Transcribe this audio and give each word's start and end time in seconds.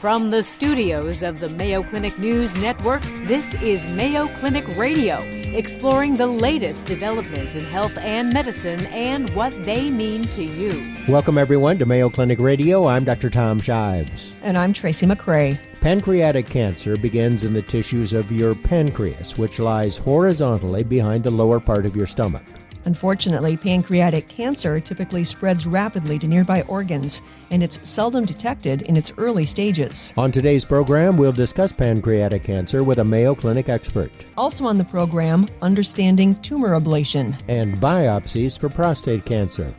From 0.00 0.30
the 0.30 0.42
studios 0.42 1.22
of 1.22 1.40
the 1.40 1.48
Mayo 1.50 1.82
Clinic 1.82 2.18
News 2.18 2.56
Network, 2.56 3.02
this 3.26 3.52
is 3.56 3.86
Mayo 3.86 4.28
Clinic 4.28 4.66
Radio, 4.78 5.18
exploring 5.52 6.14
the 6.14 6.26
latest 6.26 6.86
developments 6.86 7.54
in 7.54 7.66
health 7.66 7.98
and 7.98 8.32
medicine 8.32 8.80
and 8.92 9.28
what 9.34 9.52
they 9.62 9.90
mean 9.90 10.24
to 10.28 10.42
you. 10.42 10.94
Welcome, 11.06 11.36
everyone, 11.36 11.76
to 11.76 11.84
Mayo 11.84 12.08
Clinic 12.08 12.38
Radio. 12.38 12.86
I'm 12.86 13.04
Dr. 13.04 13.28
Tom 13.28 13.60
Shives. 13.60 14.34
And 14.42 14.56
I'm 14.56 14.72
Tracy 14.72 15.04
McCray. 15.04 15.58
Pancreatic 15.82 16.46
cancer 16.46 16.96
begins 16.96 17.44
in 17.44 17.52
the 17.52 17.60
tissues 17.60 18.14
of 18.14 18.32
your 18.32 18.54
pancreas, 18.54 19.36
which 19.36 19.58
lies 19.58 19.98
horizontally 19.98 20.82
behind 20.82 21.24
the 21.24 21.30
lower 21.30 21.60
part 21.60 21.84
of 21.84 21.94
your 21.94 22.06
stomach. 22.06 22.44
Unfortunately, 22.84 23.56
pancreatic 23.56 24.28
cancer 24.28 24.80
typically 24.80 25.24
spreads 25.24 25.66
rapidly 25.66 26.18
to 26.18 26.26
nearby 26.26 26.62
organs, 26.62 27.22
and 27.50 27.62
it's 27.62 27.88
seldom 27.88 28.24
detected 28.24 28.82
in 28.82 28.96
its 28.96 29.12
early 29.18 29.44
stages. 29.44 30.14
On 30.16 30.32
today's 30.32 30.64
program, 30.64 31.16
we'll 31.16 31.32
discuss 31.32 31.72
pancreatic 31.72 32.44
cancer 32.44 32.82
with 32.82 32.98
a 32.98 33.04
Mayo 33.04 33.34
Clinic 33.34 33.68
expert. 33.68 34.12
Also 34.36 34.64
on 34.64 34.78
the 34.78 34.84
program, 34.84 35.46
understanding 35.62 36.34
tumor 36.42 36.78
ablation 36.78 37.34
and 37.48 37.74
biopsies 37.76 38.58
for 38.58 38.68
prostate 38.68 39.24
cancer. 39.24 39.74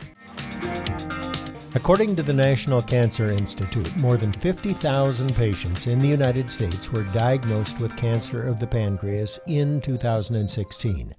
According 1.74 2.16
to 2.16 2.22
the 2.22 2.34
National 2.34 2.82
Cancer 2.82 3.26
Institute, 3.28 3.96
more 3.96 4.18
than 4.18 4.30
50,000 4.30 5.34
patients 5.34 5.86
in 5.86 5.98
the 5.98 6.06
United 6.06 6.50
States 6.50 6.92
were 6.92 7.04
diagnosed 7.04 7.80
with 7.80 7.96
cancer 7.96 8.46
of 8.46 8.60
the 8.60 8.66
pancreas 8.66 9.40
in 9.48 9.80
2016. 9.80 11.14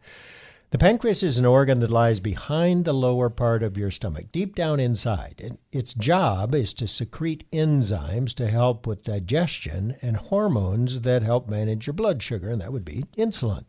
The 0.73 0.79
pancreas 0.79 1.21
is 1.21 1.37
an 1.37 1.45
organ 1.45 1.81
that 1.81 1.91
lies 1.91 2.19
behind 2.19 2.83
the 2.83 2.93
lower 2.93 3.29
part 3.29 3.61
of 3.61 3.77
your 3.77 3.91
stomach, 3.91 4.31
deep 4.31 4.55
down 4.55 4.79
inside. 4.79 5.39
And 5.45 5.59
its 5.71 5.93
job 5.93 6.55
is 6.55 6.73
to 6.73 6.87
secrete 6.87 7.45
enzymes 7.51 8.33
to 8.33 8.47
help 8.47 8.87
with 8.87 9.03
digestion 9.03 9.95
and 10.01 10.17
hormones 10.17 11.01
that 11.01 11.21
help 11.21 11.47
manage 11.47 11.85
your 11.85 11.93
blood 11.93 12.23
sugar, 12.23 12.49
and 12.49 12.59
that 12.59 12.73
would 12.73 12.83
be 12.83 13.03
insulin. 13.15 13.65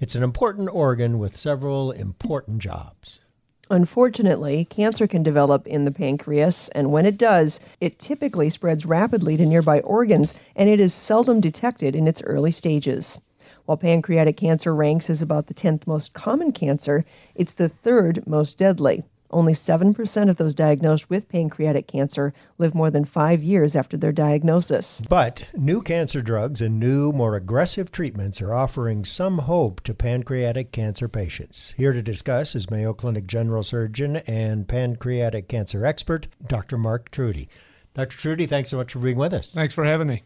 It's 0.00 0.14
an 0.14 0.22
important 0.22 0.70
organ 0.72 1.18
with 1.18 1.36
several 1.36 1.90
important 1.90 2.60
jobs. 2.60 3.20
Unfortunately, 3.68 4.64
cancer 4.64 5.06
can 5.06 5.22
develop 5.22 5.66
in 5.66 5.84
the 5.84 5.92
pancreas, 5.92 6.70
and 6.70 6.90
when 6.90 7.04
it 7.04 7.18
does, 7.18 7.60
it 7.78 7.98
typically 7.98 8.48
spreads 8.48 8.86
rapidly 8.86 9.36
to 9.36 9.44
nearby 9.44 9.80
organs, 9.80 10.34
and 10.56 10.70
it 10.70 10.80
is 10.80 10.94
seldom 10.94 11.42
detected 11.42 11.94
in 11.94 12.08
its 12.08 12.22
early 12.22 12.52
stages. 12.52 13.18
While 13.72 13.78
pancreatic 13.78 14.36
cancer 14.36 14.74
ranks 14.74 15.08
as 15.08 15.22
about 15.22 15.46
the 15.46 15.54
10th 15.54 15.86
most 15.86 16.12
common 16.12 16.52
cancer, 16.52 17.06
it's 17.34 17.54
the 17.54 17.70
third 17.70 18.22
most 18.26 18.58
deadly. 18.58 19.02
Only 19.30 19.54
7% 19.54 20.28
of 20.28 20.36
those 20.36 20.54
diagnosed 20.54 21.08
with 21.08 21.30
pancreatic 21.30 21.86
cancer 21.86 22.34
live 22.58 22.74
more 22.74 22.90
than 22.90 23.06
five 23.06 23.42
years 23.42 23.74
after 23.74 23.96
their 23.96 24.12
diagnosis. 24.12 25.00
But 25.08 25.46
new 25.56 25.80
cancer 25.80 26.20
drugs 26.20 26.60
and 26.60 26.78
new, 26.78 27.12
more 27.12 27.34
aggressive 27.34 27.90
treatments 27.90 28.42
are 28.42 28.52
offering 28.52 29.06
some 29.06 29.38
hope 29.38 29.80
to 29.84 29.94
pancreatic 29.94 30.70
cancer 30.70 31.08
patients. 31.08 31.72
Here 31.78 31.94
to 31.94 32.02
discuss 32.02 32.54
is 32.54 32.70
Mayo 32.70 32.92
Clinic 32.92 33.26
General 33.26 33.62
Surgeon 33.62 34.16
and 34.26 34.68
pancreatic 34.68 35.48
cancer 35.48 35.86
expert, 35.86 36.26
Dr. 36.46 36.76
Mark 36.76 37.10
Truty. 37.10 37.48
Dr. 37.94 38.18
Truty, 38.18 38.44
thanks 38.44 38.68
so 38.68 38.76
much 38.76 38.92
for 38.92 38.98
being 38.98 39.16
with 39.16 39.32
us. 39.32 39.50
Thanks 39.50 39.72
for 39.72 39.86
having 39.86 40.08
me. 40.08 40.22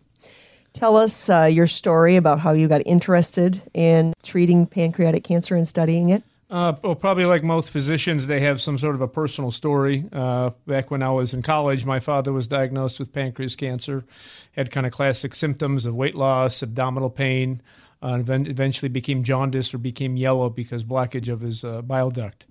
Tell 0.77 0.99
us 0.99 1.31
uh, 1.31 1.45
your 1.45 1.67
story 1.67 2.17
about 2.17 2.39
how 2.39 2.53
you 2.53 2.69
got 2.69 2.83
interested 2.85 3.63
in 3.73 4.13
treating 4.23 4.67
pancreatic 4.67 5.25
cancer 5.25 5.57
and 5.57 5.67
studying 5.67 6.11
it. 6.11 6.23
Uh, 6.51 6.75
well, 6.83 6.95
probably 6.95 7.25
like 7.25 7.43
most 7.43 7.71
physicians, 7.71 8.27
they 8.27 8.41
have 8.41 8.61
some 8.61 8.77
sort 8.77 8.95
of 8.95 9.01
a 9.01 9.09
personal 9.09 9.51
story. 9.51 10.05
Uh, 10.13 10.51
back 10.67 10.91
when 10.91 11.03
I 11.03 11.09
was 11.09 11.33
in 11.33 11.41
college, 11.41 11.87
my 11.87 11.99
father 11.99 12.31
was 12.31 12.47
diagnosed 12.47 12.99
with 12.99 13.11
pancreas 13.11 13.57
cancer, 13.57 14.05
had 14.53 14.71
kind 14.71 14.85
of 14.85 14.93
classic 14.93 15.35
symptoms 15.35 15.87
of 15.87 15.95
weight 15.95 16.15
loss, 16.15 16.63
abdominal 16.63 17.09
pain, 17.09 17.63
uh, 18.03 18.23
and 18.29 18.47
eventually 18.47 18.91
became 18.91 19.25
jaundice 19.25 19.73
or 19.73 19.79
became 19.79 20.19
yellow 20.19 20.51
because 20.51 20.85
blockage 20.85 21.33
of 21.33 21.41
his 21.41 21.65
uh, 21.65 21.81
bile 21.81 22.11
duct. 22.11 22.45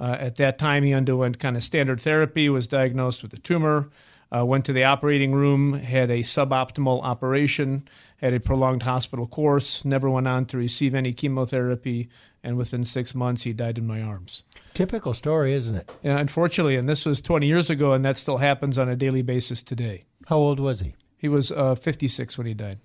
Uh, 0.00 0.16
at 0.18 0.34
that 0.34 0.58
time, 0.58 0.82
he 0.82 0.92
underwent 0.92 1.38
kind 1.38 1.56
of 1.56 1.62
standard 1.62 2.00
therapy, 2.00 2.48
was 2.48 2.66
diagnosed 2.66 3.22
with 3.22 3.32
a 3.32 3.38
tumor. 3.38 3.90
Uh, 4.34 4.44
went 4.44 4.64
to 4.64 4.72
the 4.72 4.84
operating 4.84 5.32
room, 5.32 5.72
had 5.72 6.10
a 6.10 6.20
suboptimal 6.20 7.02
operation, 7.02 7.86
had 8.18 8.32
a 8.32 8.38
prolonged 8.40 8.82
hospital 8.82 9.26
course, 9.26 9.84
never 9.84 10.08
went 10.08 10.28
on 10.28 10.46
to 10.46 10.56
receive 10.56 10.94
any 10.94 11.12
chemotherapy, 11.12 12.08
and 12.42 12.56
within 12.56 12.84
six 12.84 13.14
months 13.14 13.42
he 13.42 13.52
died 13.52 13.76
in 13.76 13.86
my 13.86 14.00
arms. 14.00 14.44
Typical 14.72 15.14
story, 15.14 15.52
isn't 15.54 15.76
it? 15.76 15.90
Yeah, 16.02 16.18
unfortunately, 16.18 16.76
and 16.76 16.88
this 16.88 17.04
was 17.04 17.20
20 17.20 17.46
years 17.46 17.70
ago, 17.70 17.92
and 17.92 18.04
that 18.04 18.16
still 18.16 18.38
happens 18.38 18.78
on 18.78 18.88
a 18.88 18.96
daily 18.96 19.22
basis 19.22 19.62
today. 19.62 20.04
How 20.26 20.36
old 20.36 20.60
was 20.60 20.80
he? 20.80 20.94
He 21.16 21.28
was 21.28 21.50
uh, 21.50 21.74
56 21.74 22.38
when 22.38 22.46
he 22.46 22.54
died. 22.54 22.78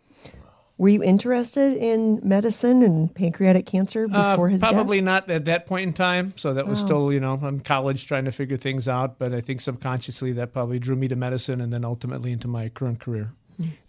Were 0.78 0.90
you 0.90 1.02
interested 1.04 1.78
in 1.78 2.20
medicine 2.22 2.84
and 2.84 3.14
pancreatic 3.14 3.66
cancer 3.66 4.08
uh, 4.12 4.32
before 4.32 4.48
uh, 4.48 4.52
his 4.52 4.62
probably 4.62 4.98
death? 4.98 5.06
not 5.06 5.30
at 5.30 5.46
that 5.46 5.68
point 5.68 5.88
in 5.88 5.94
time. 5.94 6.34
So 6.36 6.54
that 6.54 6.68
was 6.68 6.84
oh. 6.84 6.86
still, 6.86 7.14
you 7.14 7.22
know, 7.22 7.40
I'm 7.42 7.62
college 7.62 8.08
trying 8.08 8.26
to 8.26 8.32
figure 8.32 8.58
things 8.58 8.88
out. 8.88 9.18
But 9.18 9.34
I 9.34 9.40
think 9.40 9.62
subconsciously 9.62 10.34
that 10.34 10.52
probably 10.52 10.80
drew 10.80 10.98
me 10.98 11.08
to 11.08 11.16
medicine 11.16 11.62
and 11.62 11.72
then 11.72 11.86
ultimately 11.86 12.34
into 12.34 12.50
my 12.50 12.68
current 12.68 13.00
career. 13.00 13.32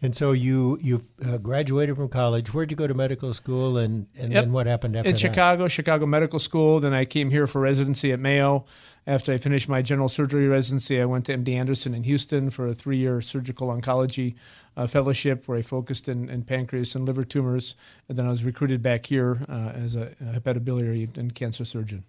And 0.01 0.15
so 0.15 0.33
you 0.33 0.79
you 0.81 1.03
uh, 1.25 1.39
graduated 1.39 1.97
from 1.97 2.09
college. 2.09 2.55
Where'd 2.55 2.71
you 2.71 2.77
go 2.77 2.87
to 2.87 2.95
medical 2.95 3.35
school, 3.35 3.79
and 3.79 4.07
and 4.17 4.33
yep. 4.33 4.45
then 4.45 4.53
what 4.53 4.67
happened 4.67 4.97
after 4.97 5.05
that? 5.05 5.09
In 5.09 5.15
that? 5.15 5.35
Chicago, 5.35 5.69
Chicago 5.69 6.07
Medical 6.07 6.39
School. 6.39 6.81
Then 6.81 6.95
I 6.95 7.05
came 7.05 7.31
here 7.31 7.47
for 7.47 7.61
residency 7.61 8.13
at 8.13 8.21
Mayo. 8.21 8.65
After 9.09 9.33
I 9.33 9.39
finished 9.39 9.69
my 9.69 9.83
general 9.83 10.09
surgery 10.09 10.49
residency, 10.49 11.01
I 11.01 11.05
went 11.05 11.27
to 11.27 11.37
MD 11.37 11.51
Anderson 11.51 11.95
in 11.95 12.03
Houston 12.05 12.51
for 12.51 12.67
a 12.67 12.75
three-year 12.75 13.21
surgical 13.21 13.69
oncology 13.69 14.35
uh, 14.77 14.87
fellowship 14.87 15.49
where 15.49 15.59
I 15.59 15.63
focused 15.63 16.09
in, 16.09 16.29
in, 16.29 16.43
pancreas 16.43 16.95
and 16.95 17.07
liver 17.07 17.25
tumors. 17.25 17.75
And 18.09 18.19
then 18.19 18.27
I 18.27 18.31
was 18.31 18.45
recruited 18.45 18.83
back 18.83 19.07
here 19.07 19.45
uh, 19.49 19.73
as 19.75 19.97
a, 19.97 20.15
a 20.21 20.41
hepatobiliary 20.41 21.17
and 21.17 21.35
cancer 21.35 21.65
surgeon. 21.65 22.05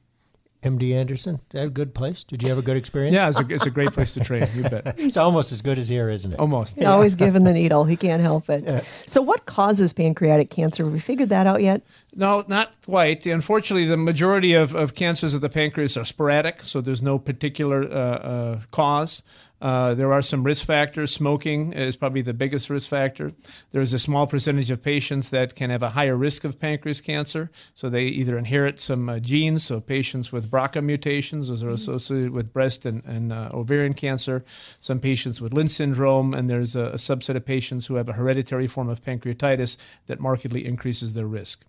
MD 0.63 0.93
Anderson, 0.93 1.35
is 1.35 1.41
that 1.51 1.65
a 1.65 1.69
good 1.69 1.93
place? 1.93 2.23
Did 2.23 2.41
you 2.41 2.49
have 2.49 2.57
a 2.57 2.63
good 2.63 2.77
experience? 2.77 3.13
Yeah, 3.13 3.29
it's 3.29 3.39
a, 3.39 3.45
it's 3.47 3.65
a 3.67 3.69
great 3.69 3.91
place 3.91 4.11
to 4.13 4.19
train. 4.21 4.43
You 4.55 4.63
bet. 4.63 4.95
it's 4.97 5.15
almost 5.15 5.51
as 5.51 5.61
good 5.61 5.77
as 5.77 5.87
here, 5.87 6.09
isn't 6.09 6.33
it? 6.33 6.39
Almost. 6.39 6.77
Yeah. 6.77 6.91
Always 6.91 7.13
given 7.13 7.43
the 7.43 7.53
needle. 7.53 7.83
He 7.83 7.95
can't 7.95 8.21
help 8.21 8.49
it. 8.49 8.63
Yeah. 8.63 8.81
So, 9.05 9.21
what 9.21 9.45
causes 9.45 9.93
pancreatic 9.93 10.49
cancer? 10.49 10.83
Have 10.83 10.91
we 10.91 10.99
figured 10.99 11.29
that 11.29 11.45
out 11.45 11.61
yet? 11.61 11.83
No, 12.15 12.43
not 12.47 12.73
quite. 12.83 13.27
Unfortunately, 13.27 13.85
the 13.85 13.97
majority 13.97 14.53
of, 14.53 14.73
of 14.73 14.95
cancers 14.95 15.35
of 15.35 15.41
the 15.41 15.49
pancreas 15.49 15.95
are 15.95 16.05
sporadic, 16.05 16.63
so 16.63 16.81
there's 16.81 17.03
no 17.03 17.19
particular 17.19 17.83
uh, 17.83 17.95
uh, 17.95 18.59
cause. 18.71 19.21
Uh, 19.59 19.93
there 19.95 20.13
are 20.13 20.21
some 20.21 20.43
risk 20.43 20.65
factors. 20.65 21.11
Smoking 21.11 21.73
is 21.73 21.95
probably 21.95 22.21
the 22.21 22.33
biggest 22.33 22.69
risk 22.69 22.89
factor. 22.89 23.33
There's 23.71 23.93
a 23.93 23.99
small 23.99 24.27
percentage 24.27 24.69
of 24.69 24.83
patients 24.83 25.29
that 25.29 25.55
can 25.55 25.69
have 25.69 25.81
a 25.81 25.89
higher 25.89 26.15
risk 26.15 26.43
of 26.43 26.59
pancreas 26.59 27.01
cancer. 27.01 27.49
So 27.73 27.89
they 27.89 28.03
either 28.03 28.37
inherit 28.37 28.79
some 28.79 29.09
uh, 29.09 29.19
genes. 29.19 29.65
So 29.65 29.79
patients 29.79 30.31
with 30.31 30.51
BRCA 30.51 30.83
mutations, 30.83 31.47
those 31.47 31.63
are 31.63 31.69
associated 31.69 32.31
with 32.31 32.53
breast 32.53 32.85
and, 32.85 33.03
and 33.05 33.33
uh, 33.33 33.49
ovarian 33.51 33.93
cancer. 33.93 34.45
Some 34.79 34.99
patients 34.99 35.41
with 35.41 35.53
Lynch 35.53 35.71
syndrome, 35.71 36.33
and 36.33 36.49
there's 36.49 36.75
a, 36.75 36.87
a, 36.87 36.95
subset 36.95 37.35
of 37.35 37.45
patients 37.45 37.87
who 37.87 37.95
have 37.95 38.09
a 38.09 38.13
hereditary 38.13 38.67
form 38.67 38.89
of 38.89 39.03
pancreatitis 39.03 39.77
that 40.07 40.19
markedly 40.19 40.65
increases 40.65 41.13
their 41.13 41.27
risk. 41.27 41.63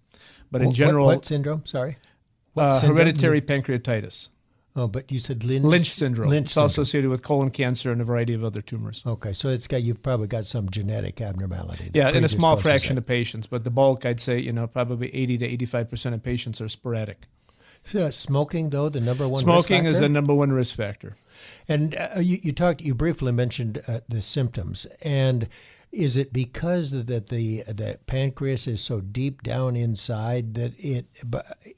But 0.51 0.63
in 0.63 0.73
general, 0.73 1.07
what, 1.07 1.17
what 1.17 1.25
syndrome? 1.25 1.65
Sorry, 1.67 1.97
what 2.55 2.65
uh, 2.65 2.71
syndrome? 2.71 2.97
hereditary 2.97 3.41
pancreatitis. 3.41 4.31
Oh, 4.79 4.87
but 4.87 5.11
you 5.11 5.19
said 5.19 5.45
Lynch, 5.45 5.65
Lynch 5.65 5.91
syndrome. 5.91 6.31
Lynch 6.31 6.47
it's 6.47 6.55
syndrome. 6.55 6.67
associated 6.67 7.11
with 7.11 7.23
colon 7.23 7.51
cancer 7.51 7.91
and 7.91 8.01
a 8.01 8.05
variety 8.05 8.33
of 8.33 8.45
other 8.45 8.63
tumors. 8.63 9.03
Okay, 9.05 9.33
so 9.33 9.49
it's 9.49 9.67
got 9.67 9.83
you've 9.83 10.03
probably 10.03 10.29
got 10.29 10.47
some 10.47 10.71
genetic 10.71 11.21
abnormality. 11.21 11.91
Yeah, 11.93 12.11
in 12.11 12.23
a 12.23 12.29
small 12.29 12.57
fraction 12.57 12.97
of 12.97 13.05
patients, 13.05 13.49
but 13.49 13.65
the 13.65 13.71
bulk, 13.71 14.07
I'd 14.07 14.21
say, 14.21 14.39
you 14.39 14.53
know, 14.53 14.69
probably 14.69 15.13
eighty 15.13 15.37
to 15.39 15.45
eighty-five 15.45 15.91
percent 15.91 16.15
of 16.15 16.23
patients 16.23 16.61
are 16.61 16.69
sporadic. 16.69 17.25
So, 17.85 18.11
smoking, 18.11 18.71
though, 18.71 18.89
the 18.89 19.01
number 19.01 19.27
one. 19.27 19.41
Smoking 19.41 19.87
is 19.87 20.01
the 20.01 20.09
number 20.09 20.35
one 20.35 20.53
risk 20.53 20.77
factor. 20.77 21.17
And 21.69 21.95
uh, 21.95 22.21
you, 22.21 22.39
you 22.43 22.53
talked, 22.53 22.81
you 22.81 22.95
briefly 22.95 23.33
mentioned 23.33 23.81
uh, 23.89 24.01
the 24.09 24.23
symptoms, 24.23 24.87
and 25.03 25.49
is 25.91 26.17
it 26.17 26.33
because 26.33 26.91
that 26.91 27.29
the 27.29 27.63
the 27.67 27.99
pancreas 28.07 28.67
is 28.67 28.81
so 28.81 29.01
deep 29.01 29.43
down 29.43 29.75
inside 29.75 30.55
that 30.55 30.73
it 30.79 31.07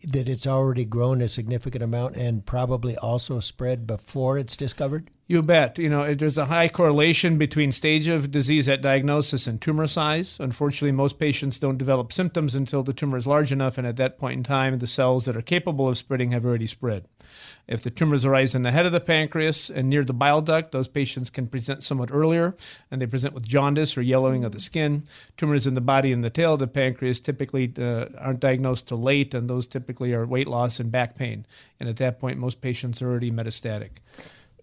that 0.02 0.28
it's 0.28 0.46
already 0.46 0.84
grown 0.84 1.20
a 1.20 1.28
significant 1.28 1.84
amount 1.84 2.16
and 2.16 2.44
probably 2.44 2.96
also 2.96 3.38
spread 3.40 3.86
before 3.86 4.36
it's 4.36 4.56
discovered? 4.56 5.10
You 5.28 5.42
bet. 5.42 5.78
You 5.78 5.88
know, 5.88 6.12
there's 6.12 6.38
a 6.38 6.46
high 6.46 6.68
correlation 6.68 7.38
between 7.38 7.70
stage 7.70 8.08
of 8.08 8.32
disease 8.32 8.68
at 8.68 8.82
diagnosis 8.82 9.46
and 9.46 9.60
tumor 9.60 9.86
size. 9.86 10.38
Unfortunately, 10.40 10.92
most 10.92 11.20
patients 11.20 11.58
don't 11.58 11.78
develop 11.78 12.12
symptoms 12.12 12.56
until 12.56 12.82
the 12.82 12.92
tumor 12.92 13.16
is 13.16 13.28
large 13.28 13.52
enough, 13.52 13.78
and 13.78 13.86
at 13.86 13.96
that 13.96 14.18
point 14.18 14.38
in 14.38 14.42
time, 14.42 14.78
the 14.78 14.86
cells 14.88 15.26
that 15.26 15.36
are 15.36 15.42
capable 15.42 15.88
of 15.88 15.96
spreading 15.96 16.32
have 16.32 16.44
already 16.44 16.66
spread. 16.66 17.06
If 17.70 17.84
the 17.84 17.90
tumors 17.90 18.24
arise 18.24 18.56
in 18.56 18.62
the 18.62 18.72
head 18.72 18.84
of 18.84 18.90
the 18.90 18.98
pancreas 18.98 19.70
and 19.70 19.88
near 19.88 20.02
the 20.02 20.12
bile 20.12 20.40
duct, 20.40 20.72
those 20.72 20.88
patients 20.88 21.30
can 21.30 21.46
present 21.46 21.84
somewhat 21.84 22.10
earlier, 22.12 22.56
and 22.90 23.00
they 23.00 23.06
present 23.06 23.32
with 23.32 23.46
jaundice 23.46 23.96
or 23.96 24.02
yellowing 24.02 24.42
of 24.42 24.50
the 24.50 24.58
skin. 24.58 25.04
Tumors 25.36 25.68
in 25.68 25.74
the 25.74 25.80
body 25.80 26.12
and 26.12 26.24
the 26.24 26.30
tail 26.30 26.54
of 26.54 26.58
the 26.58 26.66
pancreas 26.66 27.20
typically 27.20 27.72
uh, 27.78 28.06
aren't 28.18 28.40
diagnosed 28.40 28.88
till 28.88 29.00
late, 29.00 29.34
and 29.34 29.48
those 29.48 29.68
typically 29.68 30.12
are 30.12 30.26
weight 30.26 30.48
loss 30.48 30.80
and 30.80 30.90
back 30.90 31.14
pain. 31.14 31.46
And 31.78 31.88
at 31.88 31.96
that 31.98 32.18
point, 32.18 32.38
most 32.38 32.60
patients 32.60 33.00
are 33.00 33.08
already 33.08 33.30
metastatic 33.30 33.90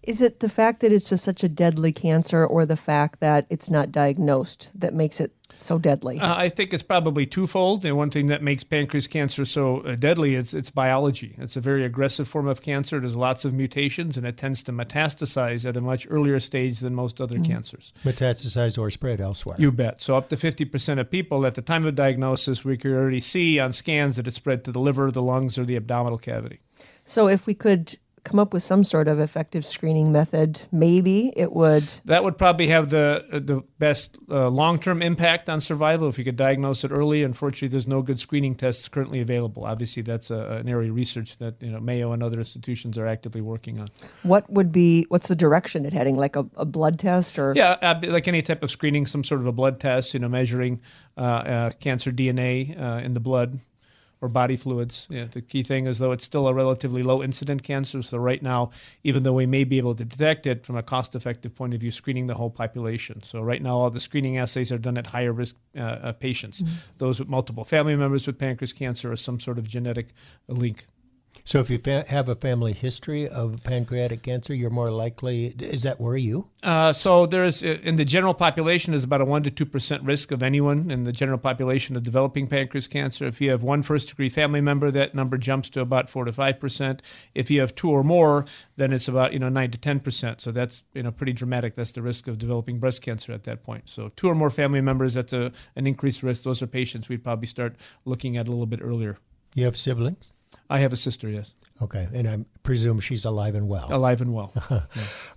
Is 0.08 0.22
it 0.22 0.40
the 0.40 0.48
fact 0.48 0.80
that 0.80 0.90
it's 0.90 1.10
just 1.10 1.22
such 1.22 1.44
a 1.44 1.50
deadly 1.50 1.92
cancer 1.92 2.42
or 2.42 2.64
the 2.64 2.78
fact 2.78 3.20
that 3.20 3.46
it's 3.50 3.68
not 3.68 3.92
diagnosed 3.92 4.72
that 4.74 4.94
makes 4.94 5.20
it 5.20 5.32
so 5.52 5.78
deadly? 5.78 6.18
Uh, 6.18 6.34
I 6.34 6.48
think 6.48 6.72
it's 6.72 6.82
probably 6.82 7.26
twofold. 7.26 7.84
And 7.84 7.94
one 7.94 8.08
thing 8.08 8.28
that 8.28 8.42
makes 8.42 8.64
pancreas 8.64 9.06
cancer 9.06 9.44
so 9.44 9.80
uh, 9.80 9.96
deadly 9.96 10.34
is 10.34 10.54
its 10.54 10.70
biology. 10.70 11.34
It's 11.36 11.58
a 11.58 11.60
very 11.60 11.84
aggressive 11.84 12.26
form 12.26 12.48
of 12.48 12.62
cancer. 12.62 12.98
There's 12.98 13.16
lots 13.16 13.44
of 13.44 13.52
mutations, 13.52 14.16
and 14.16 14.26
it 14.26 14.38
tends 14.38 14.62
to 14.62 14.72
metastasize 14.72 15.68
at 15.68 15.76
a 15.76 15.82
much 15.82 16.06
earlier 16.08 16.40
stage 16.40 16.80
than 16.80 16.94
most 16.94 17.20
other 17.20 17.36
mm-hmm. 17.36 17.52
cancers. 17.52 17.92
Metastasize 18.02 18.78
or 18.78 18.90
spread 18.90 19.20
elsewhere. 19.20 19.56
You 19.58 19.70
bet. 19.70 20.00
So 20.00 20.16
up 20.16 20.30
to 20.30 20.36
50% 20.36 20.98
of 20.98 21.10
people 21.10 21.44
at 21.44 21.54
the 21.54 21.60
time 21.60 21.84
of 21.84 21.96
diagnosis, 21.96 22.64
we 22.64 22.78
could 22.78 22.92
already 22.92 23.20
see 23.20 23.58
on 23.58 23.72
scans 23.72 24.16
that 24.16 24.26
it 24.26 24.32
spread 24.32 24.64
to 24.64 24.72
the 24.72 24.80
liver, 24.80 25.10
the 25.10 25.20
lungs, 25.20 25.58
or 25.58 25.66
the 25.66 25.76
abdominal 25.76 26.16
cavity. 26.16 26.60
So 27.04 27.28
if 27.28 27.46
we 27.46 27.52
could 27.52 27.98
come 28.24 28.38
up 28.38 28.52
with 28.52 28.62
some 28.62 28.84
sort 28.84 29.08
of 29.08 29.18
effective 29.20 29.64
screening 29.64 30.12
method, 30.12 30.66
maybe 30.72 31.32
it 31.36 31.52
would. 31.52 31.84
That 32.04 32.24
would 32.24 32.38
probably 32.38 32.68
have 32.68 32.90
the 32.90 33.24
the 33.30 33.62
best 33.78 34.18
uh, 34.30 34.48
long 34.48 34.78
term 34.78 35.02
impact 35.02 35.48
on 35.48 35.60
survival 35.60 36.08
if 36.08 36.18
you 36.18 36.24
could 36.24 36.36
diagnose 36.36 36.84
it 36.84 36.90
early. 36.90 37.22
Unfortunately, 37.22 37.68
there's 37.68 37.86
no 37.86 38.02
good 38.02 38.20
screening 38.20 38.54
tests 38.54 38.88
currently 38.88 39.20
available. 39.20 39.64
Obviously, 39.64 40.02
that's 40.02 40.30
a, 40.30 40.60
an 40.60 40.68
area 40.68 40.90
of 40.90 40.96
research 40.96 41.36
that 41.38 41.62
you 41.62 41.70
know 41.70 41.80
Mayo 41.80 42.12
and 42.12 42.22
other 42.22 42.38
institutions 42.38 42.98
are 42.98 43.06
actively 43.06 43.40
working 43.40 43.78
on. 43.80 43.88
What 44.22 44.48
would 44.50 44.72
be 44.72 45.06
what's 45.08 45.28
the 45.28 45.36
direction 45.36 45.86
it 45.86 45.92
heading? 45.92 46.16
Like 46.16 46.36
a, 46.36 46.46
a 46.56 46.64
blood 46.64 46.98
test 46.98 47.38
or 47.38 47.52
yeah, 47.54 47.98
like 48.04 48.28
any 48.28 48.42
type 48.42 48.62
of 48.62 48.70
screening, 48.70 49.06
some 49.06 49.24
sort 49.24 49.40
of 49.40 49.46
a 49.46 49.52
blood 49.52 49.80
test. 49.80 50.14
You 50.14 50.20
know, 50.20 50.28
measuring 50.28 50.80
uh, 51.16 51.20
uh, 51.20 51.70
cancer 51.72 52.12
DNA 52.12 52.80
uh, 52.80 53.00
in 53.04 53.12
the 53.12 53.20
blood 53.20 53.60
or 54.20 54.28
body 54.28 54.56
fluids. 54.56 55.06
Yeah, 55.10 55.24
the 55.24 55.40
key 55.40 55.62
thing 55.62 55.86
is 55.86 55.98
though 55.98 56.12
it's 56.12 56.24
still 56.24 56.48
a 56.48 56.54
relatively 56.54 57.02
low 57.02 57.22
incident 57.22 57.62
cancer. 57.62 58.02
So 58.02 58.18
right 58.18 58.42
now, 58.42 58.70
even 59.04 59.22
though 59.22 59.32
we 59.32 59.46
may 59.46 59.64
be 59.64 59.78
able 59.78 59.94
to 59.94 60.04
detect 60.04 60.46
it 60.46 60.64
from 60.66 60.76
a 60.76 60.82
cost-effective 60.82 61.54
point 61.54 61.74
of 61.74 61.80
view, 61.80 61.90
screening 61.90 62.26
the 62.26 62.34
whole 62.34 62.50
population. 62.50 63.22
So 63.22 63.40
right 63.40 63.62
now, 63.62 63.76
all 63.78 63.90
the 63.90 64.00
screening 64.00 64.38
assays 64.38 64.72
are 64.72 64.78
done 64.78 64.98
at 64.98 65.08
higher 65.08 65.32
risk 65.32 65.56
uh, 65.76 65.80
uh, 65.80 66.12
patients, 66.12 66.62
mm-hmm. 66.62 66.74
those 66.98 67.18
with 67.18 67.28
multiple 67.28 67.64
family 67.64 67.96
members 67.96 68.26
with 68.26 68.38
pancreas 68.38 68.72
cancer 68.72 69.12
or 69.12 69.16
some 69.16 69.40
sort 69.40 69.58
of 69.58 69.68
genetic 69.68 70.08
link. 70.48 70.86
So, 71.48 71.60
if 71.60 71.70
you 71.70 71.78
fa- 71.78 72.04
have 72.08 72.28
a 72.28 72.34
family 72.34 72.74
history 72.74 73.26
of 73.26 73.64
pancreatic 73.64 74.20
cancer, 74.20 74.52
you're 74.52 74.68
more 74.68 74.90
likely. 74.90 75.46
Is 75.58 75.84
that 75.84 75.98
worry 75.98 76.20
you? 76.20 76.50
Uh, 76.62 76.92
so, 76.92 77.24
there's 77.24 77.62
uh, 77.62 77.78
in 77.82 77.96
the 77.96 78.04
general 78.04 78.34
population, 78.34 78.90
there's 78.90 79.04
about 79.04 79.22
a 79.22 79.24
one 79.24 79.44
to 79.44 79.50
two 79.50 79.64
percent 79.64 80.02
risk 80.02 80.30
of 80.30 80.42
anyone 80.42 80.90
in 80.90 81.04
the 81.04 81.10
general 81.10 81.38
population 81.38 81.96
of 81.96 82.02
developing 82.02 82.48
pancreas 82.48 82.86
cancer. 82.86 83.24
If 83.24 83.40
you 83.40 83.50
have 83.50 83.62
one 83.62 83.82
first 83.82 84.10
degree 84.10 84.28
family 84.28 84.60
member, 84.60 84.90
that 84.90 85.14
number 85.14 85.38
jumps 85.38 85.70
to 85.70 85.80
about 85.80 86.10
four 86.10 86.26
to 86.26 86.34
five 86.34 86.60
percent. 86.60 87.00
If 87.34 87.50
you 87.50 87.62
have 87.62 87.74
two 87.74 87.88
or 87.88 88.04
more, 88.04 88.44
then 88.76 88.92
it's 88.92 89.08
about 89.08 89.32
you 89.32 89.38
know 89.38 89.48
nine 89.48 89.70
to 89.70 89.78
ten 89.78 90.00
percent. 90.00 90.42
So 90.42 90.52
that's 90.52 90.82
you 90.92 91.02
know 91.02 91.12
pretty 91.12 91.32
dramatic. 91.32 91.76
That's 91.76 91.92
the 91.92 92.02
risk 92.02 92.28
of 92.28 92.36
developing 92.36 92.78
breast 92.78 93.00
cancer 93.00 93.32
at 93.32 93.44
that 93.44 93.62
point. 93.62 93.88
So 93.88 94.10
two 94.16 94.28
or 94.28 94.34
more 94.34 94.50
family 94.50 94.82
members, 94.82 95.14
that's 95.14 95.32
a, 95.32 95.50
an 95.76 95.86
increased 95.86 96.22
risk. 96.22 96.42
Those 96.42 96.60
are 96.60 96.66
patients 96.66 97.08
we'd 97.08 97.24
probably 97.24 97.46
start 97.46 97.76
looking 98.04 98.36
at 98.36 98.48
a 98.48 98.50
little 98.50 98.66
bit 98.66 98.80
earlier. 98.82 99.16
You 99.54 99.64
have 99.64 99.78
siblings? 99.78 100.26
I 100.70 100.80
have 100.80 100.92
a 100.92 100.96
sister, 100.96 101.30
yes. 101.30 101.54
Okay, 101.80 102.08
and 102.12 102.28
I 102.28 102.44
presume 102.62 103.00
she's 103.00 103.24
alive 103.24 103.54
and 103.54 103.68
well. 103.68 103.86
Alive 103.90 104.20
and 104.20 104.34
well. 104.34 104.52
yeah. 104.70 104.80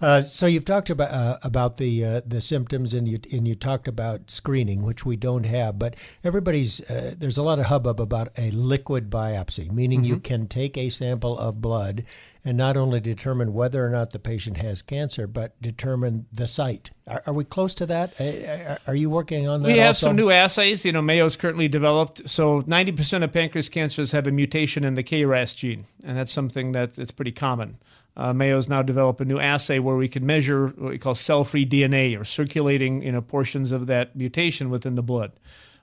uh, 0.02 0.22
so 0.24 0.46
you've 0.46 0.66
talked 0.66 0.90
about 0.90 1.12
uh, 1.12 1.38
about 1.44 1.78
the 1.78 2.04
uh, 2.04 2.22
the 2.26 2.42
symptoms, 2.42 2.94
and 2.94 3.08
you 3.08 3.20
and 3.32 3.48
you 3.48 3.56
talked 3.56 3.88
about 3.88 4.30
screening, 4.30 4.82
which 4.82 5.06
we 5.06 5.16
don't 5.16 5.46
have. 5.46 5.80
But 5.80 5.96
everybody's 6.24 6.82
uh, 6.90 7.14
there's 7.18 7.38
a 7.38 7.44
lot 7.44 7.60
of 7.60 7.66
hubbub 7.66 8.02
about 8.02 8.30
a 8.38 8.52
liquid 8.52 9.10
biopsy, 9.10 9.72
meaning 9.72 10.00
mm-hmm. 10.00 10.14
you 10.14 10.20
can 10.20 10.48
take 10.48 10.78
a 10.78 10.90
sample 10.90 11.38
of 11.38 11.62
blood 11.62 12.04
and 12.44 12.58
not 12.58 12.76
only 12.76 13.00
determine 13.00 13.54
whether 13.54 13.86
or 13.86 13.90
not 13.90 14.12
the 14.12 14.20
patient 14.20 14.58
has 14.58 14.82
cancer, 14.82 15.28
but 15.28 15.62
determine 15.62 16.26
the 16.32 16.48
site. 16.48 16.90
Are, 17.08 17.22
are 17.28 17.34
we 17.34 17.44
close 17.44 17.74
to 17.76 17.86
that? 17.86 18.20
Are, 18.20 18.80
are, 18.88 18.96
you 18.96 19.10
working 19.10 19.48
on 19.48 19.62
that? 19.62 19.68
We 19.68 19.78
have 19.78 19.90
also? 19.90 20.08
some 20.08 20.16
new 20.16 20.32
assays. 20.32 20.84
You 20.84 20.92
know, 20.92 21.02
Mayo's 21.02 21.36
currently 21.36 21.68
developed. 21.68 22.28
So 22.30 22.62
90% 22.64 23.24
of 23.24 23.32
pancreas 23.32 23.70
cancers 23.70 24.12
have 24.12 24.26
a 24.26 24.32
mutation 24.32 24.84
in 24.84 24.96
the 24.96 25.04
KRAS 25.04 25.56
gene, 25.56 25.86
and 26.04 26.18
that's 26.18 26.32
something 26.32 26.72
that 26.72 26.98
it's 26.98 27.12
pretty 27.12 27.32
common. 27.32 27.78
Uh, 28.18 28.34
Mayo's 28.34 28.68
now 28.68 28.82
developed 28.82 29.22
a 29.22 29.26
new 29.26 29.40
assay 29.40 29.80
where 29.80 29.96
we 29.96 30.10
can 30.10 30.26
measure 30.26 30.68
what 30.68 30.90
we 30.90 30.98
call 30.98 31.16
cell-free 31.16 31.66
DNA 31.66 32.20
or 32.20 32.26
circulating 32.26 33.04
you 33.04 33.12
know 33.12 33.22
portions 33.22 33.72
of 33.72 33.88
that 33.88 34.16
mutation 34.16 34.70
within 34.70 34.96
the 34.96 35.04
blood. 35.04 35.32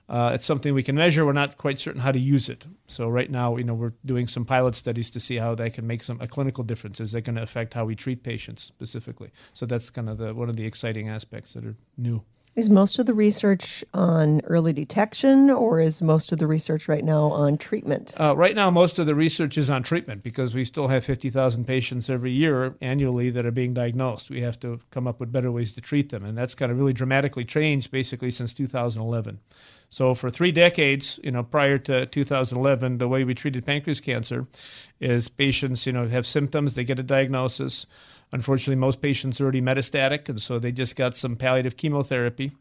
Uh, 0.09 0.31
it's 0.33 0.45
something 0.45 0.73
we 0.73 0.81
can 0.81 0.95
measure. 0.95 1.25
We're 1.25 1.33
not 1.33 1.57
quite 1.57 1.77
certain 1.77 2.01
how 2.01 2.11
to 2.11 2.19
use 2.19 2.49
it. 2.49 2.65
So 2.87 3.07
right 3.07 3.29
now, 3.29 3.57
you 3.57 3.63
know, 3.63 3.75
we're 3.75 3.93
doing 4.03 4.25
some 4.25 4.43
pilot 4.43 4.73
studies 4.73 5.11
to 5.11 5.19
see 5.19 5.35
how 5.35 5.53
that 5.55 5.73
can 5.75 5.85
make 5.85 6.01
some 6.01 6.19
a 6.19 6.27
clinical 6.27 6.63
difference. 6.63 6.99
Is 6.99 7.11
that 7.11 7.21
going 7.21 7.35
to 7.35 7.43
affect 7.43 7.75
how 7.75 7.85
we 7.85 7.95
treat 7.95 8.23
patients 8.23 8.63
specifically? 8.63 9.29
So 9.53 9.67
that's 9.67 9.91
kind 9.91 10.09
of 10.09 10.17
the 10.17 10.33
one 10.33 10.49
of 10.49 10.55
the 10.55 10.65
exciting 10.65 11.09
aspects 11.09 11.53
that 11.53 11.63
are 11.63 11.75
new. 11.95 12.23
Is 12.55 12.69
most 12.69 12.97
of 12.97 13.05
the 13.05 13.13
research 13.13 13.85
on 13.93 14.41
early 14.45 14.73
detection, 14.73 15.51
or 15.51 15.79
is 15.79 16.01
most 16.01 16.31
of 16.31 16.39
the 16.39 16.47
research 16.47 16.89
right 16.89 17.05
now 17.05 17.25
on 17.25 17.55
treatment? 17.55 18.19
Uh, 18.19 18.35
right 18.35 18.55
now, 18.55 18.71
most 18.71 18.97
of 18.97 19.05
the 19.05 19.13
research 19.13 19.57
is 19.57 19.69
on 19.69 19.83
treatment 19.83 20.23
because 20.23 20.55
we 20.55 20.63
still 20.63 20.87
have 20.87 21.05
50,000 21.05 21.65
patients 21.65 22.09
every 22.09 22.31
year 22.31 22.75
annually 22.81 23.29
that 23.29 23.45
are 23.45 23.51
being 23.51 23.75
diagnosed. 23.75 24.31
We 24.31 24.41
have 24.41 24.59
to 24.61 24.81
come 24.89 25.07
up 25.07 25.19
with 25.19 25.31
better 25.31 25.51
ways 25.51 25.71
to 25.73 25.81
treat 25.81 26.09
them, 26.09 26.25
and 26.25 26.35
that's 26.37 26.55
kind 26.55 26.71
of 26.71 26.77
really 26.77 26.91
dramatically 26.91 27.45
changed 27.45 27.91
basically 27.91 28.31
since 28.31 28.51
2011. 28.53 29.39
So 29.89 30.13
for 30.13 30.29
three 30.29 30.51
decades, 30.51 31.19
you 31.23 31.31
know, 31.31 31.43
prior 31.43 31.77
to 31.79 32.05
2011, 32.05 32.99
the 32.99 33.07
way 33.07 33.23
we 33.23 33.33
treated 33.33 33.65
pancreas 33.65 33.99
cancer 33.99 34.47
is 34.99 35.29
patients, 35.29 35.87
you 35.87 35.93
know, 35.93 36.07
have 36.07 36.27
symptoms, 36.27 36.75
they 36.75 36.83
get 36.83 36.99
a 36.99 37.03
diagnosis. 37.03 37.87
Unfortunately, 38.31 38.75
most 38.75 39.01
patients 39.01 39.41
are 39.41 39.45
already 39.45 39.61
metastatic, 39.61 40.29
and 40.29 40.39
so 40.39 40.59
they 40.59 40.71
just 40.71 40.95
got 40.95 41.15
some 41.15 41.35
palliative 41.35 41.75
chemotherapy. 41.75 42.51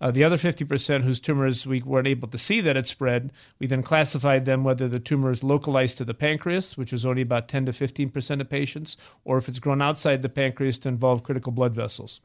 Uh, 0.00 0.10
the 0.10 0.24
other 0.24 0.36
50% 0.36 1.02
whose 1.02 1.20
tumors 1.20 1.66
we 1.66 1.80
weren't 1.80 2.08
able 2.08 2.26
to 2.26 2.38
see 2.38 2.60
that 2.60 2.76
it 2.76 2.86
spread, 2.86 3.32
we 3.60 3.68
then 3.68 3.82
classified 3.82 4.44
them 4.44 4.64
whether 4.64 4.88
the 4.88 4.98
tumor 4.98 5.30
is 5.30 5.44
localized 5.44 5.98
to 5.98 6.04
the 6.04 6.14
pancreas, 6.14 6.76
which 6.76 6.92
is 6.92 7.06
only 7.06 7.22
about 7.22 7.46
10 7.46 7.66
to 7.66 7.72
15% 7.72 8.40
of 8.40 8.50
patients, 8.50 8.96
or 9.24 9.38
if 9.38 9.48
it's 9.48 9.60
grown 9.60 9.80
outside 9.80 10.22
the 10.22 10.28
pancreas 10.28 10.80
to 10.80 10.88
involve 10.88 11.22
critical 11.22 11.52
blood 11.52 11.74
vessels. 11.74 12.20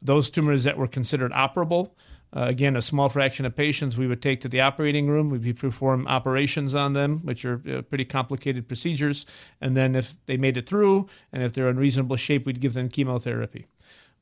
Those 0.00 0.30
tumors 0.30 0.62
that 0.64 0.78
were 0.78 0.86
considered 0.86 1.32
operable, 1.32 1.90
uh, 2.36 2.42
again, 2.42 2.76
a 2.76 2.82
small 2.82 3.08
fraction 3.08 3.44
of 3.44 3.56
patients 3.56 3.96
we 3.96 4.06
would 4.06 4.22
take 4.22 4.40
to 4.40 4.48
the 4.48 4.60
operating 4.60 5.08
room. 5.08 5.30
We'd 5.30 5.58
perform 5.58 6.06
operations 6.06 6.74
on 6.74 6.92
them, 6.92 7.18
which 7.20 7.44
are 7.44 7.60
uh, 7.68 7.82
pretty 7.82 8.04
complicated 8.04 8.68
procedures. 8.68 9.26
And 9.60 9.76
then, 9.76 9.96
if 9.96 10.14
they 10.26 10.36
made 10.36 10.56
it 10.56 10.66
through 10.68 11.08
and 11.32 11.42
if 11.42 11.52
they're 11.52 11.68
in 11.68 11.76
reasonable 11.76 12.16
shape, 12.16 12.46
we'd 12.46 12.60
give 12.60 12.74
them 12.74 12.88
chemotherapy. 12.88 13.66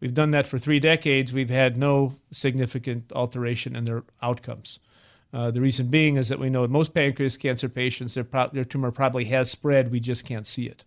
We've 0.00 0.14
done 0.14 0.30
that 0.30 0.46
for 0.46 0.58
three 0.58 0.80
decades. 0.80 1.32
We've 1.32 1.50
had 1.50 1.76
no 1.76 2.14
significant 2.30 3.12
alteration 3.12 3.74
in 3.74 3.84
their 3.84 4.04
outcomes. 4.22 4.78
Uh, 5.32 5.50
the 5.50 5.60
reason 5.60 5.88
being 5.88 6.16
is 6.16 6.28
that 6.28 6.38
we 6.38 6.48
know 6.48 6.66
most 6.66 6.94
pancreas 6.94 7.36
cancer 7.36 7.68
patients, 7.68 8.14
their, 8.14 8.24
pro- 8.24 8.48
their 8.48 8.64
tumor 8.64 8.90
probably 8.90 9.26
has 9.26 9.50
spread, 9.50 9.90
we 9.90 10.00
just 10.00 10.24
can't 10.24 10.46
see 10.46 10.66
it. 10.66 10.84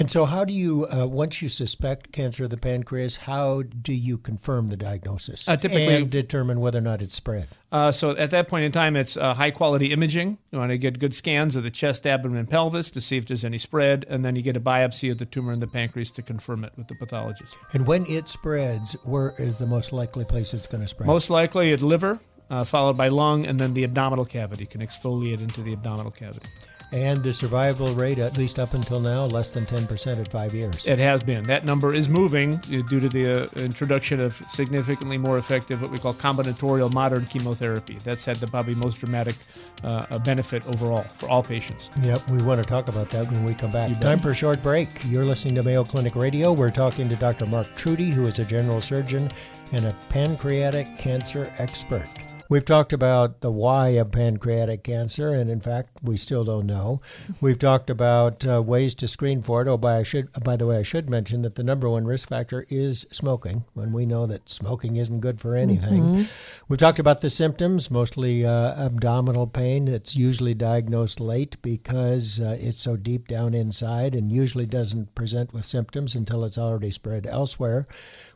And 0.00 0.10
so, 0.10 0.24
how 0.24 0.46
do 0.46 0.54
you, 0.54 0.86
uh, 0.86 1.06
once 1.06 1.42
you 1.42 1.50
suspect 1.50 2.10
cancer 2.10 2.44
of 2.44 2.50
the 2.50 2.56
pancreas, 2.56 3.18
how 3.18 3.60
do 3.60 3.92
you 3.92 4.16
confirm 4.16 4.70
the 4.70 4.76
diagnosis 4.76 5.46
uh, 5.46 5.58
typically, 5.58 5.94
and 5.94 6.10
determine 6.10 6.58
whether 6.60 6.78
or 6.78 6.80
not 6.80 7.02
it's 7.02 7.14
spread? 7.14 7.48
Uh, 7.70 7.92
so, 7.92 8.16
at 8.16 8.30
that 8.30 8.48
point 8.48 8.64
in 8.64 8.72
time, 8.72 8.96
it's 8.96 9.18
uh, 9.18 9.34
high 9.34 9.50
quality 9.50 9.92
imaging. 9.92 10.38
You 10.52 10.58
want 10.58 10.70
to 10.70 10.78
get 10.78 10.98
good 10.98 11.14
scans 11.14 11.54
of 11.54 11.64
the 11.64 11.70
chest, 11.70 12.06
abdomen, 12.06 12.38
and 12.38 12.48
pelvis 12.48 12.90
to 12.92 13.00
see 13.02 13.18
if 13.18 13.26
there's 13.26 13.44
any 13.44 13.58
spread, 13.58 14.06
and 14.08 14.24
then 14.24 14.36
you 14.36 14.42
get 14.42 14.56
a 14.56 14.60
biopsy 14.60 15.12
of 15.12 15.18
the 15.18 15.26
tumor 15.26 15.52
in 15.52 15.58
the 15.58 15.66
pancreas 15.66 16.10
to 16.12 16.22
confirm 16.22 16.64
it 16.64 16.72
with 16.76 16.88
the 16.88 16.94
pathologist. 16.94 17.58
And 17.74 17.86
when 17.86 18.06
it 18.06 18.26
spreads, 18.26 18.94
where 19.04 19.34
is 19.38 19.56
the 19.56 19.66
most 19.66 19.92
likely 19.92 20.24
place 20.24 20.54
it's 20.54 20.66
going 20.66 20.80
to 20.82 20.88
spread? 20.88 21.08
Most 21.08 21.28
likely 21.28 21.74
at 21.74 21.82
liver, 21.82 22.20
uh, 22.48 22.64
followed 22.64 22.96
by 22.96 23.08
lung, 23.08 23.44
and 23.44 23.60
then 23.60 23.74
the 23.74 23.84
abdominal 23.84 24.24
cavity. 24.24 24.64
Can 24.64 24.80
exfoliate 24.80 25.40
into 25.40 25.60
the 25.60 25.74
abdominal 25.74 26.10
cavity. 26.10 26.48
And 26.92 27.22
the 27.22 27.32
survival 27.32 27.94
rate, 27.94 28.18
at 28.18 28.36
least 28.36 28.58
up 28.58 28.74
until 28.74 28.98
now, 28.98 29.24
less 29.24 29.52
than 29.52 29.64
10% 29.64 30.18
at 30.18 30.30
five 30.30 30.54
years. 30.54 30.86
It 30.86 30.98
has 30.98 31.22
been. 31.22 31.44
That 31.44 31.64
number 31.64 31.94
is 31.94 32.08
moving 32.08 32.56
due 32.56 32.82
to 32.82 33.08
the 33.08 33.44
uh, 33.44 33.60
introduction 33.60 34.18
of 34.20 34.34
significantly 34.34 35.16
more 35.16 35.38
effective, 35.38 35.80
what 35.80 35.90
we 35.90 35.98
call 35.98 36.14
combinatorial 36.14 36.92
modern 36.92 37.24
chemotherapy. 37.26 37.98
That's 38.02 38.24
had 38.24 38.36
the 38.36 38.48
probably 38.48 38.74
most 38.74 38.98
dramatic 38.98 39.36
uh, 39.84 40.18
benefit 40.20 40.66
overall 40.66 41.02
for 41.02 41.28
all 41.28 41.42
patients. 41.42 41.90
Yep, 42.02 42.28
we 42.28 42.42
want 42.42 42.60
to 42.60 42.66
talk 42.66 42.88
about 42.88 43.10
that 43.10 43.30
when 43.30 43.44
we 43.44 43.54
come 43.54 43.70
back. 43.70 43.98
Time 44.00 44.18
for 44.18 44.30
a 44.30 44.34
short 44.34 44.62
break. 44.62 44.88
You're 45.06 45.24
listening 45.24 45.54
to 45.56 45.62
Mayo 45.62 45.84
Clinic 45.84 46.16
Radio. 46.16 46.52
We're 46.52 46.70
talking 46.70 47.08
to 47.08 47.16
Dr. 47.16 47.46
Mark 47.46 47.74
Truty, 47.76 48.10
who 48.10 48.22
is 48.22 48.38
a 48.38 48.44
general 48.44 48.80
surgeon 48.80 49.28
and 49.72 49.84
a 49.84 49.96
pancreatic 50.08 50.98
cancer 50.98 51.52
expert. 51.58 52.08
We've 52.50 52.64
talked 52.64 52.92
about 52.92 53.42
the 53.42 53.50
why 53.52 53.90
of 53.90 54.10
pancreatic 54.10 54.82
cancer, 54.82 55.32
and 55.32 55.48
in 55.48 55.60
fact, 55.60 55.90
we 56.02 56.16
still 56.16 56.42
don't 56.42 56.66
know. 56.66 56.98
We've 57.40 57.60
talked 57.60 57.88
about 57.88 58.44
uh, 58.44 58.60
ways 58.60 58.92
to 58.96 59.06
screen 59.06 59.40
for 59.40 59.62
it. 59.62 59.68
Oh, 59.68 59.76
by, 59.76 59.98
I 59.98 60.02
should, 60.02 60.32
by 60.42 60.56
the 60.56 60.66
way, 60.66 60.78
I 60.78 60.82
should 60.82 61.08
mention 61.08 61.42
that 61.42 61.54
the 61.54 61.62
number 61.62 61.88
one 61.88 62.06
risk 62.06 62.28
factor 62.28 62.66
is 62.68 63.06
smoking, 63.12 63.66
when 63.74 63.92
we 63.92 64.04
know 64.04 64.26
that 64.26 64.48
smoking 64.48 64.96
isn't 64.96 65.20
good 65.20 65.40
for 65.40 65.54
anything. 65.54 66.02
Mm-hmm. 66.02 66.22
We've 66.68 66.76
talked 66.76 66.98
about 66.98 67.20
the 67.20 67.30
symptoms, 67.30 67.88
mostly 67.88 68.44
uh, 68.44 68.74
abdominal 68.84 69.46
pain. 69.46 69.86
It's 69.86 70.16
usually 70.16 70.54
diagnosed 70.54 71.20
late 71.20 71.54
because 71.62 72.40
uh, 72.40 72.58
it's 72.60 72.78
so 72.78 72.96
deep 72.96 73.28
down 73.28 73.54
inside 73.54 74.16
and 74.16 74.32
usually 74.32 74.66
doesn't 74.66 75.14
present 75.14 75.54
with 75.54 75.64
symptoms 75.64 76.16
until 76.16 76.44
it's 76.44 76.58
already 76.58 76.90
spread 76.90 77.28
elsewhere. 77.28 77.86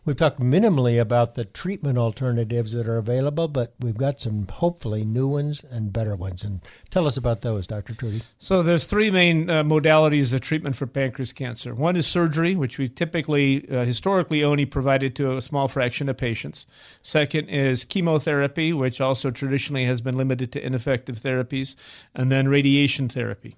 We've 0.07 0.17
talked 0.17 0.39
minimally 0.39 1.01
about 1.01 1.35
the 1.35 1.47
treatment 1.47 1.97
alternatives 1.97 2.73
that 2.73 2.87
are 2.87 2.99
available, 2.99 3.49
but 3.49 3.73
we've 3.81 3.97
got 3.97 4.21
some 4.21 4.47
hopefully 4.47 5.03
new 5.03 5.27
ones 5.27 5.65
and 5.71 5.95
better 5.95 6.15
ones. 6.15 6.45
And 6.45 6.61
tell 6.91 7.07
us 7.07 7.17
about 7.17 7.41
those, 7.41 7.67
Dr. 7.67 7.95
Truty. 7.95 8.23
So 8.39 8.63
there's 8.63 8.85
three 8.85 9.11
main 9.11 9.49
uh, 9.49 9.63
modalities 9.63 10.35
of 10.35 10.43
treatment 10.43 10.77
for 10.77 10.87
pancreas 10.87 11.33
cancer. 11.33 11.75
One 11.75 11.97
is 11.97 12.07
surgery, 12.07 12.55
which 12.55 12.77
we 12.77 12.87
typically, 12.87 13.67
uh, 13.71 13.87
historically, 13.87 14.45
only 14.45 14.67
provided 14.67 15.17
to 15.17 15.39
a 15.39 15.41
small 15.41 15.69
fraction 15.69 16.11
of 16.11 16.19
patients. 16.19 16.67
Second 17.01 17.49
is 17.49 17.87
chemotherapy, 17.87 18.75
which 18.75 19.01
also 19.01 19.31
traditionally 19.31 19.87
has 19.87 20.03
been 20.03 20.19
limited 20.19 20.53
to 20.53 20.63
ineffective 20.63 21.19
therapies, 21.19 21.77
and 22.15 22.31
then 22.31 22.47
radiation 22.47 23.09
therapy. 23.09 23.57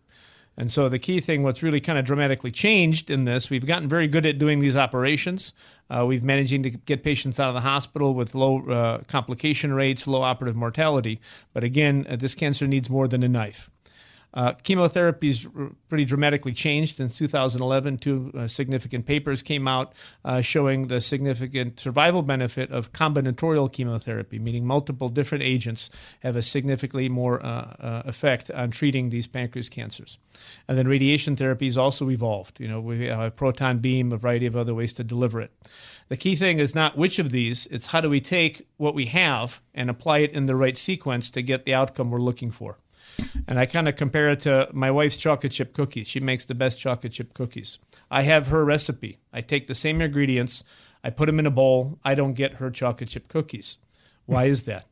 And 0.56 0.72
so 0.72 0.88
the 0.88 0.98
key 0.98 1.20
thing, 1.20 1.42
what's 1.42 1.62
really 1.62 1.80
kind 1.80 1.98
of 1.98 2.04
dramatically 2.04 2.50
changed 2.50 3.10
in 3.10 3.24
this, 3.24 3.50
we've 3.50 3.66
gotten 3.66 3.88
very 3.88 4.08
good 4.08 4.24
at 4.24 4.38
doing 4.38 4.60
these 4.60 4.76
operations. 4.76 5.52
Uh, 5.90 6.04
we've 6.06 6.24
managing 6.24 6.62
to 6.62 6.70
get 6.70 7.04
patients 7.04 7.38
out 7.38 7.48
of 7.48 7.54
the 7.54 7.60
hospital 7.60 8.14
with 8.14 8.34
low 8.34 8.66
uh, 8.68 9.02
complication 9.06 9.74
rates, 9.74 10.06
low 10.06 10.22
operative 10.22 10.56
mortality. 10.56 11.20
But 11.52 11.62
again, 11.62 12.06
uh, 12.08 12.16
this 12.16 12.34
cancer 12.34 12.66
needs 12.66 12.88
more 12.88 13.06
than 13.06 13.22
a 13.22 13.28
knife. 13.28 13.70
Uh, 14.34 14.52
chemotherapy's 14.62 15.46
pretty 15.88 16.04
dramatically 16.04 16.52
changed 16.52 17.00
in 17.00 17.08
2011. 17.08 17.98
Two 17.98 18.30
uh, 18.36 18.46
significant 18.46 19.06
papers 19.06 19.42
came 19.42 19.66
out 19.66 19.94
uh, 20.24 20.40
showing 20.40 20.88
the 20.88 21.00
significant 21.00 21.80
survival 21.80 22.22
benefit 22.22 22.70
of 22.70 22.92
combinatorial 22.92 23.72
chemotherapy, 23.72 24.38
meaning 24.38 24.66
multiple 24.66 25.08
different 25.08 25.42
agents 25.42 25.88
have 26.20 26.36
a 26.36 26.42
significantly 26.42 27.08
more 27.08 27.44
uh, 27.44 27.76
uh, 27.80 28.02
effect 28.04 28.50
on 28.50 28.70
treating 28.70 29.10
these 29.10 29.26
pancreas 29.26 29.68
cancers. 29.68 30.18
And 30.68 30.76
then 30.76 30.86
radiation 30.86 31.36
therapy 31.36 31.66
has 31.66 31.78
also 31.78 32.10
evolved. 32.10 32.60
You 32.60 32.68
know, 32.68 32.80
we 32.80 33.06
have 33.06 33.20
a 33.20 33.30
proton 33.30 33.78
beam, 33.78 34.12
a 34.12 34.18
variety 34.18 34.46
of 34.46 34.56
other 34.56 34.74
ways 34.74 34.92
to 34.94 35.04
deliver 35.04 35.40
it. 35.40 35.50
The 36.08 36.16
key 36.16 36.36
thing 36.36 36.58
is 36.58 36.74
not 36.74 36.96
which 36.96 37.18
of 37.18 37.30
these, 37.30 37.66
it's 37.66 37.86
how 37.86 38.00
do 38.00 38.10
we 38.10 38.20
take 38.20 38.68
what 38.76 38.94
we 38.94 39.06
have 39.06 39.60
and 39.74 39.90
apply 39.90 40.18
it 40.18 40.32
in 40.32 40.46
the 40.46 40.56
right 40.56 40.76
sequence 40.76 41.30
to 41.30 41.42
get 41.42 41.64
the 41.64 41.74
outcome 41.74 42.10
we're 42.10 42.20
looking 42.20 42.50
for. 42.50 42.78
And 43.46 43.58
I 43.58 43.66
kind 43.66 43.88
of 43.88 43.96
compare 43.96 44.30
it 44.30 44.40
to 44.40 44.68
my 44.72 44.90
wife's 44.90 45.16
chocolate 45.16 45.52
chip 45.52 45.72
cookies. 45.72 46.08
She 46.08 46.20
makes 46.20 46.44
the 46.44 46.54
best 46.54 46.78
chocolate 46.78 47.12
chip 47.12 47.34
cookies. 47.34 47.78
I 48.10 48.22
have 48.22 48.48
her 48.48 48.64
recipe. 48.64 49.18
I 49.32 49.40
take 49.40 49.66
the 49.66 49.74
same 49.74 50.00
ingredients, 50.00 50.64
I 51.06 51.10
put 51.10 51.26
them 51.26 51.38
in 51.38 51.46
a 51.46 51.52
bowl. 51.52 52.00
I 52.04 52.16
don't 52.16 52.34
get 52.34 52.54
her 52.54 52.68
chocolate 52.68 53.10
chip 53.10 53.28
cookies. 53.28 53.76
Why 54.24 54.46
is 54.46 54.64
that? 54.64 54.86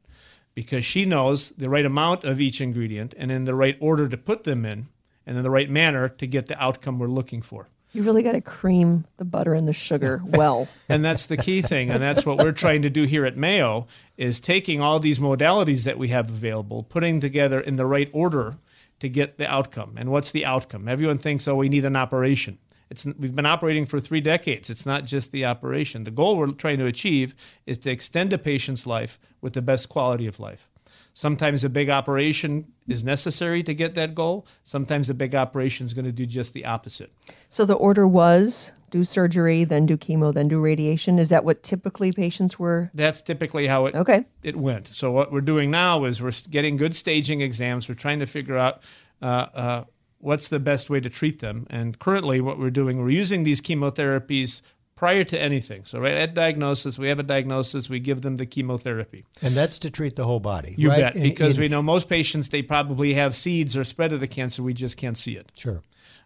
Because 0.55 0.85
she 0.85 1.05
knows 1.05 1.51
the 1.51 1.69
right 1.69 1.85
amount 1.85 2.23
of 2.23 2.41
each 2.41 2.61
ingredient 2.61 3.15
and 3.19 3.33
in 3.33 3.45
the 3.45 3.55
right 3.55 3.77
order 3.81 4.09
to 4.09 4.17
put 4.17 4.45
them 4.45 4.65
in 4.65 4.87
and 5.27 5.37
in 5.37 5.43
the 5.43 5.51
right 5.51 5.69
manner 5.69 6.09
to 6.09 6.27
get 6.29 6.47
the 6.47 6.63
outcome 6.63 7.01
we're 7.01 7.09
looking 7.09 7.43
for. 7.43 7.69
You 7.95 8.03
really 8.03 8.23
got 8.23 8.33
to 8.33 8.41
cream 8.41 9.05
the 9.19 9.25
butter 9.25 9.55
and 9.55 9.69
the 9.69 9.73
sugar 9.73 10.21
well. 10.27 10.69
and 10.89 11.05
that's 11.05 11.27
the 11.27 11.37
key 11.37 11.63
thing. 11.63 11.91
And 11.91 12.03
that's 12.03 12.27
what 12.27 12.39
we're 12.39 12.53
trying 12.53 12.83
to 12.83 12.91
do 12.91 13.05
here 13.05 13.25
at 13.25 13.37
Mayo 13.37 13.87
is 14.17 14.41
taking 14.41 14.81
all 14.81 14.99
these 14.99 15.19
modalities 15.19 15.85
that 15.85 15.99
we 15.99 16.09
have 16.09 16.29
available, 16.29 16.83
putting 16.83 17.21
together 17.21 17.61
in 17.61 17.77
the 17.77 17.87
right 17.87 18.11
order 18.13 18.59
to 19.01 19.09
get 19.09 19.39
the 19.39 19.51
outcome. 19.51 19.95
And 19.97 20.11
what's 20.11 20.31
the 20.31 20.45
outcome? 20.45 20.89
Everyone 20.89 21.19
thinks, 21.19 21.47
oh, 21.47 21.57
we 21.57 21.69
need 21.69 21.85
an 21.85 21.97
operation. 21.97 22.59
It's, 22.91 23.07
we've 23.07 23.35
been 23.35 23.47
operating 23.47 23.87
for 23.87 23.99
three 24.01 24.21
decades. 24.21 24.71
It's 24.71 24.87
not 24.87 25.05
just 25.05 25.33
the 25.33 25.45
operation. 25.45 26.05
The 26.05 26.11
goal 26.11 26.37
we're 26.37 26.53
trying 26.53 26.79
to 26.79 26.87
achieve 26.87 27.35
is 27.67 27.79
to 27.79 27.91
extend 27.91 28.33
a 28.33 28.39
patient's 28.39 28.87
life 28.87 29.19
with 29.41 29.55
the 29.55 29.63
best 29.63 29.89
quality 29.89 30.27
of 30.27 30.39
life. 30.39 30.69
Sometimes 31.15 31.63
a 31.63 31.69
big 31.69 31.89
operation 31.91 32.67
is 32.89 33.05
necessary 33.05 33.63
to 33.63 33.73
get 33.73 33.95
that 33.95 34.15
goal. 34.15 34.47
Sometimes 34.65 35.09
a 35.09 35.15
big 35.15 35.35
operation 35.35 35.87
is 35.87 35.95
going 35.95 36.05
to 36.05 36.13
do 36.13 36.27
just 36.27 36.53
the 36.53 36.65
opposite. 36.65 37.13
So 37.49 37.65
the 37.65 37.75
order 37.75 38.07
was 38.07 38.73
do 38.91 39.05
surgery, 39.05 39.65
then 39.65 39.87
do 39.87 39.97
chemo, 39.97 40.35
then 40.35 40.49
do 40.49 40.61
radiation. 40.61 41.19
Is 41.19 41.29
that 41.29 41.45
what 41.45 41.63
typically 41.63 42.13
patients 42.13 42.59
were? 42.59 42.91
That's 42.95 43.23
typically 43.23 43.67
how 43.67 43.87
it 43.87 43.95
okay. 43.95 44.25
it 44.43 44.57
went. 44.57 44.89
So 44.89 45.13
what 45.13 45.33
we're 45.33 45.41
doing 45.41 45.71
now 45.71 46.05
is 46.05 46.21
we're 46.21 46.33
getting 46.51 46.77
good 46.77 46.95
staging 46.95 47.41
exams. 47.41 47.89
We're 47.89 47.95
trying 47.95 48.19
to 48.21 48.27
figure 48.27 48.59
out 48.59 48.83
uh, 49.23 49.47
uh, 49.55 49.85
what's 50.19 50.49
the 50.49 50.59
best 50.59 50.91
way 50.91 51.01
to 51.01 51.11
treat 51.11 51.41
them. 51.41 51.67
And 51.71 51.99
currently, 51.99 52.41
what 52.41 52.59
we're 52.59 52.71
doing, 52.71 52.99
we're 52.99 53.11
using 53.11 53.43
these 53.43 53.61
chemotherapies 53.61 54.63
prior 54.97 55.25
to 55.25 55.41
anything. 55.41 55.85
So, 55.85 55.99
right 55.99 56.15
at 56.15 56.35
diagnosis, 56.35 56.99
we 56.99 57.09
have 57.09 57.19
a 57.19 57.23
diagnosis, 57.25 57.89
we 57.89 58.01
give 58.01 58.23
them 58.23 58.37
the 58.37 58.47
chemotherapy. 58.47 59.25
And 59.43 59.55
that's 59.55 59.79
to 59.81 59.91
treat 59.91 60.17
the 60.17 60.25
whole 60.25 60.41
body. 60.41 60.75
You 60.79 60.91
right? 60.91 61.13
bet, 61.13 61.23
because 61.23 61.59
we 61.59 61.69
know 61.69 61.83
most 61.83 62.09
patients, 62.09 62.49
they 62.49 62.63
probably 62.63 63.15
have 63.15 63.35
seeds 63.35 63.77
or 63.77 63.85
spread 63.85 64.13
of 64.13 64.21
the 64.21 64.29
cancer, 64.29 64.63
we 64.63 64.75
just 64.75 64.97
can't 64.97 65.19
see 65.19 65.37
it. 65.37 65.51
Sure. 65.57 65.83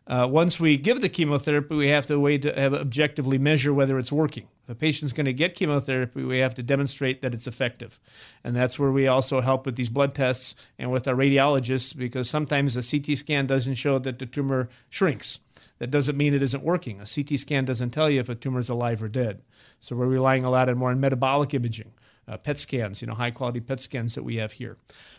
Uh, 0.09 0.27
once 0.27 0.59
we 0.59 0.79
give 0.79 1.03
the 1.03 1.09
chemotherapy, 1.09 1.77
we 1.77 1.89
have 1.89 2.07
to 2.07 2.19
wait 2.19 2.41
to 2.41 2.59
have 2.59 2.73
objectively 2.73 3.37
measure 3.37 3.75
whether 3.75 3.99
it's 3.99 4.11
working. 4.11 4.49
If 4.65 4.71
a 4.71 4.75
patient's 4.75 5.13
going 5.13 5.27
to 5.27 5.35
get 5.35 5.55
chemotherapy, 5.55 6.25
we 6.25 6.39
have 6.39 6.55
to 6.55 6.63
demonstrate 6.63 7.21
that 7.21 7.35
it's 7.35 7.47
effective. 7.47 8.01
And 8.43 8.57
that's 8.57 8.79
where 8.79 8.91
we 8.91 9.07
also 9.07 9.43
help 9.43 9.67
with 9.67 9.77
these 9.77 9.91
blood 9.91 10.15
tests 10.15 10.55
and 10.79 10.91
with 10.91 11.07
our 11.07 11.15
radiologists 11.15 11.95
because 11.95 12.29
sometimes 12.29 12.75
a 12.75 12.83
CT 12.83 13.19
scan 13.19 13.47
doesn't 13.47 13.75
show 13.75 13.99
that 13.99 14.19
the 14.19 14.25
tumor 14.25 14.71
shrinks. 14.89 15.41
That 15.79 15.91
doesn't 15.91 16.17
mean 16.17 16.35
it 16.35 16.43
isn't 16.43 16.65
working. 16.65 17.01
A 17.01 17.07
CT 17.07 17.39
scan 17.39 17.65
doesn't 17.65 17.91
tell 17.91 18.11
you 18.11 18.21
if 18.21 18.29
a 18.29 18.35
tumor 18.35 18.61
is 18.61 18.69
alive 18.69 19.03
or 19.03 19.09
dead. 19.09 19.43
So 19.81 19.95
we're 19.95 20.07
relying 20.07 20.45
a 20.45 20.51
lot 20.51 20.69
on 20.69 20.79
more 20.79 20.91
on 20.91 21.01
metabolic 21.01 21.55
imaging, 21.55 21.93
uh, 22.27 22.37
PET 22.37 22.59
scans, 22.59 23.01
you 23.01 23.07
know, 23.07 23.15
high 23.15 23.31
quality 23.31 23.61
PET 23.61 23.81
scans 23.81 24.15
that 24.15 24.25
we 24.25 24.37
have 24.37 24.53
here. 24.53 24.77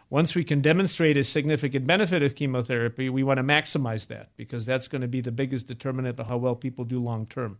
Once 0.09 0.33
we 0.33 0.43
can 0.43 0.59
demonstrate 0.59 1.15
a 1.17 1.23
significant 1.23 1.85
benefit 1.85 2.23
of 2.23 2.35
chemotherapy, 2.35 3.09
we 3.09 3.23
want 3.23 3.37
to 3.37 3.43
maximize 3.43 4.07
that 4.07 4.29
because 4.35 4.65
that's 4.65 4.87
going 4.87 5.01
to 5.01 5.07
be 5.07 5.21
the 5.21 5.31
biggest 5.31 5.67
determinant 5.67 6.19
of 6.19 6.27
how 6.27 6.35
well 6.35 6.55
people 6.55 6.83
do 6.83 6.99
long 6.99 7.25
term. 7.27 7.59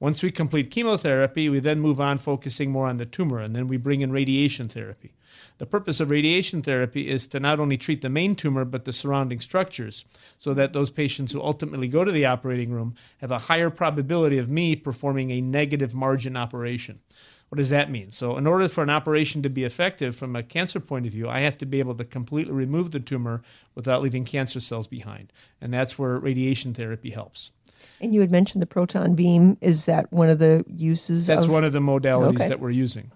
Once 0.00 0.22
we 0.22 0.32
complete 0.32 0.70
chemotherapy, 0.70 1.50
we 1.50 1.60
then 1.60 1.78
move 1.78 2.00
on 2.00 2.16
focusing 2.16 2.70
more 2.70 2.86
on 2.86 2.96
the 2.96 3.04
tumor, 3.04 3.38
and 3.38 3.54
then 3.54 3.66
we 3.66 3.76
bring 3.76 4.00
in 4.00 4.10
radiation 4.10 4.66
therapy. 4.66 5.12
The 5.58 5.66
purpose 5.66 6.00
of 6.00 6.08
radiation 6.08 6.62
therapy 6.62 7.06
is 7.06 7.26
to 7.26 7.38
not 7.38 7.60
only 7.60 7.76
treat 7.76 8.00
the 8.00 8.08
main 8.08 8.34
tumor, 8.34 8.64
but 8.64 8.86
the 8.86 8.94
surrounding 8.94 9.40
structures, 9.40 10.06
so 10.38 10.54
that 10.54 10.72
those 10.72 10.88
patients 10.88 11.32
who 11.32 11.42
ultimately 11.42 11.86
go 11.86 12.02
to 12.02 12.10
the 12.10 12.24
operating 12.24 12.70
room 12.70 12.94
have 13.18 13.30
a 13.30 13.40
higher 13.40 13.68
probability 13.68 14.38
of 14.38 14.50
me 14.50 14.74
performing 14.74 15.30
a 15.30 15.42
negative 15.42 15.94
margin 15.94 16.34
operation. 16.34 17.00
What 17.50 17.58
does 17.58 17.70
that 17.70 17.90
mean? 17.90 18.10
So, 18.12 18.38
in 18.38 18.46
order 18.46 18.68
for 18.68 18.82
an 18.82 18.90
operation 18.90 19.42
to 19.42 19.50
be 19.50 19.64
effective 19.64 20.16
from 20.16 20.34
a 20.34 20.42
cancer 20.42 20.78
point 20.78 21.04
of 21.04 21.12
view, 21.12 21.28
I 21.28 21.40
have 21.40 21.58
to 21.58 21.66
be 21.66 21.80
able 21.80 21.96
to 21.96 22.04
completely 22.04 22.54
remove 22.54 22.92
the 22.92 23.00
tumor 23.00 23.42
without 23.74 24.02
leaving 24.02 24.24
cancer 24.24 24.60
cells 24.60 24.86
behind. 24.86 25.32
And 25.60 25.74
that's 25.74 25.98
where 25.98 26.16
radiation 26.18 26.72
therapy 26.72 27.10
helps. 27.10 27.50
And 28.00 28.14
you 28.14 28.20
had 28.20 28.30
mentioned 28.30 28.62
the 28.62 28.66
proton 28.66 29.14
beam. 29.14 29.56
Is 29.60 29.84
that 29.86 30.12
one 30.12 30.30
of 30.30 30.38
the 30.38 30.64
uses? 30.68 31.26
That's 31.26 31.46
of... 31.46 31.52
one 31.52 31.64
of 31.64 31.72
the 31.72 31.80
modalities 31.80 32.36
okay. 32.36 32.48
that 32.48 32.60
we're 32.60 32.70
using. 32.70 33.10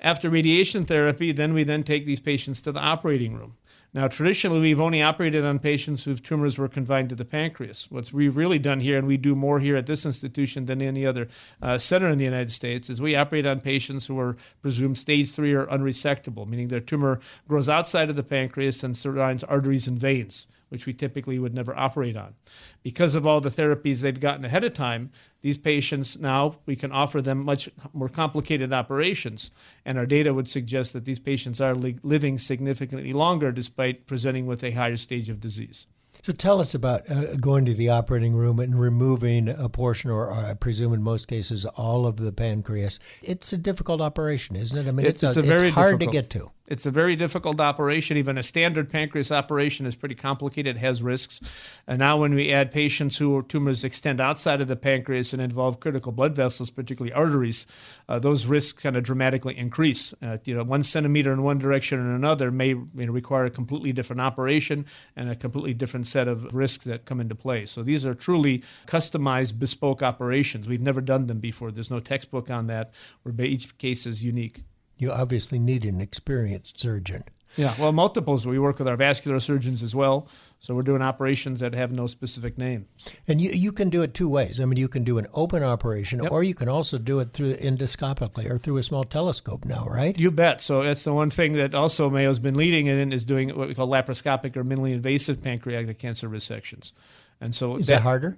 After 0.00 0.30
radiation 0.30 0.84
therapy, 0.84 1.32
then 1.32 1.54
we 1.54 1.64
then 1.64 1.82
take 1.82 2.06
these 2.06 2.20
patients 2.20 2.60
to 2.62 2.72
the 2.72 2.80
operating 2.80 3.34
room. 3.34 3.56
Now, 3.94 4.06
traditionally, 4.06 4.60
we've 4.60 4.80
only 4.80 5.02
operated 5.02 5.46
on 5.46 5.58
patients 5.58 6.04
whose 6.04 6.20
tumors 6.20 6.58
were 6.58 6.68
confined 6.68 7.08
to 7.08 7.14
the 7.14 7.24
pancreas. 7.24 7.90
What 7.90 8.12
we've 8.12 8.36
really 8.36 8.58
done 8.58 8.80
here, 8.80 8.98
and 8.98 9.06
we 9.06 9.16
do 9.16 9.34
more 9.34 9.60
here 9.60 9.76
at 9.76 9.86
this 9.86 10.04
institution 10.04 10.66
than 10.66 10.82
any 10.82 11.06
other 11.06 11.26
uh, 11.62 11.78
center 11.78 12.08
in 12.08 12.18
the 12.18 12.24
United 12.24 12.52
States, 12.52 12.90
is 12.90 13.00
we 13.00 13.16
operate 13.16 13.46
on 13.46 13.60
patients 13.60 14.06
who 14.06 14.18
are 14.20 14.36
presumed 14.60 14.98
stage 14.98 15.32
three 15.32 15.54
or 15.54 15.66
unresectable, 15.66 16.46
meaning 16.46 16.68
their 16.68 16.80
tumor 16.80 17.18
grows 17.48 17.68
outside 17.68 18.10
of 18.10 18.16
the 18.16 18.22
pancreas 18.22 18.84
and 18.84 18.94
surrounds 18.94 19.42
arteries 19.44 19.88
and 19.88 19.98
veins 19.98 20.46
which 20.68 20.86
we 20.86 20.92
typically 20.92 21.38
would 21.38 21.54
never 21.54 21.76
operate 21.76 22.16
on. 22.16 22.34
Because 22.82 23.14
of 23.14 23.26
all 23.26 23.40
the 23.40 23.50
therapies 23.50 24.00
they've 24.00 24.18
gotten 24.18 24.44
ahead 24.44 24.64
of 24.64 24.72
time, 24.72 25.10
these 25.40 25.58
patients 25.58 26.18
now 26.18 26.56
we 26.66 26.76
can 26.76 26.92
offer 26.92 27.22
them 27.22 27.44
much 27.44 27.68
more 27.92 28.08
complicated 28.08 28.72
operations. 28.72 29.50
And 29.84 29.98
our 29.98 30.06
data 30.06 30.34
would 30.34 30.48
suggest 30.48 30.92
that 30.92 31.04
these 31.04 31.18
patients 31.18 31.60
are 31.60 31.74
li- 31.74 31.98
living 32.02 32.38
significantly 32.38 33.12
longer 33.12 33.52
despite 33.52 34.06
presenting 34.06 34.46
with 34.46 34.62
a 34.64 34.72
higher 34.72 34.96
stage 34.96 35.28
of 35.28 35.40
disease. 35.40 35.86
So 36.22 36.32
tell 36.32 36.60
us 36.60 36.74
about 36.74 37.08
uh, 37.10 37.36
going 37.36 37.64
to 37.66 37.74
the 37.74 37.90
operating 37.90 38.34
room 38.34 38.58
and 38.58 38.78
removing 38.78 39.48
a 39.48 39.68
portion, 39.68 40.10
or, 40.10 40.26
or, 40.26 40.46
I 40.46 40.54
presume 40.54 40.92
in 40.92 41.02
most 41.02 41.28
cases 41.28 41.64
all 41.64 42.06
of 42.06 42.16
the 42.16 42.32
pancreas. 42.32 42.98
It's 43.22 43.52
a 43.52 43.56
difficult 43.56 44.00
operation, 44.00 44.56
isn't 44.56 44.76
it? 44.76 44.88
I 44.88 44.92
mean, 44.92 45.06
it's, 45.06 45.22
it's, 45.22 45.36
a, 45.36 45.40
a 45.40 45.42
very 45.42 45.68
it's 45.68 45.74
hard 45.74 46.00
difficult. 46.00 46.12
to 46.12 46.22
get 46.22 46.30
to. 46.30 46.50
It's 46.68 46.84
a 46.84 46.90
very 46.90 47.16
difficult 47.16 47.62
operation. 47.62 48.18
Even 48.18 48.36
a 48.36 48.42
standard 48.42 48.90
pancreas 48.90 49.32
operation 49.32 49.86
is 49.86 49.94
pretty 49.94 50.14
complicated, 50.14 50.76
has 50.76 51.02
risks. 51.02 51.40
And 51.86 51.98
now, 51.98 52.18
when 52.18 52.34
we 52.34 52.52
add 52.52 52.70
patients 52.70 53.16
who 53.16 53.42
tumors 53.44 53.84
extend 53.84 54.20
outside 54.20 54.60
of 54.60 54.68
the 54.68 54.76
pancreas 54.76 55.32
and 55.32 55.40
involve 55.40 55.80
critical 55.80 56.12
blood 56.12 56.36
vessels, 56.36 56.68
particularly 56.68 57.12
arteries, 57.12 57.66
uh, 58.06 58.18
those 58.18 58.44
risks 58.44 58.82
kind 58.82 58.96
of 58.96 59.02
dramatically 59.02 59.56
increase. 59.56 60.12
Uh, 60.22 60.36
you 60.44 60.54
know, 60.54 60.62
one 60.62 60.82
centimeter 60.82 61.32
in 61.32 61.42
one 61.42 61.56
direction 61.56 61.98
or 61.98 62.14
another 62.14 62.50
may 62.50 62.68
you 62.68 62.88
know, 62.94 63.12
require 63.12 63.46
a 63.46 63.50
completely 63.50 63.90
different 63.90 64.20
operation 64.20 64.84
and 65.16 65.30
a 65.30 65.36
completely 65.36 65.72
different 65.72 66.06
set 66.06 66.28
of 66.28 66.52
risks 66.54 66.84
that 66.84 67.06
come 67.06 67.18
into 67.18 67.34
play. 67.34 67.64
So 67.64 67.82
these 67.82 68.04
are 68.04 68.14
truly 68.14 68.62
customized, 68.86 69.58
bespoke 69.58 70.02
operations. 70.02 70.68
We've 70.68 70.82
never 70.82 71.00
done 71.00 71.28
them 71.28 71.40
before. 71.40 71.70
There's 71.70 71.90
no 71.90 72.00
textbook 72.00 72.50
on 72.50 72.66
that, 72.66 72.92
where 73.22 73.34
each 73.40 73.78
case 73.78 74.06
is 74.06 74.22
unique. 74.22 74.64
You 74.98 75.12
obviously 75.12 75.58
need 75.58 75.84
an 75.84 76.00
experienced 76.00 76.78
surgeon. 76.80 77.24
Yeah, 77.56 77.74
well, 77.78 77.90
multiples. 77.92 78.46
We 78.46 78.58
work 78.58 78.78
with 78.78 78.86
our 78.86 78.96
vascular 78.96 79.40
surgeons 79.40 79.82
as 79.82 79.92
well. 79.94 80.28
So 80.60 80.74
we're 80.74 80.82
doing 80.82 81.02
operations 81.02 81.58
that 81.60 81.74
have 81.74 81.90
no 81.90 82.06
specific 82.06 82.56
name. 82.58 82.86
And 83.26 83.40
you, 83.40 83.50
you 83.50 83.72
can 83.72 83.90
do 83.90 84.02
it 84.02 84.12
two 84.14 84.28
ways. 84.28 84.60
I 84.60 84.64
mean, 84.64 84.76
you 84.76 84.86
can 84.88 85.02
do 85.02 85.18
an 85.18 85.26
open 85.34 85.62
operation, 85.64 86.20
Yep. 86.22 86.30
or 86.32 86.42
you 86.44 86.54
can 86.54 86.68
also 86.68 86.98
do 86.98 87.18
it 87.20 87.32
through 87.32 87.54
endoscopically 87.56 88.48
or 88.48 88.58
through 88.58 88.76
a 88.76 88.82
small 88.82 89.02
telescope 89.04 89.64
now, 89.64 89.86
right? 89.88 90.16
You 90.18 90.30
bet. 90.30 90.60
So 90.60 90.82
that's 90.82 91.02
the 91.04 91.12
one 91.12 91.30
thing 91.30 91.52
that 91.52 91.74
also 91.74 92.10
Mayo's 92.10 92.38
been 92.38 92.56
leading 92.56 92.86
in 92.86 93.12
is 93.12 93.24
doing 93.24 93.56
what 93.56 93.68
we 93.68 93.74
call 93.74 93.88
laparoscopic 93.88 94.56
or 94.56 94.62
minimally 94.64 94.92
invasive 94.92 95.42
pancreatic 95.42 95.98
cancer 95.98 96.28
resections. 96.28 96.92
And 97.40 97.54
so 97.54 97.76
Is 97.76 97.86
that 97.86 98.02
harder? 98.02 98.36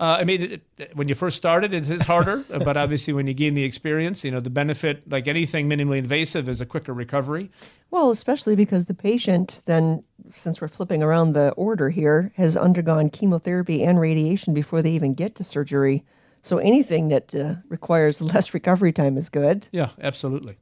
Uh, 0.00 0.18
I 0.20 0.24
mean, 0.24 0.42
it, 0.42 0.62
it, 0.78 0.96
when 0.96 1.08
you 1.08 1.14
first 1.14 1.36
started, 1.36 1.72
it 1.72 1.88
is 1.88 2.04
harder, 2.04 2.44
but 2.48 2.76
obviously 2.76 3.12
when 3.12 3.26
you 3.26 3.34
gain 3.34 3.54
the 3.54 3.64
experience, 3.64 4.24
you 4.24 4.30
know, 4.30 4.40
the 4.40 4.50
benefit, 4.50 5.10
like 5.10 5.28
anything 5.28 5.68
minimally 5.68 5.98
invasive, 5.98 6.48
is 6.48 6.60
a 6.60 6.66
quicker 6.66 6.92
recovery. 6.92 7.50
Well, 7.90 8.10
especially 8.10 8.56
because 8.56 8.86
the 8.86 8.94
patient 8.94 9.62
then, 9.66 10.02
since 10.30 10.60
we're 10.60 10.68
flipping 10.68 11.02
around 11.02 11.32
the 11.32 11.50
order 11.52 11.90
here, 11.90 12.32
has 12.36 12.56
undergone 12.56 13.10
chemotherapy 13.10 13.84
and 13.84 14.00
radiation 14.00 14.54
before 14.54 14.82
they 14.82 14.92
even 14.92 15.14
get 15.14 15.34
to 15.36 15.44
surgery. 15.44 16.04
So 16.42 16.58
anything 16.58 17.08
that 17.08 17.34
uh, 17.34 17.54
requires 17.68 18.20
less 18.34 18.54
recovery 18.54 18.92
time 18.92 19.16
is 19.16 19.28
good. 19.28 19.68
Yeah, 19.72 19.90
absolutely. 20.00 20.56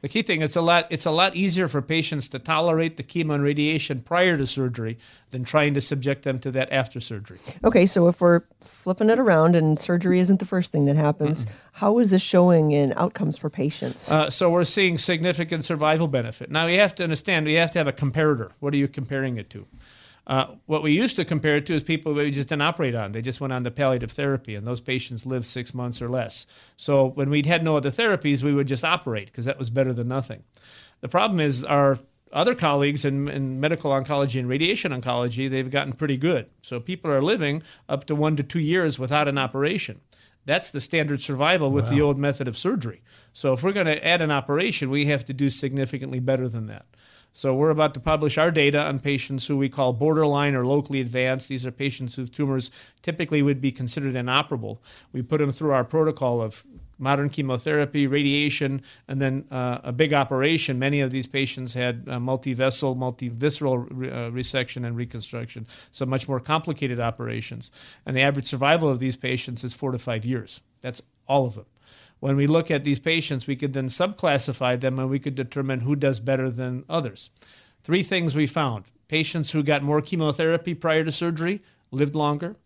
The 0.00 0.08
key 0.08 0.22
thing 0.22 0.42
it's 0.42 0.54
a 0.54 0.62
lot 0.62 0.86
it's 0.90 1.06
a 1.06 1.10
lot 1.10 1.34
easier 1.34 1.66
for 1.66 1.82
patients 1.82 2.28
to 2.28 2.38
tolerate 2.38 2.96
the 2.96 3.02
chemo 3.02 3.34
and 3.34 3.42
radiation 3.42 4.00
prior 4.00 4.36
to 4.36 4.46
surgery 4.46 4.96
than 5.30 5.42
trying 5.42 5.74
to 5.74 5.80
subject 5.80 6.22
them 6.22 6.38
to 6.40 6.52
that 6.52 6.70
after 6.72 7.00
surgery. 7.00 7.38
Okay, 7.64 7.84
so 7.84 8.06
if 8.06 8.20
we're 8.20 8.42
flipping 8.60 9.10
it 9.10 9.18
around 9.18 9.56
and 9.56 9.76
surgery 9.78 10.20
isn't 10.20 10.38
the 10.38 10.46
first 10.46 10.70
thing 10.70 10.84
that 10.84 10.94
happens, 10.94 11.46
how 11.72 11.98
is 11.98 12.10
this 12.10 12.22
showing 12.22 12.70
in 12.70 12.92
outcomes 12.96 13.36
for 13.36 13.50
patients? 13.50 14.12
Uh, 14.12 14.30
so 14.30 14.48
we're 14.48 14.62
seeing 14.64 14.98
significant 14.98 15.64
survival 15.64 16.06
benefit. 16.06 16.48
Now 16.48 16.66
you 16.66 16.78
have 16.78 16.94
to 16.96 17.02
understand 17.02 17.46
we 17.46 17.54
have 17.54 17.72
to 17.72 17.78
have 17.78 17.88
a 17.88 17.92
comparator. 17.92 18.52
What 18.60 18.72
are 18.74 18.78
you 18.78 18.88
comparing 18.88 19.36
it 19.36 19.50
to? 19.50 19.66
Uh, 20.28 20.56
what 20.66 20.82
we 20.82 20.92
used 20.92 21.16
to 21.16 21.24
compare 21.24 21.56
it 21.56 21.64
to 21.66 21.74
is 21.74 21.82
people 21.82 22.12
we 22.12 22.30
just 22.30 22.48
didn't 22.48 22.62
operate 22.62 22.94
on. 22.94 23.12
They 23.12 23.22
just 23.22 23.40
went 23.40 23.52
on 23.52 23.62
the 23.62 23.70
palliative 23.70 24.12
therapy, 24.12 24.54
and 24.54 24.66
those 24.66 24.80
patients 24.80 25.24
lived 25.24 25.46
six 25.46 25.72
months 25.72 26.02
or 26.02 26.10
less. 26.10 26.44
So 26.76 27.06
when 27.06 27.30
we'd 27.30 27.46
had 27.46 27.64
no 27.64 27.78
other 27.78 27.90
therapies, 27.90 28.42
we 28.42 28.52
would 28.52 28.68
just 28.68 28.84
operate 28.84 29.26
because 29.26 29.46
that 29.46 29.58
was 29.58 29.70
better 29.70 29.94
than 29.94 30.08
nothing. 30.08 30.44
The 31.00 31.08
problem 31.08 31.40
is 31.40 31.64
our 31.64 31.98
other 32.30 32.54
colleagues 32.54 33.06
in, 33.06 33.26
in 33.28 33.58
medical 33.58 33.90
oncology 33.90 34.38
and 34.38 34.48
radiation 34.48 34.92
oncology, 34.92 35.48
they've 35.48 35.70
gotten 35.70 35.94
pretty 35.94 36.18
good. 36.18 36.50
So 36.60 36.78
people 36.78 37.10
are 37.10 37.22
living 37.22 37.62
up 37.88 38.04
to 38.04 38.14
one 38.14 38.36
to 38.36 38.42
two 38.42 38.60
years 38.60 38.98
without 38.98 39.28
an 39.28 39.38
operation. 39.38 40.02
That's 40.44 40.70
the 40.70 40.80
standard 40.80 41.20
survival 41.20 41.70
with 41.70 41.90
the 41.90 42.00
old 42.00 42.18
method 42.18 42.48
of 42.48 42.56
surgery. 42.56 43.02
So 43.34 43.52
if 43.52 43.62
we're 43.62 43.72
going 43.72 43.86
to 43.86 44.06
add 44.06 44.22
an 44.22 44.30
operation, 44.30 44.88
we 44.88 45.04
have 45.06 45.24
to 45.26 45.34
do 45.34 45.50
significantly 45.50 46.20
better 46.20 46.48
than 46.48 46.68
that. 46.68 46.86
So 47.38 47.54
we're 47.54 47.70
about 47.70 47.94
to 47.94 48.00
publish 48.00 48.36
our 48.36 48.50
data 48.50 48.82
on 48.84 48.98
patients 48.98 49.46
who 49.46 49.56
we 49.56 49.68
call 49.68 49.92
borderline 49.92 50.56
or 50.56 50.66
locally 50.66 51.00
advanced. 51.00 51.48
These 51.48 51.64
are 51.64 51.70
patients 51.70 52.16
whose 52.16 52.30
tumors 52.30 52.68
typically 53.00 53.42
would 53.42 53.60
be 53.60 53.70
considered 53.70 54.16
inoperable. 54.16 54.82
We 55.12 55.22
put 55.22 55.38
them 55.38 55.52
through 55.52 55.70
our 55.70 55.84
protocol 55.84 56.42
of 56.42 56.64
modern 56.98 57.28
chemotherapy, 57.28 58.08
radiation, 58.08 58.82
and 59.06 59.22
then 59.22 59.44
uh, 59.52 59.78
a 59.84 59.92
big 59.92 60.12
operation. 60.12 60.80
Many 60.80 61.00
of 61.00 61.12
these 61.12 61.28
patients 61.28 61.74
had 61.74 62.08
uh, 62.08 62.18
multi-vessel, 62.18 62.96
multi-visceral 62.96 63.78
re- 63.78 64.10
uh, 64.10 64.30
resection 64.32 64.84
and 64.84 64.96
reconstruction, 64.96 65.68
so 65.92 66.04
much 66.04 66.26
more 66.26 66.40
complicated 66.40 66.98
operations. 66.98 67.70
And 68.04 68.16
the 68.16 68.22
average 68.22 68.46
survival 68.46 68.88
of 68.88 68.98
these 68.98 69.16
patients 69.16 69.62
is 69.62 69.74
four 69.74 69.92
to 69.92 69.98
five 69.98 70.24
years. 70.24 70.60
That's 70.80 71.02
all 71.28 71.46
of 71.46 71.54
them. 71.54 71.66
When 72.20 72.36
we 72.36 72.46
look 72.46 72.70
at 72.70 72.84
these 72.84 72.98
patients, 72.98 73.46
we 73.46 73.56
could 73.56 73.72
then 73.72 73.86
subclassify 73.86 74.80
them 74.80 74.98
and 74.98 75.08
we 75.08 75.18
could 75.18 75.34
determine 75.34 75.80
who 75.80 75.94
does 75.94 76.20
better 76.20 76.50
than 76.50 76.84
others. 76.88 77.30
Three 77.82 78.02
things 78.02 78.34
we 78.34 78.46
found 78.46 78.84
patients 79.08 79.52
who 79.52 79.62
got 79.62 79.82
more 79.82 80.02
chemotherapy 80.02 80.74
prior 80.74 81.02
to 81.02 81.10
surgery 81.10 81.62
lived 81.90 82.14
longer. 82.14 82.56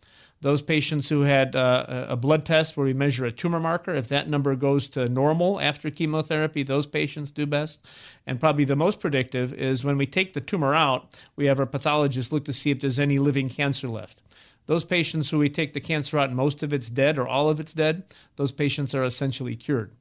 Those 0.41 0.61
patients 0.61 1.09
who 1.09 1.21
had 1.21 1.55
uh, 1.55 2.07
a 2.09 2.17
blood 2.17 2.45
test 2.45 2.77
where 2.77 2.85
we 2.85 2.93
measure 2.93 3.25
a 3.25 3.31
tumor 3.31 3.61
marker, 3.61 3.95
if 3.95 4.09
that 4.09 4.29
number 4.29 4.57
goes 4.57 4.89
to 4.89 5.09
normal 5.09 5.61
after 5.61 5.89
chemotherapy, 5.89 6.65
those 6.65 6.89
patients 6.89 7.31
do 7.31 7.47
best. 7.47 7.79
And 8.27 8.41
probably 8.41 8.65
the 8.65 8.75
most 8.75 8.99
predictive 8.99 9.55
is 9.55 9.85
when 9.85 9.97
we 9.97 10.07
take 10.07 10.33
the 10.33 10.41
tumor 10.41 10.75
out, 10.75 11.17
we 11.37 11.47
have 11.47 11.61
our 11.61 11.67
pathologist 11.67 12.33
look 12.33 12.45
to 12.47 12.53
see 12.53 12.73
if 12.73 12.81
there's 12.81 12.99
any 12.99 13.21
living 13.21 13.49
cancer 13.49 13.87
left. 13.87 14.21
Those 14.67 14.85
patients 14.85 15.31
who 15.31 15.39
we 15.39 15.49
take 15.49 15.73
the 15.73 15.81
cancer 15.81 16.19
out 16.19 16.33
most 16.33 16.63
of 16.63 16.73
it's 16.73 16.89
dead 16.89 17.19
or 17.19 17.27
all 17.27 17.49
of 17.49 17.59
it's 17.61 17.75
dead, 17.75 18.05
those 18.37 18.53
patients 18.53 18.95
are 18.95 19.05
essentially 19.05 19.57
cured. 19.57 19.93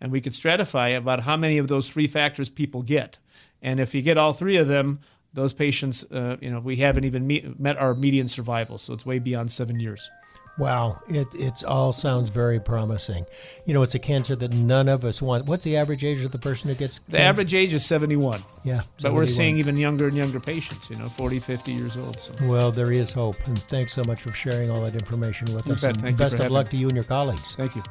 And 0.00 0.12
we 0.12 0.20
could 0.20 0.32
stratify 0.32 0.96
about 0.96 1.20
how 1.20 1.36
many 1.36 1.58
of 1.58 1.68
those 1.68 1.88
three 1.88 2.06
factors 2.06 2.48
people 2.48 2.82
get. 2.82 3.18
And 3.62 3.80
if 3.80 3.94
you 3.94 4.02
get 4.02 4.18
all 4.18 4.32
three 4.32 4.56
of 4.56 4.68
them, 4.68 5.00
those 5.34 5.52
patients, 5.52 6.04
uh, 6.10 6.36
you 6.40 6.50
know, 6.50 6.60
we 6.60 6.76
haven't 6.76 7.04
even 7.04 7.26
meet, 7.26 7.58
met 7.60 7.76
our 7.76 7.94
median 7.94 8.28
survival, 8.28 8.78
so 8.78 8.92
it's 8.92 9.06
way 9.06 9.18
beyond 9.18 9.50
seven 9.50 9.78
years. 9.78 10.10
Wow, 10.58 11.00
it 11.08 11.28
it's 11.34 11.62
all 11.62 11.92
sounds 11.92 12.30
very 12.30 12.58
promising. 12.58 13.24
You 13.64 13.74
know, 13.74 13.82
it's 13.82 13.94
a 13.94 13.98
cancer 14.00 14.34
that 14.36 14.52
none 14.52 14.88
of 14.88 15.04
us 15.04 15.22
want. 15.22 15.46
What's 15.46 15.64
the 15.64 15.76
average 15.76 16.02
age 16.02 16.22
of 16.24 16.32
the 16.32 16.38
person 16.38 16.68
who 16.68 16.74
gets 16.74 16.98
The 17.08 17.20
average 17.20 17.54
age 17.54 17.72
is 17.72 17.86
71, 17.86 18.42
Yeah, 18.64 18.80
but 19.00 19.12
we're 19.14 19.26
seeing 19.26 19.58
even 19.58 19.76
younger 19.76 20.06
and 20.08 20.16
younger 20.16 20.40
patients, 20.40 20.90
you 20.90 20.96
know, 20.96 21.06
40, 21.06 21.38
50 21.38 21.72
years 21.72 21.96
old. 21.96 22.18
So 22.20 22.32
Well, 22.48 22.72
there 22.72 22.90
is 22.90 23.12
hope, 23.12 23.36
and 23.46 23.56
thanks 23.58 23.92
so 23.92 24.02
much 24.04 24.20
for 24.22 24.32
sharing 24.32 24.68
all 24.70 24.82
that 24.82 24.94
information 24.94 25.54
with 25.54 25.66
You 25.66 25.74
us. 25.74 25.80
bet. 25.82 25.96
Thank 25.96 26.12
you 26.12 26.16
best 26.16 26.40
of 26.40 26.50
luck 26.50 26.66
me. 26.66 26.70
to 26.72 26.76
you 26.78 26.86
and 26.88 26.94
your 26.96 27.04
colleagues. 27.04 27.54
thank 27.54 27.76
you. 27.76 27.82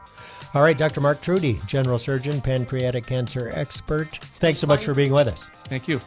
All 0.53 0.62
right, 0.62 0.77
Dr. 0.77 0.99
Mark 1.01 1.21
Truty, 1.21 1.60
general 1.67 1.97
surgeon, 1.97 2.41
pancreatic 2.41 3.06
cancer 3.06 3.49
expert. 3.53 4.08
Thanks 4.39 4.60
so 4.60 4.67
much 4.67 4.84
for 4.84 4.93
being 4.93 5.13
with 5.13 5.27
us. 5.27 5.43
Thank 5.69 5.88
you. 5.88 5.99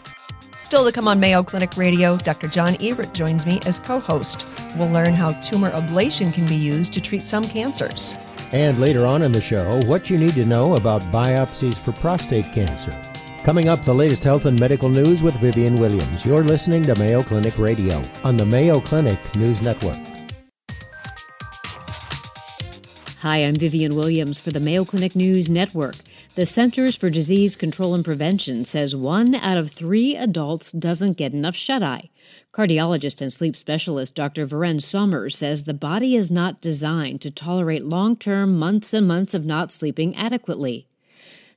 Still 0.70 0.85
to 0.85 0.92
come 0.92 1.09
on 1.09 1.18
Mayo 1.18 1.42
Clinic 1.42 1.76
Radio, 1.76 2.16
Dr. 2.16 2.46
John 2.46 2.76
Everett 2.80 3.12
joins 3.12 3.44
me 3.44 3.59
as 3.66 3.80
co 3.80 3.98
host. 3.98 4.46
We'll 4.76 4.88
learn 4.88 5.14
how 5.14 5.33
tumor 5.40 5.72
ablation 5.72 6.33
can 6.33 6.46
be 6.46 6.54
used 6.54 6.92
to 6.92 7.00
treat 7.00 7.22
some 7.22 7.42
cancers. 7.42 8.14
And 8.52 8.78
later 8.78 9.04
on 9.04 9.22
in 9.22 9.33
the 9.33 9.40
show, 9.40 9.80
what 9.87 10.09
you 10.09 10.16
need 10.16 10.35
to 10.35 10.46
know 10.46 10.76
about 10.76 11.02
biopsies 11.11 11.83
for 11.83 11.90
prostate 11.90 12.52
cancer. 12.52 12.92
Coming 13.42 13.68
up, 13.68 13.83
the 13.83 13.92
latest 13.92 14.22
health 14.22 14.44
and 14.44 14.61
medical 14.61 14.88
news 14.88 15.24
with 15.24 15.35
Vivian 15.40 15.74
Williams. 15.74 16.24
You're 16.24 16.44
listening 16.44 16.85
to 16.85 16.96
Mayo 17.00 17.24
Clinic 17.24 17.59
Radio 17.59 18.00
on 18.22 18.37
the 18.37 18.46
Mayo 18.46 18.78
Clinic 18.78 19.18
News 19.35 19.61
Network. 19.61 19.98
Hi, 23.22 23.38
I'm 23.38 23.56
Vivian 23.56 23.96
Williams 23.96 24.38
for 24.38 24.52
the 24.52 24.61
Mayo 24.61 24.85
Clinic 24.85 25.16
News 25.16 25.50
Network. 25.50 25.96
The 26.40 26.46
Centers 26.46 26.96
for 26.96 27.11
Disease 27.11 27.55
Control 27.55 27.94
and 27.94 28.03
Prevention 28.03 28.64
says 28.64 28.96
one 28.96 29.35
out 29.35 29.59
of 29.59 29.70
three 29.70 30.16
adults 30.16 30.72
doesn't 30.72 31.18
get 31.18 31.35
enough 31.35 31.55
shut 31.55 31.83
eye. 31.83 32.09
Cardiologist 32.50 33.20
and 33.20 33.31
sleep 33.31 33.55
specialist 33.55 34.14
Dr. 34.14 34.46
Virend 34.46 34.81
Somers 34.81 35.37
says 35.37 35.64
the 35.64 35.74
body 35.74 36.16
is 36.16 36.31
not 36.31 36.62
designed 36.62 37.20
to 37.20 37.31
tolerate 37.31 37.85
long 37.85 38.16
term 38.16 38.59
months 38.59 38.94
and 38.94 39.07
months 39.07 39.35
of 39.35 39.44
not 39.44 39.70
sleeping 39.70 40.16
adequately. 40.16 40.88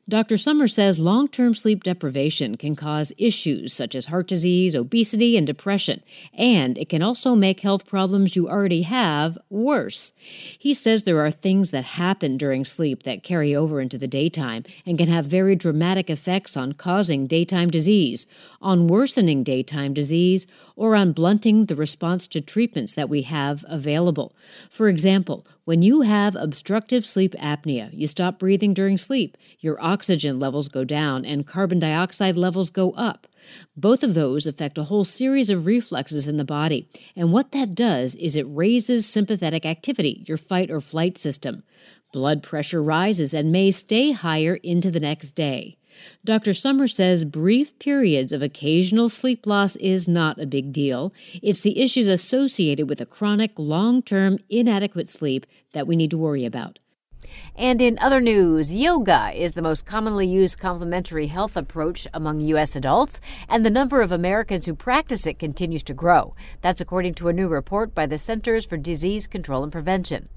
Dr. 0.10 0.36
Somers 0.36 0.74
says 0.74 1.00
long 1.00 1.30
term 1.30 1.56
sleep 1.56 1.82
deprivation 1.82 2.58
can 2.58 2.76
cause 2.76 3.14
issues 3.18 3.72
such 3.72 3.96
as 3.96 4.08
heart 4.08 4.28
disease, 4.28 4.76
obesity, 4.76 5.38
and 5.38 5.48
depression, 5.48 6.04
and 6.34 6.78
it 6.78 6.90
can 6.90 7.02
also 7.02 7.36
make 7.36 7.62
health 7.62 7.88
problems 7.88 8.36
you 8.36 8.50
already 8.50 8.82
have 8.82 9.38
worse. 9.50 10.12
He 10.60 10.74
says 10.74 11.04
there 11.04 11.24
are 11.26 11.32
things 11.32 11.72
that 11.72 11.86
happen 11.86 12.36
during 12.36 12.66
sleep 12.66 13.04
that 13.04 13.24
carry 13.24 13.56
over 13.56 13.80
into 13.80 13.98
the 13.98 14.08
daytime 14.08 14.66
and 14.86 14.98
can 14.98 15.08
have 15.08 15.26
very 15.26 15.56
dramatic 15.56 16.10
effects 16.10 16.58
on 16.58 16.74
causing 16.74 17.26
daytime 17.26 17.70
disease, 17.70 18.28
on 18.62 18.88
worsening 18.88 19.42
daytime 19.42 19.94
disease, 19.94 20.48
or 20.76 20.96
on 20.96 21.12
blunting 21.12 21.66
the 21.66 21.76
response 21.76 22.28
to 22.28 22.42
treatments 22.42 22.94
that 22.94 23.10
we 23.10 23.22
have 23.24 23.64
available. 23.68 24.36
For 24.70 24.88
example, 24.88 25.46
when 25.66 25.82
you 25.82 26.02
have 26.02 26.36
obstructive 26.36 27.06
sleep 27.06 27.34
apnea, 27.40 27.90
you 27.94 28.08
stop 28.08 28.40
breathing 28.40 28.74
during 28.74 28.98
sleep, 28.98 29.38
your 29.60 29.82
oxygen 29.82 30.40
levels 30.40 30.68
go 30.68 30.84
down, 30.84 31.26
and 31.26 31.48
carbon 31.48 31.80
dioxide 31.80 32.36
levels 32.36 32.70
go 32.70 32.92
up. 32.92 33.28
Both 33.78 34.04
of 34.04 34.14
those 34.14 34.46
affect 34.46 34.78
a 34.78 34.86
whole 34.86 35.06
series 35.06 35.50
of 35.50 35.66
reflexes 35.66 36.28
in 36.28 36.38
the 36.38 36.44
body, 36.44 36.90
and 37.16 37.32
what 37.32 37.52
that 37.52 37.76
does 37.76 38.16
is 38.16 38.36
it 38.36 38.46
raises 38.48 39.06
sympathetic 39.06 39.66
activity, 39.66 40.24
your 40.28 40.38
fight 40.38 40.72
or 40.72 40.82
flight 40.82 41.18
system. 41.18 41.64
Blood 42.12 42.44
pressure 42.44 42.82
rises 42.82 43.34
and 43.34 43.52
may 43.52 43.72
stay 43.72 44.12
higher 44.12 44.56
into 44.56 44.92
the 44.92 45.00
next 45.00 45.32
day. 45.32 45.78
Dr. 46.24 46.54
Somers 46.54 46.96
says 46.96 47.26
brief 47.26 47.78
periods 47.80 48.32
of 48.32 48.42
occasional 48.42 49.10
sleep 49.10 49.46
loss 49.46 49.76
is 49.78 50.08
not 50.08 50.40
a 50.40 50.46
big 50.46 50.72
deal. 50.72 51.14
It's 51.42 51.62
the 51.62 51.82
issues 51.82 52.08
associated 52.08 52.90
with 52.90 53.02
a 53.02 53.06
chronic, 53.06 53.52
long 53.58 54.02
term, 54.02 54.40
inadequate 54.50 55.08
sleep 55.08 55.46
that 55.74 55.88
we 55.88 55.96
need 55.96 56.12
to 56.12 56.18
worry 56.18 56.46
about. 56.46 56.80
And 57.56 57.82
in 57.82 58.00
other 58.00 58.20
news, 58.20 58.76
yoga 58.76 59.32
is 59.34 59.54
the 59.54 59.62
most 59.62 59.86
commonly 59.86 60.28
used 60.28 60.60
complementary 60.60 61.28
health 61.28 61.56
approach 61.56 62.08
among 62.14 62.42
U.S. 62.42 62.76
adults, 62.76 63.22
and 63.48 63.66
the 63.66 63.70
number 63.70 64.02
of 64.02 64.12
Americans 64.12 64.66
who 64.66 64.74
practice 64.74 65.28
it 65.28 65.40
continues 65.40 65.84
to 65.84 65.94
grow. 65.94 66.36
That's 66.62 66.82
according 66.82 67.14
to 67.16 67.28
a 67.28 67.34
new 67.34 67.48
report 67.48 67.94
by 67.94 68.06
the 68.06 68.18
Centers 68.18 68.66
for 68.66 68.78
Disease 68.78 69.28
Control 69.28 69.64
and 69.64 69.72
Prevention. 69.72 70.30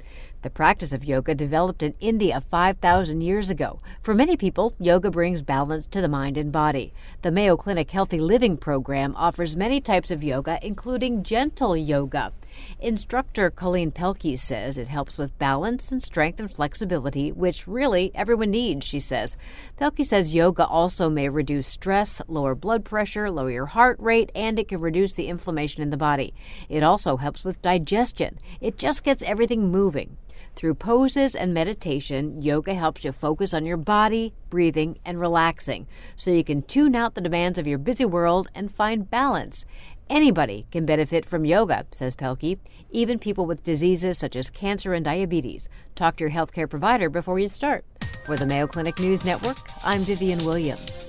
The 0.43 0.51
practice 0.51 0.93
of 0.93 1.05
yoga 1.05 1.35
developed 1.35 1.83
in 1.83 1.95
India 1.99 2.41
5,000 2.41 3.21
years 3.21 3.51
ago. 3.51 3.81
For 4.01 4.15
many 4.15 4.37
people, 4.37 4.75
yoga 4.79 5.11
brings 5.11 5.43
balance 5.43 5.87
to 5.89 6.01
the 6.01 6.09
mind 6.09 6.37
and 6.37 6.53
body. 6.53 6.93
The 7.23 7.33
Mayo 7.33 7.57
Clinic 7.57 7.91
Healthy 7.91 8.21
Living 8.21 8.57
program 8.57 9.17
offers 9.17 9.57
many 9.57 9.81
types 9.81 10.11
of 10.11 10.23
yoga, 10.23 10.59
including 10.63 11.23
gentle 11.23 11.77
yoga. 11.77 12.33
Instructor 12.81 13.51
Colleen 13.51 13.91
Pelkey 13.91 14.39
says 14.39 14.79
it 14.79 14.89
helps 14.89 15.19
with 15.19 15.39
balance 15.39 15.91
and 15.93 16.03
strength 16.03 16.41
and 16.41 16.51
flexibility, 16.51 17.33
which 17.33 17.67
really 17.67 18.11
everyone 18.15 18.51
needs, 18.51 18.87
she 18.87 19.01
says. 19.01 19.37
Pelkey 19.79 20.05
says 20.05 20.35
yoga 20.35 20.67
also 20.67 21.09
may 21.09 21.29
reduce 21.29 21.69
stress, 21.69 22.21
lower 22.29 22.55
blood 22.55 22.85
pressure, 22.85 23.31
lower 23.31 23.51
your 23.51 23.67
heart 23.67 23.99
rate, 24.01 24.31
and 24.35 24.59
it 24.59 24.69
can 24.69 24.81
reduce 24.81 25.15
the 25.15 25.29
inflammation 25.29 25.83
in 25.83 25.91
the 25.91 25.97
body. 25.97 26.35
It 26.69 26.83
also 26.83 27.17
helps 27.17 27.45
with 27.45 27.63
digestion. 27.63 28.39
It 28.61 28.79
just 28.79 29.05
gets 29.05 29.23
everything 29.23 29.71
moving. 29.71 30.17
Through 30.57 30.77
poses 30.77 31.35
and 31.35 31.53
meditation, 31.53 32.41
yoga 32.41 32.73
helps 32.73 33.05
you 33.05 33.13
focus 33.13 33.53
on 33.53 33.67
your 33.67 33.77
body, 33.77 34.33
breathing, 34.49 34.99
and 35.05 35.21
relaxing 35.21 35.87
so 36.17 36.31
you 36.31 36.43
can 36.45 36.63
tune 36.63 36.97
out 36.97 37.15
the 37.15 37.21
demands 37.21 37.59
of 37.59 37.67
your 37.67 37.77
busy 37.77 38.07
world 38.07 38.49
and 38.55 38.75
find 38.75 39.11
balance. 39.11 39.67
Anybody 40.09 40.67
can 40.71 40.87
benefit 40.87 41.27
from 41.27 41.45
yoga, 41.45 41.85
says 41.91 42.15
Pelkey, 42.15 42.61
even 42.91 43.19
people 43.19 43.45
with 43.45 43.65
diseases 43.65 44.17
such 44.17 44.37
as 44.37 44.51
cancer 44.51 44.95
and 44.95 45.05
diabetes. 45.05 45.69
Talk 45.97 46.17
to 46.17 46.25
your 46.25 46.31
healthcare 46.31 46.71
provider 46.71 47.11
before 47.11 47.41
you 47.41 47.49
start. 47.49 47.85
For 48.25 48.37
the 48.37 48.47
Mayo 48.47 48.69
Clinic 48.69 49.01
News 49.01 49.25
Network, 49.25 49.57
I'm 49.85 50.03
Vivian 50.03 50.39
Williams. 50.45 51.09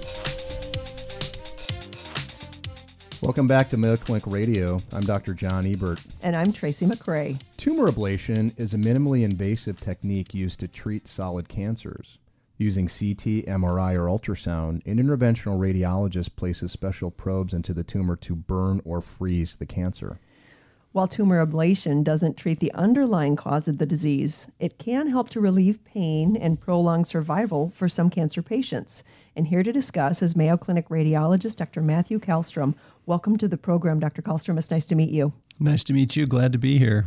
Welcome 3.22 3.46
back 3.46 3.70
to 3.70 3.78
Mayo 3.78 3.98
Clinic 3.98 4.26
Radio. 4.26 4.80
I'm 4.92 5.02
Dr. 5.02 5.36
John 5.36 5.68
Ebert. 5.68 6.04
And 6.24 6.36
I'm 6.36 6.52
Tracy 6.52 6.88
McCray. 6.88 7.40
Tumor 7.58 7.92
ablation 7.92 8.60
is 8.60 8.74
a 8.74 8.78
minimally 8.78 9.24
invasive 9.24 9.80
technique 9.80 10.34
used 10.34 10.60
to 10.62 10.68
treat 10.68 11.08
solid 11.08 11.48
cancers. 11.48 12.18
Using 12.60 12.88
CT, 12.88 13.46
MRI, 13.46 13.94
or 13.94 14.08
ultrasound, 14.08 14.86
an 14.88 14.98
interventional 14.98 15.60
radiologist 15.60 16.36
places 16.36 16.72
special 16.72 17.12
probes 17.12 17.54
into 17.54 17.72
the 17.72 17.84
tumor 17.84 18.16
to 18.16 18.36
burn 18.36 18.82
or 18.84 19.00
freeze 19.00 19.58
the 19.58 19.68
cancer. 19.68 20.20
While 20.92 21.08
tumor 21.08 21.46
ablation 21.46 22.04
doesn't 22.04 22.38
treat 22.38 22.60
the 22.60 22.74
underlying 22.74 23.36
cause 23.36 23.68
of 23.68 23.78
the 23.78 23.86
disease, 23.86 24.50
it 24.60 24.80
can 24.80 25.06
help 25.06 25.30
to 25.30 25.40
relieve 25.40 25.84
pain 25.86 26.36
and 26.36 26.60
prolong 26.60 27.06
survival 27.06 27.70
for 27.70 27.88
some 27.88 28.10
cancer 28.10 28.42
patients. 28.42 29.04
And 29.36 29.48
here 29.48 29.62
to 29.62 29.72
discuss 29.72 30.24
is 30.24 30.36
Mayo 30.36 30.58
Clinic 30.58 30.90
radiologist 30.90 31.58
Dr. 31.58 31.84
Matthew 31.84 32.18
Callstrom. 32.20 32.74
Welcome 33.06 33.38
to 33.38 33.48
the 33.48 33.58
program, 33.58 34.00
Dr. 34.00 34.24
Callstrom. 34.24 34.58
It's 34.58 34.72
nice 34.72 34.88
to 34.88 34.96
meet 34.96 35.12
you. 35.12 35.32
Nice 35.60 35.84
to 35.84 35.94
meet 35.94 36.16
you. 36.16 36.26
Glad 36.26 36.54
to 36.54 36.58
be 36.58 36.80
here. 36.80 37.06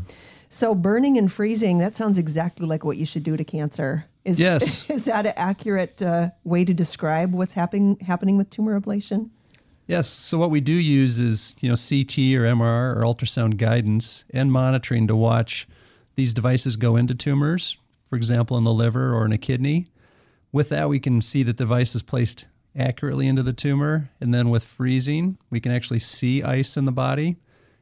So, 0.48 0.76
burning 0.76 1.18
and 1.18 1.30
freezing, 1.30 1.78
that 1.78 1.94
sounds 1.94 2.18
exactly 2.18 2.68
like 2.68 2.84
what 2.84 2.96
you 2.96 3.06
should 3.06 3.24
do 3.24 3.36
to 3.36 3.44
cancer. 3.44 4.04
Is, 4.24 4.38
yes. 4.38 4.88
Is 4.90 5.04
that 5.04 5.26
an 5.26 5.32
accurate 5.36 6.02
uh, 6.02 6.30
way 6.44 6.64
to 6.64 6.74
describe 6.74 7.32
what's 7.32 7.54
happening, 7.54 7.98
happening 8.00 8.36
with 8.36 8.50
tumor 8.50 8.78
ablation? 8.78 9.30
Yes. 9.86 10.08
So 10.08 10.38
what 10.38 10.50
we 10.50 10.60
do 10.60 10.72
use 10.72 11.18
is, 11.18 11.56
you 11.60 11.68
know, 11.68 11.74
CT 11.74 12.38
or 12.38 12.46
MRI 12.46 12.96
or 12.96 13.02
ultrasound 13.02 13.56
guidance 13.56 14.24
and 14.30 14.52
monitoring 14.52 15.08
to 15.08 15.16
watch 15.16 15.66
these 16.14 16.34
devices 16.34 16.76
go 16.76 16.96
into 16.96 17.14
tumors, 17.14 17.76
for 18.04 18.16
example, 18.16 18.56
in 18.56 18.64
the 18.64 18.72
liver 18.72 19.14
or 19.14 19.24
in 19.24 19.32
a 19.32 19.38
kidney. 19.38 19.86
With 20.52 20.68
that, 20.68 20.88
we 20.88 21.00
can 21.00 21.20
see 21.20 21.42
that 21.44 21.56
the 21.56 21.64
device 21.64 21.94
is 21.94 22.02
placed 22.02 22.46
accurately 22.76 23.26
into 23.26 23.42
the 23.42 23.52
tumor. 23.52 24.10
And 24.20 24.32
then 24.32 24.48
with 24.50 24.64
freezing, 24.64 25.38
we 25.48 25.60
can 25.60 25.72
actually 25.72 26.00
see 26.00 26.42
ice 26.42 26.76
in 26.76 26.84
the 26.84 26.92
body 26.92 27.36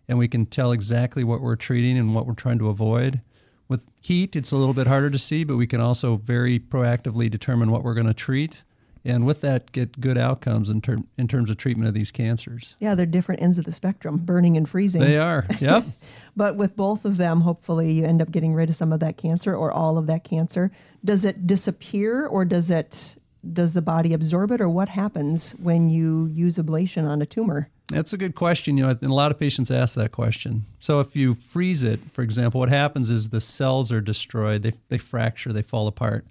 and 0.09 0.19
we 0.19 0.29
can 0.29 0.47
tell 0.47 0.73
exactly 0.73 1.25
what 1.25 1.41
we're 1.41 1.57
treating 1.57 1.99
and 1.99 2.15
what 2.15 2.27
we're 2.27 2.35
trying 2.35 2.59
to 2.59 2.69
avoid. 2.69 3.21
With 3.69 3.87
heat, 4.01 4.35
it's 4.35 4.51
a 4.53 4.57
little 4.57 4.75
bit 4.75 4.87
harder 4.87 5.11
to 5.11 5.19
see, 5.19 5.45
but 5.45 5.57
we 5.57 5.67
can 5.67 5.81
also 5.81 6.17
very 6.17 6.59
proactively 6.59 7.31
determine 7.31 7.71
what 7.71 7.85
we're 7.85 7.95
going 7.95 8.07
to 8.07 8.15
treat 8.15 8.63
and 9.05 9.25
with 9.25 9.41
that 9.41 9.73
get 9.73 10.01
good 10.01 10.19
outcomes 10.19 10.71
in, 10.71 10.81
term, 10.81 11.07
in 11.17 11.29
terms 11.29 11.51
of 11.51 11.57
treatment 11.57 11.89
of 11.89 11.95
these 11.95 12.11
cancers. 12.11 12.77
Yeah, 12.79 12.95
they're 12.95 13.07
different 13.07 13.43
ends 13.43 13.59
of 13.59 13.65
the 13.65 13.73
spectrum, 13.73 14.19
burning 14.19 14.57
and 14.57 14.69
freezing. 14.69 15.01
They 15.01 15.19
are, 15.19 15.47
yep. 15.61 15.85
but 16.37 16.57
with 16.57 16.77
both 16.77 17.05
of 17.05 17.17
them, 17.17 17.41
hopefully 17.41 17.91
you 17.93 18.05
end 18.05 18.21
up 18.23 18.31
getting 18.31 18.55
rid 18.55 18.69
of 18.69 18.77
some 18.77 18.93
of 18.93 19.01
that 19.01 19.17
cancer 19.17 19.55
or 19.55 19.73
all 19.73 19.99
of 19.99 20.07
that 20.07 20.25
cancer. 20.25 20.71
Does 21.05 21.25
it 21.25 21.47
disappear 21.47 22.27
or 22.27 22.45
does 22.45 22.71
it 22.71 23.17
does 23.53 23.73
the 23.73 23.83
body 23.83 24.13
absorb 24.13 24.51
it 24.51 24.61
or 24.61 24.69
what 24.69 24.89
happens 24.89 25.53
when 25.53 25.89
you 25.89 26.27
use 26.27 26.59
ablation 26.59 27.09
on 27.09 27.23
a 27.23 27.27
tumor? 27.27 27.71
That's 27.89 28.13
a 28.13 28.19
good 28.19 28.35
question. 28.35 28.77
You 28.77 28.85
know, 28.85 28.91
and 28.91 29.03
a 29.03 29.15
lot 29.15 29.31
of 29.31 29.39
patients 29.39 29.71
ask 29.71 29.95
that 29.95 30.13
question. 30.13 30.67
So 30.79 31.01
if 31.01 31.17
you 31.17 31.35
freeze 31.35 31.83
it, 31.83 32.01
for 32.13 32.23
example, 32.23 32.61
what 32.61 32.69
happens 32.69 33.11
is 33.11 33.31
the 33.31 33.41
cells 33.41 33.91
are 33.91 34.01
destroyed, 34.01 34.63
they, 34.63 34.73
they 34.89 34.99
fracture, 34.99 35.53
they 35.53 35.63
fall 35.63 35.87
apart, 35.87 36.27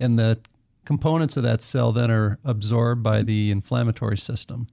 and 0.00 0.18
the 0.18 0.38
components 0.84 1.36
of 1.36 1.42
that 1.42 1.62
cell 1.62 1.92
then 1.92 2.10
are 2.10 2.38
absorbed 2.44 3.02
by 3.02 3.22
the 3.22 3.50
inflammatory 3.50 4.16
system. 4.18 4.66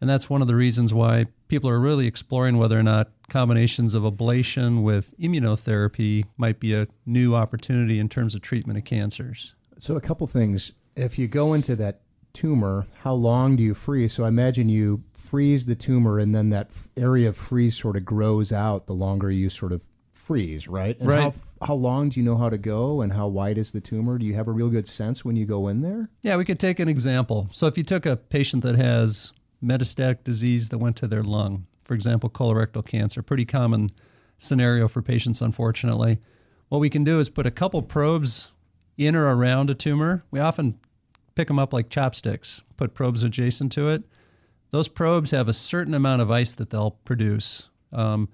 And 0.00 0.10
that's 0.10 0.28
one 0.28 0.42
of 0.42 0.48
the 0.48 0.56
reasons 0.56 0.92
why 0.92 1.26
people 1.48 1.70
are 1.70 1.80
really 1.80 2.06
exploring 2.06 2.58
whether 2.58 2.78
or 2.78 2.82
not 2.82 3.10
combinations 3.28 3.94
of 3.94 4.02
ablation 4.02 4.82
with 4.82 5.16
immunotherapy 5.18 6.24
might 6.36 6.60
be 6.60 6.74
a 6.74 6.88
new 7.06 7.34
opportunity 7.34 7.98
in 7.98 8.08
terms 8.08 8.34
of 8.34 8.42
treatment 8.42 8.78
of 8.78 8.84
cancers. 8.84 9.54
So, 9.78 9.96
a 9.96 10.00
couple 10.00 10.26
things. 10.26 10.72
If 10.96 11.18
you 11.18 11.26
go 11.26 11.54
into 11.54 11.74
that 11.76 12.00
tumor, 12.34 12.86
how 13.00 13.14
long 13.14 13.56
do 13.56 13.62
you 13.62 13.72
freeze? 13.72 14.12
So, 14.12 14.24
I 14.24 14.28
imagine 14.28 14.68
you 14.68 15.02
freeze 15.14 15.64
the 15.64 15.74
tumor 15.74 16.18
and 16.18 16.34
then 16.34 16.50
that 16.50 16.70
area 16.96 17.30
of 17.30 17.36
freeze 17.36 17.76
sort 17.76 17.96
of 17.96 18.04
grows 18.04 18.52
out 18.52 18.86
the 18.86 18.92
longer 18.92 19.30
you 19.30 19.48
sort 19.48 19.72
of 19.72 19.82
freeze, 20.12 20.68
right? 20.68 20.98
And 21.00 21.08
right. 21.08 21.22
How, 21.22 21.66
how 21.66 21.74
long 21.74 22.10
do 22.10 22.20
you 22.20 22.26
know 22.26 22.36
how 22.36 22.50
to 22.50 22.58
go 22.58 23.00
and 23.00 23.12
how 23.12 23.28
wide 23.28 23.58
is 23.58 23.72
the 23.72 23.80
tumor? 23.80 24.18
Do 24.18 24.26
you 24.26 24.34
have 24.34 24.48
a 24.48 24.52
real 24.52 24.68
good 24.68 24.86
sense 24.86 25.24
when 25.24 25.36
you 25.36 25.46
go 25.46 25.68
in 25.68 25.80
there? 25.80 26.08
Yeah, 26.22 26.36
we 26.36 26.44
could 26.44 26.58
take 26.58 26.78
an 26.80 26.88
example. 26.88 27.48
So 27.52 27.66
if 27.66 27.78
you 27.78 27.84
took 27.84 28.06
a 28.06 28.16
patient 28.16 28.62
that 28.64 28.76
has 28.76 29.32
metastatic 29.62 30.24
disease 30.24 30.68
that 30.70 30.78
went 30.78 30.96
to 30.96 31.06
their 31.06 31.22
lung, 31.22 31.66
for 31.84 31.94
example, 31.94 32.30
colorectal 32.30 32.84
cancer, 32.84 33.22
pretty 33.22 33.44
common 33.44 33.90
scenario 34.38 34.88
for 34.88 35.02
patients, 35.02 35.40
unfortunately. 35.40 36.18
What 36.68 36.78
we 36.78 36.90
can 36.90 37.04
do 37.04 37.20
is 37.20 37.28
put 37.28 37.46
a 37.46 37.50
couple 37.50 37.82
probes 37.82 38.52
in 38.96 39.14
or 39.14 39.34
around 39.34 39.70
a 39.70 39.74
tumor. 39.74 40.24
We 40.30 40.40
often 40.40 40.78
pick 41.34 41.48
them 41.48 41.58
up 41.58 41.72
like 41.72 41.88
chopsticks, 41.88 42.62
put 42.76 42.94
probes 42.94 43.22
adjacent 43.22 43.72
to 43.72 43.88
it. 43.88 44.04
Those 44.70 44.88
probes 44.88 45.30
have 45.30 45.48
a 45.48 45.52
certain 45.52 45.94
amount 45.94 46.22
of 46.22 46.30
ice 46.30 46.54
that 46.56 46.70
they'll 46.70 46.92
produce. 47.04 47.68
Um, 47.92 48.28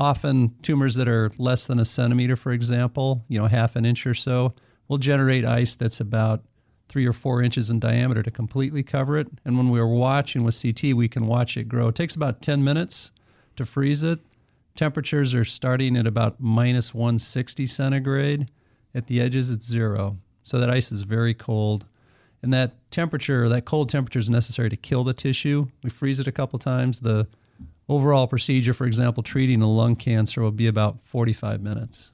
Often, 0.00 0.54
tumors 0.62 0.94
that 0.94 1.08
are 1.08 1.30
less 1.36 1.66
than 1.66 1.78
a 1.78 1.84
centimeter, 1.84 2.34
for 2.34 2.52
example, 2.52 3.22
you 3.28 3.38
know, 3.38 3.46
half 3.46 3.76
an 3.76 3.84
inch 3.84 4.06
or 4.06 4.14
so, 4.14 4.54
will 4.88 4.96
generate 4.96 5.44
ice 5.44 5.74
that's 5.74 6.00
about 6.00 6.42
three 6.88 7.06
or 7.06 7.12
four 7.12 7.42
inches 7.42 7.68
in 7.68 7.80
diameter 7.80 8.22
to 8.22 8.30
completely 8.30 8.82
cover 8.82 9.18
it. 9.18 9.28
And 9.44 9.58
when 9.58 9.68
we're 9.68 9.86
watching 9.86 10.42
with 10.42 10.60
CT, 10.60 10.94
we 10.94 11.06
can 11.06 11.26
watch 11.26 11.58
it 11.58 11.68
grow. 11.68 11.88
It 11.88 11.96
takes 11.96 12.16
about 12.16 12.40
10 12.40 12.64
minutes 12.64 13.12
to 13.56 13.66
freeze 13.66 14.02
it. 14.02 14.20
Temperatures 14.74 15.34
are 15.34 15.44
starting 15.44 15.98
at 15.98 16.06
about 16.06 16.40
minus 16.40 16.94
160 16.94 17.66
centigrade. 17.66 18.50
At 18.94 19.06
the 19.06 19.20
edges, 19.20 19.50
it's 19.50 19.66
zero. 19.66 20.16
So 20.44 20.58
that 20.58 20.70
ice 20.70 20.90
is 20.90 21.02
very 21.02 21.34
cold. 21.34 21.84
And 22.42 22.52
that 22.52 22.72
temperature, 22.90 23.48
that 23.48 23.64
cold 23.64 23.88
temperature 23.88 24.18
is 24.18 24.30
necessary 24.30 24.70
to 24.70 24.76
kill 24.76 25.04
the 25.04 25.12
tissue. 25.12 25.66
We 25.82 25.90
freeze 25.90 26.20
it 26.20 26.26
a 26.26 26.32
couple 26.32 26.58
times. 26.58 27.00
The 27.00 27.26
overall 27.88 28.26
procedure, 28.26 28.72
for 28.72 28.86
example, 28.86 29.22
treating 29.22 29.60
a 29.60 29.70
lung 29.70 29.96
cancer 29.96 30.42
will 30.42 30.50
be 30.50 30.66
about 30.66 31.02
45 31.02 31.60
minutes. 31.60 32.10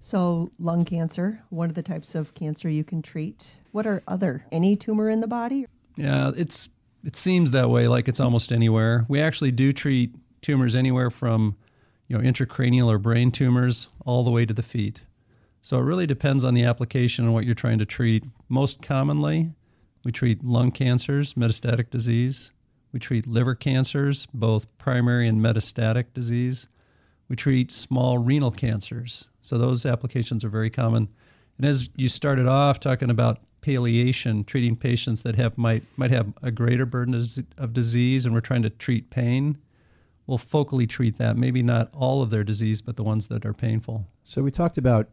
So, 0.00 0.50
lung 0.58 0.86
cancer, 0.86 1.42
one 1.50 1.68
of 1.68 1.74
the 1.74 1.82
types 1.82 2.14
of 2.14 2.34
cancer 2.34 2.70
you 2.70 2.84
can 2.84 3.02
treat. 3.02 3.56
What 3.72 3.86
are 3.86 4.02
other? 4.08 4.46
Any 4.50 4.74
tumor 4.74 5.10
in 5.10 5.20
the 5.20 5.28
body? 5.28 5.66
Yeah, 5.96 6.32
it's 6.34 6.70
it 7.04 7.16
seems 7.16 7.50
that 7.50 7.70
way 7.70 7.86
like 7.86 8.08
it's 8.08 8.20
almost 8.20 8.50
anywhere. 8.50 9.04
We 9.08 9.20
actually 9.20 9.52
do 9.52 9.72
treat 9.72 10.14
tumors 10.40 10.74
anywhere 10.74 11.10
from, 11.10 11.56
you 12.08 12.16
know, 12.16 12.22
intracranial 12.22 12.88
or 12.88 12.98
brain 12.98 13.30
tumors 13.30 13.88
all 14.04 14.24
the 14.24 14.30
way 14.30 14.46
to 14.46 14.54
the 14.54 14.62
feet. 14.62 15.02
So 15.62 15.78
it 15.78 15.82
really 15.82 16.06
depends 16.06 16.44
on 16.44 16.54
the 16.54 16.64
application 16.64 17.26
and 17.26 17.34
what 17.34 17.44
you're 17.44 17.54
trying 17.54 17.78
to 17.78 17.86
treat. 17.86 18.24
Most 18.48 18.80
commonly, 18.80 19.52
we 20.04 20.12
treat 20.12 20.44
lung 20.44 20.70
cancers, 20.70 21.34
metastatic 21.34 21.90
disease, 21.90 22.52
we 22.92 22.98
treat 22.98 23.26
liver 23.26 23.54
cancers, 23.54 24.26
both 24.34 24.66
primary 24.78 25.28
and 25.28 25.40
metastatic 25.40 26.06
disease. 26.12 26.68
We 27.28 27.36
treat 27.36 27.70
small 27.70 28.18
renal 28.18 28.50
cancers. 28.50 29.28
So 29.40 29.56
those 29.56 29.86
applications 29.86 30.44
are 30.44 30.48
very 30.48 30.70
common. 30.70 31.08
And 31.56 31.66
as 31.66 31.88
you 31.94 32.08
started 32.08 32.46
off 32.46 32.80
talking 32.80 33.10
about 33.10 33.38
palliation, 33.60 34.42
treating 34.44 34.74
patients 34.74 35.22
that 35.22 35.36
have 35.36 35.56
might 35.56 35.84
might 35.96 36.10
have 36.10 36.32
a 36.42 36.50
greater 36.50 36.86
burden 36.86 37.14
of, 37.58 37.72
disease, 37.72 38.24
and 38.24 38.34
we're 38.34 38.40
trying 38.40 38.62
to 38.62 38.70
treat 38.70 39.10
pain. 39.10 39.58
We'll 40.26 40.38
focally 40.38 40.88
treat 40.88 41.18
that. 41.18 41.36
Maybe 41.36 41.62
not 41.62 41.90
all 41.92 42.22
of 42.22 42.30
their 42.30 42.44
disease, 42.44 42.80
but 42.80 42.96
the 42.96 43.02
ones 43.02 43.28
that 43.28 43.44
are 43.44 43.52
painful. 43.52 44.06
So 44.24 44.42
we 44.42 44.50
talked 44.50 44.78
about 44.78 45.08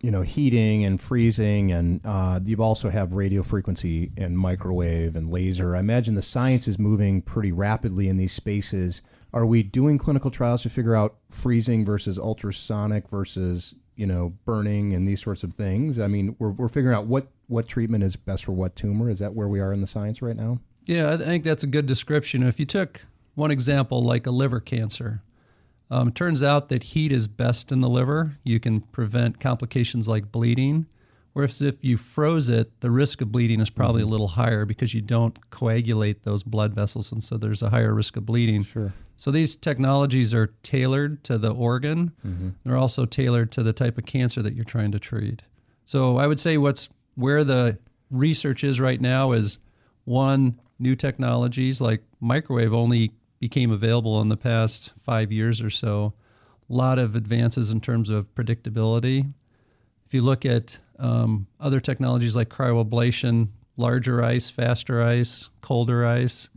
you 0.00 0.10
know 0.10 0.22
heating 0.22 0.84
and 0.84 1.00
freezing 1.00 1.72
and 1.72 2.00
uh, 2.04 2.38
you 2.44 2.56
also 2.58 2.90
have 2.90 3.14
radio 3.14 3.42
frequency 3.42 4.12
and 4.16 4.38
microwave 4.38 5.16
and 5.16 5.30
laser. 5.30 5.76
I 5.76 5.80
imagine 5.80 6.14
the 6.14 6.22
science 6.22 6.68
is 6.68 6.78
moving 6.78 7.22
pretty 7.22 7.52
rapidly 7.52 8.08
in 8.08 8.16
these 8.16 8.32
spaces. 8.32 9.02
Are 9.32 9.46
we 9.46 9.62
doing 9.62 9.98
clinical 9.98 10.30
trials 10.30 10.62
to 10.62 10.68
figure 10.68 10.94
out 10.94 11.16
freezing 11.30 11.84
versus 11.84 12.18
ultrasonic 12.18 13.08
versus 13.08 13.74
you 13.96 14.06
know 14.06 14.34
burning 14.44 14.92
and 14.94 15.08
these 15.08 15.22
sorts 15.22 15.42
of 15.42 15.54
things? 15.54 15.98
I 15.98 16.06
mean 16.06 16.36
we're, 16.38 16.50
we're 16.50 16.68
figuring 16.68 16.96
out 16.96 17.06
what 17.06 17.28
what 17.46 17.66
treatment 17.68 18.04
is 18.04 18.16
best 18.16 18.44
for 18.44 18.52
what 18.52 18.76
tumor. 18.76 19.08
Is 19.08 19.20
that 19.20 19.34
where 19.34 19.48
we 19.48 19.60
are 19.60 19.72
in 19.72 19.80
the 19.80 19.86
science 19.86 20.20
right 20.20 20.36
now? 20.36 20.60
Yeah 20.86 21.14
i 21.14 21.16
think 21.16 21.44
that's 21.44 21.62
a 21.62 21.68
good 21.68 21.86
description. 21.86 22.42
If 22.42 22.60
you 22.60 22.66
took 22.66 23.06
one 23.34 23.50
example 23.50 24.02
like 24.02 24.26
a 24.26 24.30
liver 24.30 24.60
cancer 24.60 25.22
um, 25.90 26.12
turns 26.12 26.42
out 26.42 26.68
that 26.70 26.82
heat 26.82 27.12
is 27.12 27.28
best 27.28 27.70
in 27.70 27.80
the 27.80 27.88
liver. 27.88 28.36
You 28.42 28.58
can 28.60 28.80
prevent 28.80 29.40
complications 29.40 30.08
like 30.08 30.32
bleeding. 30.32 30.86
Whereas 31.34 31.60
if 31.60 31.74
you 31.80 31.96
froze 31.96 32.48
it, 32.48 32.80
the 32.80 32.90
risk 32.90 33.20
of 33.20 33.32
bleeding 33.32 33.60
is 33.60 33.68
probably 33.68 34.02
mm-hmm. 34.02 34.08
a 34.08 34.12
little 34.12 34.28
higher 34.28 34.64
because 34.64 34.94
you 34.94 35.00
don't 35.00 35.36
coagulate 35.50 36.22
those 36.22 36.44
blood 36.44 36.74
vessels, 36.74 37.10
and 37.10 37.22
so 37.22 37.36
there's 37.36 37.62
a 37.62 37.70
higher 37.70 37.92
risk 37.92 38.16
of 38.16 38.24
bleeding. 38.24 38.62
Sure. 38.62 38.92
So 39.16 39.30
these 39.30 39.56
technologies 39.56 40.32
are 40.32 40.54
tailored 40.62 41.22
to 41.24 41.38
the 41.38 41.52
organ. 41.52 42.12
Mm-hmm. 42.24 42.50
They're 42.64 42.76
also 42.76 43.04
tailored 43.04 43.50
to 43.52 43.62
the 43.62 43.72
type 43.72 43.98
of 43.98 44.06
cancer 44.06 44.42
that 44.42 44.54
you're 44.54 44.64
trying 44.64 44.92
to 44.92 44.98
treat. 44.98 45.42
So 45.84 46.18
I 46.18 46.26
would 46.26 46.40
say 46.40 46.56
what's 46.56 46.88
where 47.16 47.44
the 47.44 47.78
research 48.10 48.64
is 48.64 48.80
right 48.80 49.00
now 49.00 49.32
is 49.32 49.58
one 50.04 50.58
new 50.78 50.96
technologies 50.96 51.80
like 51.80 52.02
microwave 52.20 52.72
only 52.72 53.12
became 53.44 53.70
available 53.70 54.22
in 54.22 54.30
the 54.30 54.38
past 54.38 54.94
five 54.98 55.30
years 55.30 55.60
or 55.60 55.68
so. 55.68 56.14
A 56.70 56.72
lot 56.72 56.98
of 56.98 57.14
advances 57.14 57.70
in 57.70 57.78
terms 57.78 58.08
of 58.08 58.34
predictability. 58.34 59.30
If 60.06 60.14
you 60.14 60.22
look 60.22 60.46
at 60.46 60.78
um, 60.98 61.46
other 61.60 61.78
technologies 61.78 62.34
like 62.34 62.48
cryoablation, 62.48 63.48
larger 63.76 64.24
ice, 64.24 64.48
faster 64.48 65.02
ice, 65.02 65.50
colder 65.60 66.06
ice. 66.06 66.48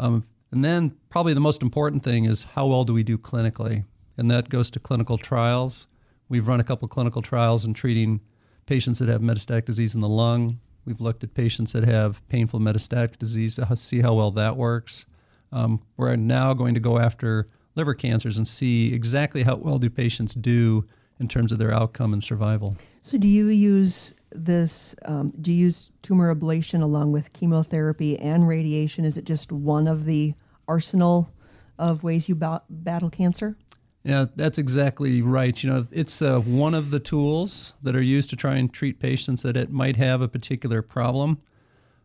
Um, 0.00 0.24
and 0.50 0.64
then, 0.64 0.96
probably 1.10 1.32
the 1.32 1.38
most 1.38 1.62
important 1.62 2.02
thing 2.02 2.24
is 2.24 2.42
how 2.42 2.66
well 2.66 2.82
do 2.82 2.92
we 2.92 3.04
do 3.04 3.16
clinically? 3.16 3.84
And 4.16 4.28
that 4.28 4.48
goes 4.48 4.68
to 4.72 4.80
clinical 4.80 5.18
trials. 5.18 5.86
We've 6.28 6.48
run 6.48 6.58
a 6.58 6.64
couple 6.64 6.88
clinical 6.88 7.22
trials 7.22 7.66
in 7.66 7.72
treating 7.72 8.20
patients 8.66 8.98
that 8.98 9.08
have 9.08 9.20
metastatic 9.20 9.66
disease 9.66 9.94
in 9.94 10.00
the 10.00 10.08
lung. 10.08 10.58
We've 10.86 11.00
looked 11.00 11.22
at 11.22 11.34
patients 11.34 11.72
that 11.74 11.84
have 11.84 12.20
painful 12.28 12.58
metastatic 12.58 13.16
disease 13.16 13.54
to 13.54 13.76
see 13.76 14.00
how 14.00 14.14
well 14.14 14.32
that 14.32 14.56
works. 14.56 15.06
Um, 15.52 15.82
we're 15.96 16.16
now 16.16 16.54
going 16.54 16.74
to 16.74 16.80
go 16.80 16.98
after 16.98 17.46
liver 17.74 17.94
cancers 17.94 18.38
and 18.38 18.46
see 18.46 18.92
exactly 18.92 19.42
how 19.42 19.56
well 19.56 19.78
do 19.78 19.88
patients 19.88 20.34
do 20.34 20.86
in 21.20 21.28
terms 21.28 21.52
of 21.52 21.58
their 21.58 21.72
outcome 21.72 22.12
and 22.12 22.22
survival. 22.22 22.76
So, 23.00 23.16
do 23.18 23.28
you 23.28 23.48
use 23.48 24.12
this? 24.30 24.94
Um, 25.04 25.32
do 25.40 25.52
you 25.52 25.64
use 25.64 25.92
tumor 26.02 26.34
ablation 26.34 26.82
along 26.82 27.12
with 27.12 27.32
chemotherapy 27.32 28.18
and 28.18 28.46
radiation? 28.46 29.04
Is 29.04 29.16
it 29.16 29.24
just 29.24 29.52
one 29.52 29.86
of 29.86 30.04
the 30.04 30.34
arsenal 30.68 31.30
of 31.78 32.02
ways 32.02 32.28
you 32.28 32.34
ba- 32.34 32.62
battle 32.68 33.10
cancer? 33.10 33.56
Yeah, 34.04 34.26
that's 34.36 34.58
exactly 34.58 35.20
right. 35.22 35.60
You 35.62 35.70
know, 35.70 35.86
it's 35.90 36.22
uh, 36.22 36.38
one 36.40 36.74
of 36.74 36.90
the 36.90 37.00
tools 37.00 37.74
that 37.82 37.96
are 37.96 38.02
used 38.02 38.30
to 38.30 38.36
try 38.36 38.54
and 38.54 38.72
treat 38.72 39.00
patients 39.00 39.42
that 39.42 39.56
it 39.56 39.72
might 39.72 39.96
have 39.96 40.20
a 40.20 40.28
particular 40.28 40.80
problem. 40.80 41.40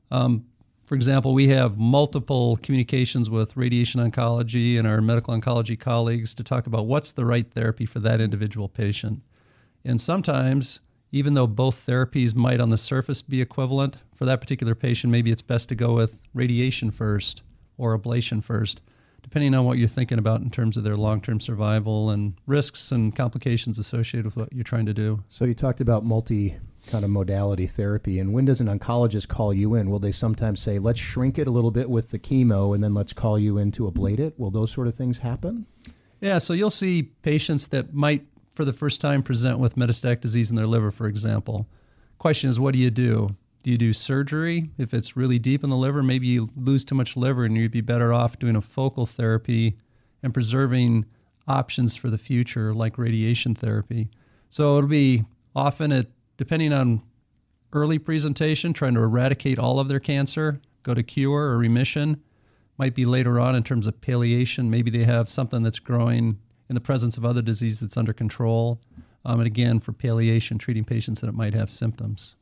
Um, 0.10 0.46
for 0.92 0.96
example, 0.96 1.34
we 1.34 1.48
have 1.48 1.78
multiple 1.78 2.58
communications 2.58 3.30
with 3.30 3.56
radiation 3.56 4.02
oncology 4.02 4.78
and 4.78 4.86
our 4.86 5.00
medical 5.00 5.34
oncology 5.34 5.80
colleagues 5.80 6.34
to 6.34 6.44
talk 6.44 6.68
about 6.68 6.86
what's 6.86 7.14
the 7.14 7.26
right 7.26 7.50
therapy 7.50 7.86
for 7.86 8.02
that 8.02 8.20
individual 8.20 8.68
patient. 8.68 9.22
And 9.86 10.02
sometimes, 10.02 10.82
even 11.14 11.34
though 11.34 11.48
both 11.48 11.86
therapies 11.88 12.36
might 12.36 12.60
on 12.60 12.72
the 12.72 12.78
surface 12.78 13.22
be 13.22 13.40
equivalent, 13.40 14.00
for 14.16 14.26
that 14.26 14.42
particular 14.42 14.76
patient, 14.76 15.12
maybe 15.12 15.32
it's 15.32 15.42
best 15.42 15.70
to 15.70 15.76
go 15.76 15.94
with 15.94 16.22
radiation 16.34 16.92
first 16.92 17.42
or 17.78 17.98
ablation 17.98 18.44
first, 18.44 18.82
depending 19.22 19.56
on 19.56 19.64
what 19.64 19.78
you're 19.78 19.88
thinking 19.88 20.20
about 20.20 20.42
in 20.42 20.50
terms 20.50 20.76
of 20.76 20.84
their 20.84 20.98
long 20.98 21.22
term 21.22 21.40
survival 21.40 22.10
and 22.10 22.34
risks 22.48 22.92
and 22.92 23.16
complications 23.16 23.80
associated 23.80 24.26
with 24.26 24.36
what 24.36 24.52
you're 24.52 24.66
trying 24.66 24.88
to 24.88 24.94
do. 24.94 25.24
So, 25.30 25.46
you 25.46 25.54
talked 25.54 25.80
about 25.80 26.04
multi 26.04 26.58
kind 26.88 27.06
of 27.06 27.12
modality 27.12 27.68
therapy. 27.68 28.20
And 28.20 28.34
when 28.34 28.46
does 28.46 28.60
an 28.60 28.68
oncologist 28.68 29.28
call 29.28 29.54
you 29.54 29.76
in? 29.76 29.90
Will 29.90 30.00
they 30.00 30.12
sometimes 30.12 30.60
say, 30.60 30.80
let's 30.80 31.00
shrink 31.00 31.38
it 31.38 31.48
a 31.48 31.52
little 31.52 31.72
bit 31.72 31.90
with 31.90 32.10
the 32.10 32.20
chemo 32.20 32.74
and 32.74 32.84
then 32.84 32.94
let's 32.94 33.14
call 33.14 33.38
you 33.38 33.58
in 33.58 33.72
to 33.74 33.90
ablate 33.90 34.20
it? 34.20 34.40
Will 34.40 34.52
those 34.52 34.72
sort 34.72 34.88
of 34.88 34.96
things 34.96 35.20
happen? 35.20 35.66
Yeah, 36.20 36.38
so 36.38 36.54
you'll 36.54 36.70
see 36.70 37.04
patients 37.04 37.70
that 37.70 37.94
might, 37.94 38.26
for 38.54 38.66
the 38.66 38.74
first 38.74 39.02
time, 39.02 39.24
present 39.24 39.60
with 39.60 39.76
metastatic 39.76 40.22
disease 40.22 40.50
in 40.50 40.56
their 40.56 40.68
liver, 40.68 40.92
for 40.92 41.08
example. 41.08 41.68
Question 42.18 42.50
is, 42.50 42.60
what 42.60 42.74
do 42.74 42.80
you 42.80 42.92
do? 42.92 43.36
Do 43.64 43.72
you 43.72 43.78
do 43.78 43.94
surgery? 43.94 44.70
If 44.78 44.94
it's 44.94 45.16
really 45.16 45.38
deep 45.38 45.64
in 45.64 45.70
the 45.70 45.78
liver, 45.78 46.02
maybe 46.02 46.28
you 46.28 46.50
lose 46.56 46.84
too 46.84 46.96
much 46.96 47.16
liver 47.16 47.46
and 47.46 47.56
you'd 47.56 47.72
be 47.72 47.82
better 47.82 48.12
off 48.12 48.40
doing 48.40 48.56
a 48.56 48.62
focal 48.62 49.06
therapy 49.06 49.78
and 50.24 50.34
preserving 50.34 51.06
options 51.48 51.96
for 51.96 52.10
the 52.10 52.18
future, 52.18 52.74
like 52.74 52.98
radiation 52.98 53.54
therapy. 53.56 54.10
So 54.50 54.78
it'll 54.78 54.90
be 54.90 55.26
often 55.56 55.92
at 55.92 56.08
depending 56.38 56.74
on 56.74 57.02
early 57.74 58.00
presentation, 58.00 58.74
trying 58.74 58.94
to 58.96 59.02
eradicate 59.02 59.60
all 59.60 59.80
of 59.80 59.88
their 59.88 60.00
cancer, 60.00 60.60
go 60.84 60.94
to 60.94 61.04
cure 61.04 61.50
or 61.52 61.58
remission. 61.58 62.22
Might 62.78 62.96
be 62.96 63.06
later 63.06 63.40
on 63.40 63.56
in 63.56 63.64
terms 63.64 63.86
of 63.86 64.02
palliation. 64.02 64.70
Maybe 64.70 64.90
they 64.90 65.04
have 65.04 65.30
something 65.30 65.62
that's 65.62 65.80
growing 65.80 66.40
in 66.70 66.76
the 66.76 66.82
presence 66.82 67.18
of 67.18 67.26
other 67.26 67.42
disease 67.42 67.80
that's 67.80 67.98
under 67.98 68.14
control. 68.14 68.80
Um, 69.24 69.40
and 69.40 69.48
again, 69.48 69.80
for 69.80 69.92
palliation, 69.92 70.58
treating 70.58 70.84
patients 70.84 71.22
that 71.22 71.34
might 71.34 71.54
have 71.54 71.70
symptoms. 71.70 72.36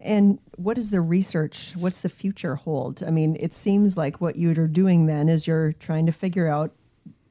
And 0.00 0.38
what 0.56 0.76
is 0.76 0.90
the 0.90 1.00
research? 1.00 1.74
What's 1.76 2.00
the 2.00 2.08
future 2.08 2.56
hold? 2.56 3.02
I 3.04 3.10
mean, 3.10 3.36
it 3.38 3.52
seems 3.52 3.96
like 3.96 4.20
what 4.20 4.36
you're 4.36 4.66
doing 4.66 5.06
then 5.06 5.28
is 5.28 5.46
you're 5.46 5.72
trying 5.74 6.06
to 6.06 6.12
figure 6.12 6.48
out 6.48 6.74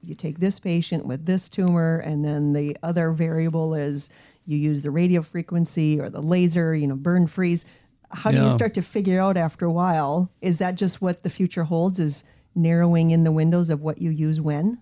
you 0.02 0.16
take 0.16 0.40
this 0.40 0.60
patient 0.60 1.06
with 1.06 1.26
this 1.26 1.48
tumor, 1.48 1.98
and 2.00 2.26
then 2.26 2.54
the 2.54 2.78
other 2.84 3.12
variable 3.12 3.74
is 3.74 4.10
you 4.46 4.58
use 4.58 4.82
the 4.82 4.92
radio 4.92 5.22
frequency 5.22 6.00
or 6.00 6.10
the 6.10 6.22
laser, 6.22 6.76
you 6.76 6.88
know, 6.88 6.96
burn 6.96 7.28
freeze. 7.28 7.66
How 8.12 8.30
yeah. 8.30 8.40
do 8.40 8.46
you 8.46 8.52
start 8.52 8.74
to 8.76 8.82
figure 8.82 9.22
out 9.22 9.38
after 9.38 9.66
a 9.66 9.72
while? 9.72 10.30
Is 10.42 10.58
that 10.58 10.76
just 10.76 11.02
what 11.02 11.24
the 11.24 11.30
future 11.30 11.64
holds? 11.64 12.00
Is 12.00 12.24
narrowing 12.56 13.12
in 13.12 13.24
the 13.24 13.32
windows 13.32 13.70
of 13.70 13.82
what 13.82 14.02
you 14.02 14.12
use 14.12 14.40
when? 14.40 14.78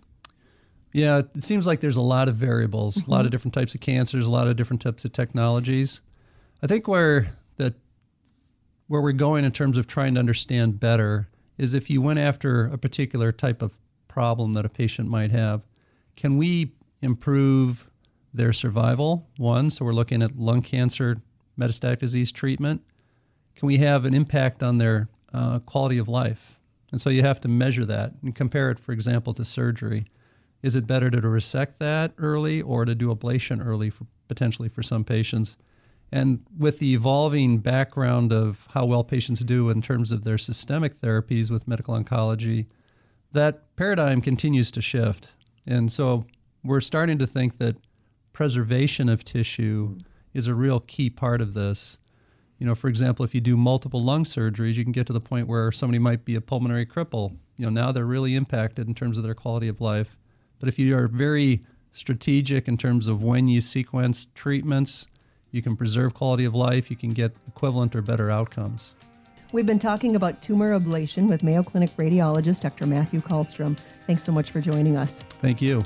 Yeah, 0.94 1.20
it 1.36 1.44
seems 1.44 1.66
like 1.66 1.80
there's 1.80 1.96
a 1.96 2.02
lot 2.02 2.28
of 2.28 2.36
variables, 2.36 2.98
mm-hmm. 2.98 3.10
a 3.10 3.14
lot 3.14 3.20
of 3.20 3.26
mm-hmm. 3.26 3.32
different 3.32 3.54
types 3.54 3.76
of 3.76 3.82
cancers, 3.82 4.28
a 4.28 4.32
lot 4.32 4.48
of 4.48 4.58
different 4.58 4.82
types 4.82 5.06
of 5.06 5.14
technologies. 5.14 6.02
I 6.62 6.68
think 6.68 6.88
where 6.88 7.30
the 7.58 7.74
where 8.88 9.02
we're 9.02 9.14
going 9.14 9.46
in 9.46 9.52
terms 9.52 9.78
of 9.78 9.88
trying 9.88 10.16
to 10.16 10.20
understand 10.20 10.80
better 10.80 11.30
is 11.58 11.74
if 11.74 11.90
you 11.90 12.02
went 12.02 12.20
after 12.20 12.66
a 12.66 12.78
particular 12.78 13.32
type 13.32 13.62
of 13.62 13.78
problem 14.08 14.54
that 14.54 14.66
a 14.66 14.70
patient 14.70 15.08
might 15.08 15.32
have, 15.32 15.62
can 16.18 16.38
we 16.38 16.74
improve 17.02 17.90
their 18.34 18.54
survival, 18.54 19.28
one. 19.38 19.70
So 19.70 19.86
we're 19.86 19.94
looking 19.94 20.22
at 20.22 20.38
lung 20.38 20.62
cancer, 20.62 21.22
metastatic 21.60 22.00
disease 22.00 22.32
treatment. 22.32 22.82
Can 23.56 23.68
we 23.68 23.78
have 23.78 24.06
an 24.06 24.14
impact 24.14 24.64
on 24.64 24.78
their 24.78 25.10
uh, 25.34 25.60
quality 25.60 25.98
of 25.98 26.08
life? 26.08 26.60
And 26.92 27.00
so 27.00 27.10
you 27.10 27.22
have 27.22 27.42
to 27.42 27.48
measure 27.48 27.86
that 27.86 28.14
and 28.22 28.36
compare 28.36 28.70
it, 28.72 28.80
for 28.80 28.92
example, 28.92 29.34
to 29.34 29.46
surgery. 29.46 30.06
Is 30.62 30.76
it 30.76 30.88
better 30.88 31.10
to 31.10 31.28
resect 31.28 31.80
that 31.80 32.14
early 32.18 32.62
or 32.62 32.86
to 32.86 32.94
do 32.94 33.14
ablation 33.14 33.66
early, 33.66 33.90
for, 33.90 34.06
potentially 34.28 34.70
for 34.70 34.84
some 34.84 35.04
patients? 35.04 35.58
And 36.12 36.46
with 36.58 36.80
the 36.80 36.94
evolving 36.94 37.60
background 37.60 38.34
of 38.34 38.68
how 38.74 38.86
well 38.86 39.04
patients 39.04 39.40
do 39.42 39.70
in 39.70 39.82
terms 39.82 40.12
of 40.12 40.24
their 40.24 40.38
systemic 40.38 41.00
therapies 41.00 41.50
with 41.50 41.68
medical 41.68 41.96
oncology, 41.96 42.68
that 43.32 43.76
paradigm 43.78 44.22
continues 44.22 44.72
to 44.72 44.82
shift. 44.82 45.30
And 45.66 45.90
so 45.90 46.26
we're 46.64 46.82
starting 46.82 47.18
to 47.20 47.28
think 47.28 47.58
that 47.60 47.78
preservation 48.34 49.10
of 49.10 49.24
tissue 49.24 49.96
mm. 49.96 50.04
is 50.34 50.48
a 50.48 50.56
real 50.56 50.80
key 50.82 51.10
part 51.10 51.42
of 51.42 51.54
this. 51.54 52.00
You 52.58 52.68
know, 52.68 52.76
for 52.76 52.88
example, 52.88 53.26
if 53.26 53.34
you 53.34 53.42
do 53.42 53.58
multiple 53.58 54.02
lung 54.02 54.24
surgeries, 54.24 54.76
you 54.76 54.84
can 54.84 54.92
get 54.92 55.08
to 55.08 55.14
the 55.14 55.20
point 55.20 55.48
where 55.48 55.72
somebody 55.72 56.00
might 56.00 56.26
be 56.26 56.36
a 56.36 56.42
pulmonary 56.42 56.86
cripple. 56.86 57.36
You 57.58 57.66
know, 57.66 57.72
now 57.72 57.92
they're 57.92 58.06
really 58.06 58.36
impacted 58.36 58.88
in 58.88 58.94
terms 58.94 59.18
of 59.18 59.24
their 59.24 59.34
quality 59.34 59.68
of 59.68 59.82
life. 59.82 60.18
But 60.60 60.70
if 60.70 60.78
you 60.78 60.96
are 60.96 61.08
very 61.08 61.62
strategic 61.92 62.68
in 62.68 62.78
terms 62.78 63.08
of 63.08 63.24
when 63.24 63.48
you 63.48 63.62
sequence 63.62 64.28
treatments, 64.36 65.08
you 65.52 65.62
can 65.62 65.76
preserve 65.76 66.14
quality 66.14 66.46
of 66.46 66.56
life, 66.56 66.90
you 66.90 66.96
can 66.96 67.10
get 67.10 67.36
equivalent 67.48 67.96
or 67.96 68.02
better 68.02 68.30
outcomes. 68.30 68.94
We've 69.52 69.66
been 69.66 69.80
talking 69.80 70.16
about 70.16 70.42
tumor 70.42 70.80
ablation 70.80 71.28
with 71.28 71.44
Mayo 71.44 71.62
Clinic 71.62 71.90
radiologist 71.98 72.62
Dr. 72.62 72.86
Matthew 72.86 73.20
Callstrom. 73.20 73.78
Thanks 74.08 74.24
so 74.24 74.32
much 74.32 74.52
for 74.52 74.62
joining 74.62 74.96
us. 74.96 75.24
Thank 75.24 75.62
you. 75.62 75.84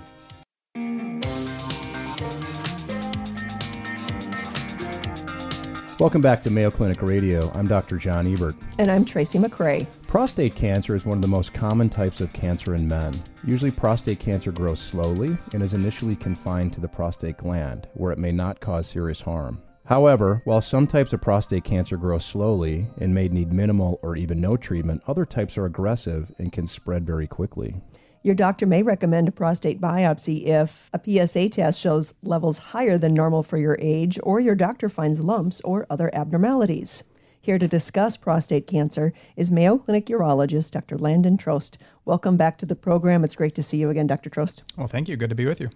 Welcome 5.97 6.21
back 6.21 6.43
to 6.43 6.49
Mayo 6.49 6.71
Clinic 6.71 7.01
Radio. 7.01 7.49
I'm 7.55 7.67
Dr. 7.67 7.95
John 7.95 8.27
Ebert. 8.27 8.55
And 8.79 8.91
I'm 8.91 9.05
Tracy 9.05 9.39
McCray. 9.39 9.87
Prostate 10.07 10.53
cancer 10.53 10.93
is 10.93 11.05
one 11.05 11.17
of 11.17 11.21
the 11.21 11.27
most 11.29 11.53
common 11.53 11.87
types 11.87 12.19
of 12.19 12.33
cancer 12.33 12.75
in 12.75 12.85
men. 12.85 13.13
Usually, 13.45 13.71
prostate 13.71 14.19
cancer 14.19 14.51
grows 14.51 14.81
slowly 14.81 15.37
and 15.53 15.63
is 15.63 15.73
initially 15.73 16.17
confined 16.17 16.73
to 16.73 16.81
the 16.81 16.87
prostate 16.89 17.37
gland, 17.37 17.87
where 17.93 18.11
it 18.11 18.19
may 18.19 18.33
not 18.33 18.59
cause 18.59 18.87
serious 18.87 19.21
harm. 19.21 19.63
However, 19.85 20.41
while 20.43 20.61
some 20.61 20.85
types 20.85 21.13
of 21.13 21.21
prostate 21.21 21.63
cancer 21.63 21.95
grow 21.95 22.17
slowly 22.17 22.87
and 22.97 23.15
may 23.15 23.29
need 23.29 23.53
minimal 23.53 23.97
or 24.03 24.17
even 24.17 24.41
no 24.41 24.57
treatment, 24.57 25.01
other 25.07 25.25
types 25.25 25.57
are 25.57 25.65
aggressive 25.65 26.29
and 26.37 26.51
can 26.51 26.67
spread 26.67 27.07
very 27.07 27.25
quickly. 27.25 27.81
Your 28.25 28.33
doctor 28.33 28.65
may 28.65 28.81
recommend 28.81 29.27
a 29.27 29.31
prostate 29.31 29.79
biopsy 29.79 30.47
if 30.47 30.89
a 30.93 30.99
PSA 31.27 31.49
test 31.49 31.79
shows 31.79 32.15
levels 32.23 32.57
higher 32.57 32.97
than 32.97 33.13
normal 33.13 33.43
for 33.43 33.59
your 33.59 33.77
age 33.79 34.17
or 34.23 34.39
your 34.39 34.55
doctor 34.55 34.89
finds 34.89 35.19
lumps 35.19 35.61
or 35.61 35.85
other 35.91 36.09
abnormalities. 36.11 37.03
Here 37.39 37.59
to 37.59 37.67
discuss 37.67 38.17
prostate 38.17 38.65
cancer 38.65 39.13
is 39.35 39.51
Mayo 39.51 39.77
Clinic 39.77 40.07
urologist 40.07 40.71
Dr. 40.71 40.97
Landon 40.97 41.37
Trost. 41.37 41.77
Welcome 42.05 42.35
back 42.35 42.57
to 42.57 42.65
the 42.65 42.75
program. 42.75 43.23
It's 43.23 43.35
great 43.35 43.53
to 43.53 43.61
see 43.61 43.77
you 43.77 43.91
again, 43.91 44.07
Dr. 44.07 44.31
Trost. 44.31 44.63
Well, 44.75 44.87
thank 44.87 45.07
you. 45.07 45.17
Good 45.17 45.29
to 45.29 45.35
be 45.35 45.45
with 45.45 45.61
you. 45.61 45.69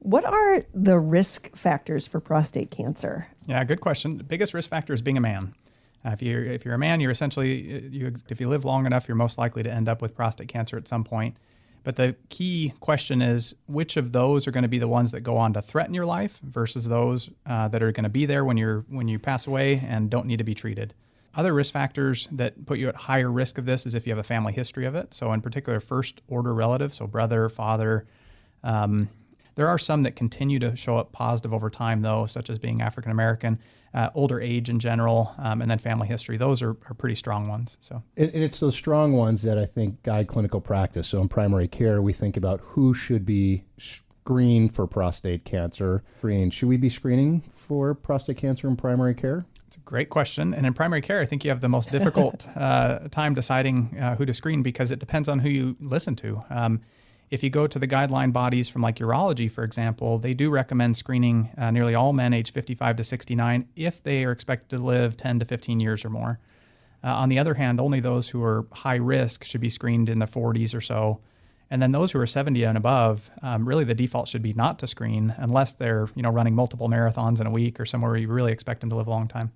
What 0.00 0.26
are 0.26 0.62
the 0.74 0.98
risk 0.98 1.56
factors 1.56 2.06
for 2.06 2.20
prostate 2.20 2.70
cancer? 2.70 3.26
Yeah, 3.46 3.64
good 3.64 3.80
question. 3.80 4.18
The 4.18 4.24
biggest 4.24 4.52
risk 4.52 4.68
factor 4.68 4.92
is 4.92 5.00
being 5.00 5.16
a 5.16 5.22
man. 5.22 5.54
Uh, 6.04 6.10
if 6.10 6.20
you're 6.20 6.44
if 6.44 6.66
you're 6.66 6.74
a 6.74 6.78
man, 6.78 7.00
you're 7.00 7.10
essentially 7.10 7.74
uh, 7.74 7.88
you, 7.90 8.14
if 8.28 8.38
you 8.38 8.50
live 8.50 8.66
long 8.66 8.84
enough, 8.84 9.08
you're 9.08 9.16
most 9.16 9.38
likely 9.38 9.62
to 9.62 9.72
end 9.72 9.88
up 9.88 10.02
with 10.02 10.14
prostate 10.14 10.48
cancer 10.48 10.76
at 10.76 10.86
some 10.86 11.04
point. 11.04 11.36
But 11.82 11.96
the 11.96 12.16
key 12.28 12.74
question 12.80 13.22
is 13.22 13.54
which 13.66 13.96
of 13.96 14.12
those 14.12 14.46
are 14.46 14.50
going 14.50 14.62
to 14.62 14.68
be 14.68 14.78
the 14.78 14.88
ones 14.88 15.12
that 15.12 15.20
go 15.20 15.36
on 15.36 15.52
to 15.54 15.62
threaten 15.62 15.94
your 15.94 16.04
life 16.04 16.38
versus 16.42 16.88
those 16.88 17.30
uh, 17.46 17.68
that 17.68 17.82
are 17.82 17.92
going 17.92 18.04
to 18.04 18.10
be 18.10 18.26
there 18.26 18.44
when 18.44 18.56
you're 18.56 18.84
when 18.88 19.08
you 19.08 19.18
pass 19.18 19.46
away 19.46 19.82
and 19.86 20.10
don't 20.10 20.26
need 20.26 20.38
to 20.38 20.44
be 20.44 20.54
treated. 20.54 20.94
Other 21.34 21.54
risk 21.54 21.72
factors 21.72 22.28
that 22.32 22.66
put 22.66 22.78
you 22.78 22.88
at 22.88 22.96
higher 22.96 23.30
risk 23.30 23.56
of 23.56 23.64
this 23.64 23.86
is 23.86 23.94
if 23.94 24.06
you 24.06 24.10
have 24.10 24.18
a 24.18 24.24
family 24.24 24.52
history 24.52 24.84
of 24.84 24.94
it. 24.94 25.14
So 25.14 25.32
in 25.32 25.40
particular, 25.40 25.80
first 25.80 26.20
order 26.28 26.52
relatives, 26.52 26.96
so 26.96 27.06
brother, 27.06 27.48
father. 27.48 28.04
Um, 28.62 29.08
there 29.54 29.68
are 29.68 29.78
some 29.78 30.02
that 30.02 30.16
continue 30.16 30.58
to 30.58 30.74
show 30.76 30.96
up 30.96 31.12
positive 31.12 31.52
over 31.52 31.70
time, 31.70 32.02
though, 32.02 32.26
such 32.26 32.50
as 32.50 32.58
being 32.58 32.82
African 32.82 33.12
American 33.12 33.58
uh, 33.92 34.10
older 34.14 34.40
age 34.40 34.68
in 34.68 34.78
general, 34.78 35.34
um, 35.38 35.62
and 35.62 35.70
then 35.70 35.78
family 35.78 36.08
history. 36.08 36.36
Those 36.36 36.62
are, 36.62 36.76
are 36.88 36.94
pretty 36.96 37.16
strong 37.16 37.48
ones. 37.48 37.76
So, 37.80 38.02
and, 38.16 38.30
it's 38.34 38.60
those 38.60 38.76
strong 38.76 39.12
ones 39.12 39.42
that 39.42 39.58
I 39.58 39.66
think 39.66 40.02
guide 40.02 40.28
clinical 40.28 40.60
practice. 40.60 41.08
So, 41.08 41.20
in 41.20 41.28
primary 41.28 41.68
care, 41.68 42.00
we 42.00 42.12
think 42.12 42.36
about 42.36 42.60
who 42.60 42.94
should 42.94 43.26
be 43.26 43.64
screened 43.78 44.74
for 44.74 44.86
prostate 44.86 45.44
cancer. 45.44 46.02
Screen. 46.18 46.50
Should 46.50 46.68
we 46.68 46.76
be 46.76 46.90
screening 46.90 47.42
for 47.52 47.94
prostate 47.94 48.36
cancer 48.36 48.68
in 48.68 48.76
primary 48.76 49.14
care? 49.14 49.44
It's 49.66 49.76
a 49.76 49.80
great 49.80 50.10
question. 50.10 50.52
And 50.52 50.66
in 50.66 50.74
primary 50.74 51.00
care, 51.00 51.20
I 51.20 51.24
think 51.24 51.44
you 51.44 51.50
have 51.50 51.60
the 51.60 51.68
most 51.68 51.92
difficult 51.92 52.48
uh, 52.56 53.08
time 53.10 53.34
deciding 53.34 53.96
uh, 53.98 54.16
who 54.16 54.26
to 54.26 54.34
screen 54.34 54.62
because 54.62 54.90
it 54.90 54.98
depends 54.98 55.28
on 55.28 55.40
who 55.40 55.48
you 55.48 55.76
listen 55.80 56.16
to. 56.16 56.42
Um, 56.50 56.80
if 57.30 57.44
you 57.44 57.50
go 57.50 57.66
to 57.66 57.78
the 57.78 57.86
guideline 57.86 58.32
bodies 58.32 58.68
from 58.68 58.82
like 58.82 58.96
urology, 58.96 59.50
for 59.50 59.62
example, 59.62 60.18
they 60.18 60.34
do 60.34 60.50
recommend 60.50 60.96
screening 60.96 61.50
uh, 61.56 61.70
nearly 61.70 61.94
all 61.94 62.12
men 62.12 62.32
aged 62.32 62.52
55 62.52 62.96
to 62.96 63.04
69 63.04 63.68
if 63.76 64.02
they 64.02 64.24
are 64.24 64.32
expected 64.32 64.76
to 64.76 64.82
live 64.82 65.16
10 65.16 65.38
to 65.38 65.44
15 65.44 65.78
years 65.78 66.04
or 66.04 66.10
more. 66.10 66.40
Uh, 67.02 67.14
on 67.14 67.28
the 67.28 67.38
other 67.38 67.54
hand, 67.54 67.80
only 67.80 68.00
those 68.00 68.30
who 68.30 68.42
are 68.42 68.66
high 68.72 68.96
risk 68.96 69.44
should 69.44 69.60
be 69.60 69.70
screened 69.70 70.08
in 70.08 70.18
the 70.18 70.26
40s 70.26 70.74
or 70.74 70.80
so. 70.80 71.20
And 71.70 71.80
then 71.80 71.92
those 71.92 72.10
who 72.10 72.18
are 72.18 72.26
70 72.26 72.64
and 72.64 72.76
above, 72.76 73.30
um, 73.42 73.66
really 73.66 73.84
the 73.84 73.94
default 73.94 74.26
should 74.26 74.42
be 74.42 74.52
not 74.52 74.80
to 74.80 74.88
screen 74.88 75.32
unless 75.38 75.72
they're 75.72 76.08
you 76.16 76.22
know 76.22 76.30
running 76.30 76.56
multiple 76.56 76.88
marathons 76.88 77.40
in 77.40 77.46
a 77.46 77.50
week 77.50 77.78
or 77.78 77.86
somewhere 77.86 78.10
where 78.10 78.18
you 78.18 78.26
really 78.26 78.52
expect 78.52 78.80
them 78.80 78.90
to 78.90 78.96
live 78.96 79.06
a 79.06 79.10
long 79.10 79.28
time. 79.28 79.52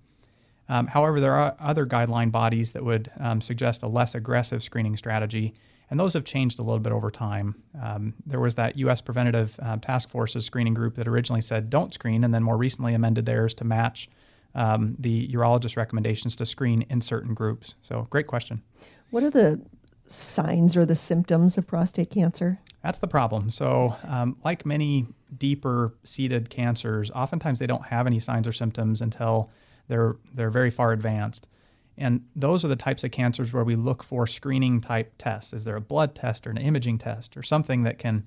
Um, 0.68 0.86
however, 0.86 1.18
there 1.18 1.34
are 1.34 1.56
other 1.58 1.86
guideline 1.86 2.30
bodies 2.30 2.70
that 2.72 2.84
would 2.84 3.10
um, 3.18 3.40
suggest 3.40 3.82
a 3.82 3.88
less 3.88 4.14
aggressive 4.14 4.62
screening 4.62 4.96
strategy 4.96 5.54
and 5.90 6.00
those 6.00 6.14
have 6.14 6.24
changed 6.24 6.58
a 6.58 6.62
little 6.62 6.80
bit 6.80 6.92
over 6.92 7.10
time. 7.10 7.62
Um, 7.80 8.14
there 8.26 8.40
was 8.40 8.54
that 8.56 8.76
U.S. 8.78 9.00
Preventative 9.00 9.58
uh, 9.62 9.76
Task 9.76 10.08
Force's 10.08 10.44
screening 10.44 10.74
group 10.74 10.94
that 10.96 11.06
originally 11.06 11.42
said 11.42 11.70
don't 11.70 11.92
screen, 11.92 12.24
and 12.24 12.32
then 12.32 12.42
more 12.42 12.56
recently 12.56 12.94
amended 12.94 13.26
theirs 13.26 13.54
to 13.54 13.64
match 13.64 14.08
um, 14.54 14.96
the 14.98 15.28
urologist 15.28 15.76
recommendations 15.76 16.36
to 16.36 16.46
screen 16.46 16.82
in 16.88 17.00
certain 17.00 17.34
groups. 17.34 17.74
So, 17.82 18.06
great 18.10 18.26
question. 18.26 18.62
What 19.10 19.22
are 19.22 19.30
the 19.30 19.62
signs 20.06 20.76
or 20.76 20.86
the 20.86 20.94
symptoms 20.94 21.58
of 21.58 21.66
prostate 21.66 22.10
cancer? 22.10 22.58
That's 22.82 22.98
the 22.98 23.08
problem. 23.08 23.50
So, 23.50 23.96
um, 24.04 24.36
like 24.44 24.66
many 24.66 25.06
deeper 25.36 25.94
seated 26.04 26.50
cancers, 26.50 27.10
oftentimes 27.10 27.58
they 27.58 27.66
don't 27.66 27.86
have 27.86 28.06
any 28.06 28.20
signs 28.20 28.46
or 28.46 28.52
symptoms 28.52 29.00
until 29.00 29.50
they're 29.88 30.16
they're 30.32 30.50
very 30.50 30.70
far 30.70 30.92
advanced. 30.92 31.48
And 31.96 32.24
those 32.34 32.64
are 32.64 32.68
the 32.68 32.76
types 32.76 33.04
of 33.04 33.10
cancers 33.10 33.52
where 33.52 33.64
we 33.64 33.76
look 33.76 34.02
for 34.02 34.26
screening 34.26 34.80
type 34.80 35.12
tests. 35.18 35.52
Is 35.52 35.64
there 35.64 35.76
a 35.76 35.80
blood 35.80 36.14
test 36.14 36.46
or 36.46 36.50
an 36.50 36.58
imaging 36.58 36.98
test 36.98 37.36
or 37.36 37.42
something 37.42 37.84
that 37.84 37.98
can 37.98 38.26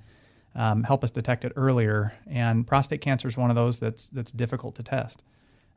um, 0.55 0.83
help 0.83 1.03
us 1.03 1.11
detect 1.11 1.43
it 1.43 1.51
earlier? 1.55 2.13
And 2.25 2.65
prostate 2.65 3.01
cancer 3.01 3.27
is 3.27 3.35
one 3.35 3.49
of 3.49 3.55
those 3.55 3.79
that's 3.79 4.07
that's 4.09 4.31
difficult 4.31 4.75
to 4.75 4.83
test. 4.83 5.23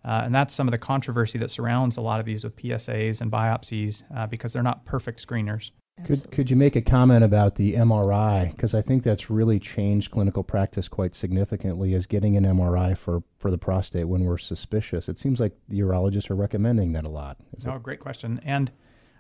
Uh, 0.05 0.23
and 0.25 0.35
that's 0.35 0.55
some 0.55 0.67
of 0.67 0.73
the 0.73 0.79
controversy 0.79 1.39
that 1.39 1.51
surrounds 1.51 1.97
a 1.97 2.01
lot 2.01 2.21
of 2.21 2.27
these 2.27 2.43
with 2.43 2.57
PSAs 2.57 3.21
and 3.21 3.31
biopsies 3.31 4.03
uh, 4.17 4.27
because 4.27 4.53
they're 4.53 4.63
not 4.63 4.85
perfect 4.85 5.27
screeners. 5.27 5.73
Could, 6.05 6.31
could 6.31 6.51
you 6.51 6.57
make 6.57 6.77
a 6.77 6.83
comment 6.83 7.25
about 7.25 7.55
the 7.57 7.75
MRI? 7.75 8.51
Because 8.51 8.75
I 8.75 8.83
think 8.83 9.03
that's 9.03 9.31
really 9.31 9.59
changed 9.59 10.11
clinical 10.11 10.43
practice 10.43 10.89
quite 10.89 11.15
significantly 11.15 11.95
as 11.95 12.07
getting 12.07 12.37
an 12.37 12.45
MRI 12.45 12.97
for, 12.97 13.23
for 13.39 13.51
the 13.51 13.59
prostate 13.59 14.09
when 14.09 14.25
we're 14.25 14.39
suspicious. 14.39 15.09
It 15.09 15.19
seems 15.19 15.41
like 15.41 15.53
the 15.69 15.81
urologists 15.81 16.31
are 16.31 16.35
recommending 16.35 16.93
that 16.93 17.05
a 17.05 17.09
lot. 17.09 17.39
Is 17.57 17.67
oh, 17.67 17.75
it? 17.75 17.83
great 17.83 18.01
question. 18.01 18.41
And 18.45 18.73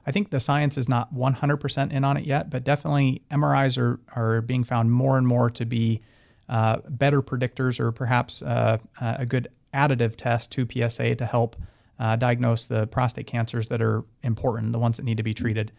I 0.06 0.12
think 0.12 0.30
the 0.30 0.40
science 0.40 0.78
is 0.78 0.88
not 0.88 1.14
100% 1.14 1.92
in 1.92 2.04
on 2.04 2.16
it 2.16 2.24
yet, 2.24 2.50
but 2.50 2.64
definitely 2.64 3.22
MRIs 3.30 3.78
are, 3.78 4.00
are 4.14 4.40
being 4.40 4.64
found 4.64 4.92
more 4.92 5.18
and 5.18 5.26
more 5.26 5.50
to 5.50 5.64
be 5.64 6.00
uh, 6.48 6.78
better 6.88 7.22
predictors 7.22 7.78
or 7.78 7.92
perhaps 7.92 8.42
uh, 8.42 8.78
a 9.00 9.26
good 9.26 9.48
additive 9.72 10.16
test 10.16 10.50
to 10.52 10.66
PSA 10.66 11.14
to 11.16 11.26
help 11.26 11.56
uh, 11.98 12.16
diagnose 12.16 12.66
the 12.66 12.86
prostate 12.86 13.26
cancers 13.26 13.68
that 13.68 13.82
are 13.82 14.04
important, 14.22 14.72
the 14.72 14.78
ones 14.78 14.96
that 14.96 15.04
need 15.04 15.18
to 15.18 15.22
be 15.22 15.34
treated. 15.34 15.70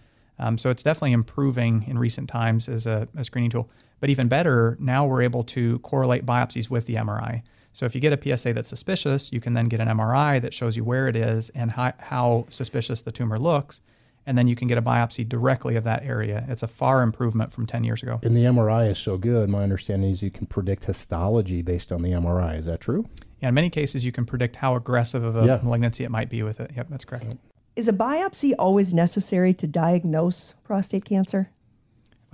Um, 0.41 0.57
so 0.57 0.71
it's 0.71 0.81
definitely 0.81 1.13
improving 1.13 1.85
in 1.87 1.99
recent 1.99 2.27
times 2.27 2.67
as 2.67 2.87
a, 2.87 3.07
a, 3.15 3.23
screening 3.23 3.51
tool. 3.51 3.69
But 3.99 4.09
even 4.09 4.27
better, 4.27 4.75
now 4.79 5.05
we're 5.05 5.21
able 5.21 5.43
to 5.45 5.77
correlate 5.79 6.25
biopsies 6.25 6.67
with 6.67 6.87
the 6.87 6.95
MRI. 6.95 7.43
So 7.73 7.85
if 7.85 7.93
you 7.93 8.01
get 8.01 8.11
a 8.11 8.37
PSA 8.37 8.53
that's 8.53 8.67
suspicious, 8.67 9.31
you 9.31 9.39
can 9.39 9.53
then 9.53 9.67
get 9.67 9.79
an 9.79 9.87
MRI 9.87 10.41
that 10.41 10.53
shows 10.53 10.75
you 10.75 10.83
where 10.83 11.07
it 11.07 11.15
is 11.15 11.51
and 11.51 11.71
how, 11.71 11.93
how 11.99 12.47
suspicious 12.49 13.01
the 13.01 13.11
tumor 13.11 13.37
looks. 13.37 13.81
And 14.25 14.37
then 14.37 14.47
you 14.47 14.55
can 14.55 14.67
get 14.67 14.77
a 14.77 14.81
biopsy 14.81 15.27
directly 15.27 15.75
of 15.75 15.83
that 15.83 16.03
area. 16.03 16.45
It's 16.47 16.63
a 16.63 16.67
far 16.67 17.03
improvement 17.03 17.53
from 17.53 17.67
10 17.67 17.83
years 17.83 18.01
ago. 18.01 18.19
And 18.23 18.35
the 18.35 18.43
MRI 18.43 18.89
is 18.89 18.97
so 18.97 19.17
good. 19.17 19.47
My 19.47 19.61
understanding 19.61 20.09
is 20.09 20.23
you 20.23 20.31
can 20.31 20.47
predict 20.47 20.85
histology 20.85 21.61
based 21.61 21.91
on 21.91 22.01
the 22.01 22.11
MRI. 22.11 22.57
Is 22.57 22.65
that 22.65 22.81
true? 22.81 23.07
Yeah, 23.41 23.49
in 23.49 23.55
many 23.55 23.69
cases, 23.69 24.05
you 24.05 24.11
can 24.11 24.25
predict 24.25 24.55
how 24.55 24.75
aggressive 24.75 25.23
of 25.23 25.37
a 25.37 25.45
yeah. 25.45 25.59
malignancy 25.63 26.03
it 26.03 26.11
might 26.11 26.29
be 26.29 26.43
with 26.43 26.59
it. 26.59 26.71
Yep, 26.75 26.87
that's 26.89 27.05
correct. 27.05 27.25
Is 27.73 27.87
a 27.87 27.93
biopsy 27.93 28.53
always 28.59 28.93
necessary 28.93 29.53
to 29.53 29.65
diagnose 29.65 30.55
prostate 30.65 31.05
cancer? 31.05 31.49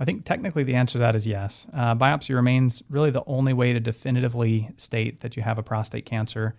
I 0.00 0.04
think 0.04 0.24
technically 0.24 0.64
the 0.64 0.74
answer 0.74 0.94
to 0.94 0.98
that 0.98 1.14
is 1.14 1.28
yes. 1.28 1.68
Uh, 1.72 1.94
biopsy 1.94 2.34
remains 2.34 2.82
really 2.90 3.10
the 3.10 3.22
only 3.24 3.52
way 3.52 3.72
to 3.72 3.78
definitively 3.78 4.70
state 4.76 5.20
that 5.20 5.36
you 5.36 5.42
have 5.44 5.56
a 5.56 5.62
prostate 5.62 6.04
cancer. 6.04 6.56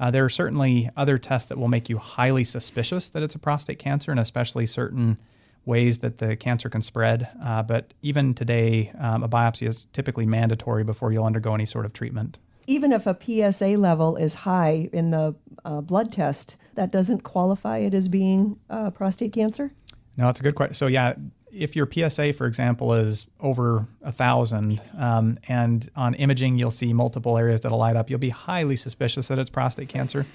Uh, 0.00 0.10
there 0.10 0.24
are 0.24 0.30
certainly 0.30 0.88
other 0.96 1.18
tests 1.18 1.46
that 1.50 1.58
will 1.58 1.68
make 1.68 1.90
you 1.90 1.98
highly 1.98 2.42
suspicious 2.42 3.10
that 3.10 3.22
it's 3.22 3.34
a 3.34 3.38
prostate 3.38 3.78
cancer, 3.78 4.10
and 4.10 4.18
especially 4.18 4.66
certain 4.66 5.18
ways 5.66 5.98
that 5.98 6.16
the 6.16 6.34
cancer 6.34 6.70
can 6.70 6.80
spread. 6.80 7.28
Uh, 7.42 7.62
but 7.62 7.92
even 8.00 8.32
today, 8.32 8.92
um, 8.98 9.22
a 9.22 9.28
biopsy 9.28 9.68
is 9.68 9.86
typically 9.92 10.24
mandatory 10.24 10.84
before 10.84 11.12
you'll 11.12 11.26
undergo 11.26 11.54
any 11.54 11.66
sort 11.66 11.84
of 11.84 11.92
treatment 11.92 12.38
even 12.66 12.92
if 12.92 13.06
a 13.06 13.16
PSA 13.18 13.76
level 13.78 14.16
is 14.16 14.34
high 14.34 14.88
in 14.92 15.10
the 15.10 15.34
uh, 15.64 15.80
blood 15.80 16.12
test, 16.12 16.56
that 16.74 16.90
doesn't 16.90 17.20
qualify 17.20 17.78
it 17.78 17.94
as 17.94 18.08
being 18.08 18.58
uh, 18.70 18.90
prostate 18.90 19.32
cancer? 19.32 19.72
No, 20.16 20.26
that's 20.26 20.40
a 20.40 20.42
good 20.42 20.54
question. 20.54 20.74
So, 20.74 20.86
yeah, 20.86 21.14
if 21.52 21.76
your 21.76 21.88
PSA, 21.90 22.32
for 22.32 22.46
example, 22.46 22.94
is 22.94 23.26
over 23.40 23.86
a 24.02 24.12
thousand, 24.12 24.80
um, 24.98 25.38
and 25.48 25.88
on 25.96 26.14
imaging 26.14 26.58
you'll 26.58 26.70
see 26.70 26.92
multiple 26.92 27.36
areas 27.36 27.60
that'll 27.60 27.78
light 27.78 27.96
up, 27.96 28.08
you'll 28.08 28.18
be 28.18 28.30
highly 28.30 28.76
suspicious 28.76 29.28
that 29.28 29.38
it's 29.38 29.50
prostate 29.50 29.88
cancer. 29.88 30.26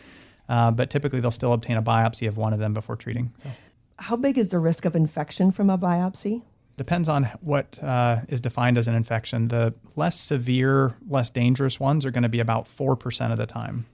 Uh, 0.50 0.72
but 0.72 0.90
typically, 0.90 1.20
they'll 1.20 1.32
still 1.32 1.54
obtain 1.54 1.76
a 1.78 1.84
biopsy 1.84 2.28
of 2.28 2.38
one 2.38 2.54
of 2.54 2.60
them 2.60 2.74
before 2.74 2.96
treating. 2.96 3.34
So. 3.44 3.50
How 4.00 4.16
big 4.16 4.38
is 4.38 4.50
the 4.50 4.60
risk 4.60 4.86
of 4.86 4.96
infection 4.96 5.52
from 5.52 5.70
a 5.70 5.78
biopsy? 5.78 6.44
Depends 6.78 7.10
on 7.10 7.26
what 7.42 7.82
uh, 7.84 8.20
is 8.30 8.40
defined 8.40 8.78
as 8.78 8.88
an 8.88 8.96
infection. 8.96 9.48
The 9.48 9.74
less 9.96 10.20
severe, 10.20 10.96
less 11.10 11.30
dangerous 11.30 11.80
ones 11.80 12.06
are 12.06 12.12
going 12.12 12.24
to 12.24 12.30
be 12.30 12.40
about 12.40 12.68
4% 12.68 13.32
of 13.32 13.38
the 13.38 13.48
time. 13.48 13.88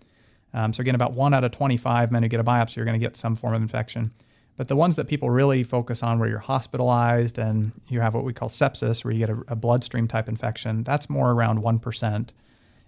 Um, 0.53 0.73
so, 0.73 0.81
again, 0.81 0.93
about 0.93 1.13
one 1.13 1.33
out 1.33 1.43
of 1.43 1.51
25 1.51 2.11
men 2.11 2.21
who 2.21 2.29
get 2.29 2.39
a 2.39 2.43
biopsy 2.43 2.77
are 2.77 2.85
going 2.85 2.99
to 2.99 3.03
get 3.03 3.17
some 3.17 3.35
form 3.35 3.55
of 3.55 3.61
infection. 3.61 4.11
But 4.55 4.67
the 4.67 4.75
ones 4.75 4.97
that 4.97 5.07
people 5.07 5.31
really 5.31 5.63
focus 5.63 6.03
on, 6.03 6.19
where 6.19 6.29
you're 6.29 6.37
hospitalized 6.37 7.39
and 7.39 7.71
you 7.87 8.01
have 8.01 8.13
what 8.13 8.23
we 8.23 8.33
call 8.33 8.49
sepsis, 8.49 9.03
where 9.03 9.11
you 9.11 9.19
get 9.19 9.31
a, 9.31 9.43
a 9.47 9.55
bloodstream 9.55 10.07
type 10.07 10.29
infection, 10.29 10.83
that's 10.83 11.09
more 11.09 11.31
around 11.31 11.63
1%. 11.63 12.29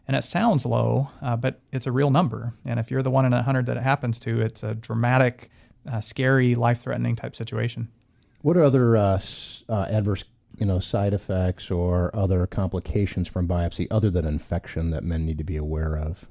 And 0.07 0.15
it 0.15 0.23
sounds 0.23 0.65
low, 0.65 1.09
uh, 1.21 1.35
but 1.35 1.59
it's 1.71 1.87
a 1.87 1.91
real 1.91 2.11
number. 2.11 2.53
And 2.63 2.79
if 2.79 2.91
you're 2.91 3.01
the 3.01 3.09
one 3.09 3.25
in 3.25 3.33
a 3.33 3.41
hundred 3.41 3.65
that 3.65 3.77
it 3.77 3.83
happens 3.83 4.19
to, 4.19 4.41
it's 4.41 4.61
a 4.61 4.75
dramatic, 4.75 5.49
uh, 5.91 6.01
scary, 6.01 6.53
life-threatening 6.53 7.15
type 7.15 7.35
situation. 7.35 7.89
What 8.45 8.57
are 8.57 8.63
other 8.63 8.95
uh, 8.95 9.19
uh, 9.67 9.87
adverse, 9.89 10.23
you 10.55 10.67
know, 10.67 10.77
side 10.77 11.15
effects 11.15 11.71
or 11.71 12.15
other 12.15 12.45
complications 12.45 13.27
from 13.27 13.47
biopsy 13.47 13.87
other 13.89 14.11
than 14.11 14.23
infection 14.23 14.91
that 14.91 15.03
men 15.03 15.25
need 15.25 15.39
to 15.39 15.43
be 15.43 15.57
aware 15.57 15.97
of? 15.97 16.27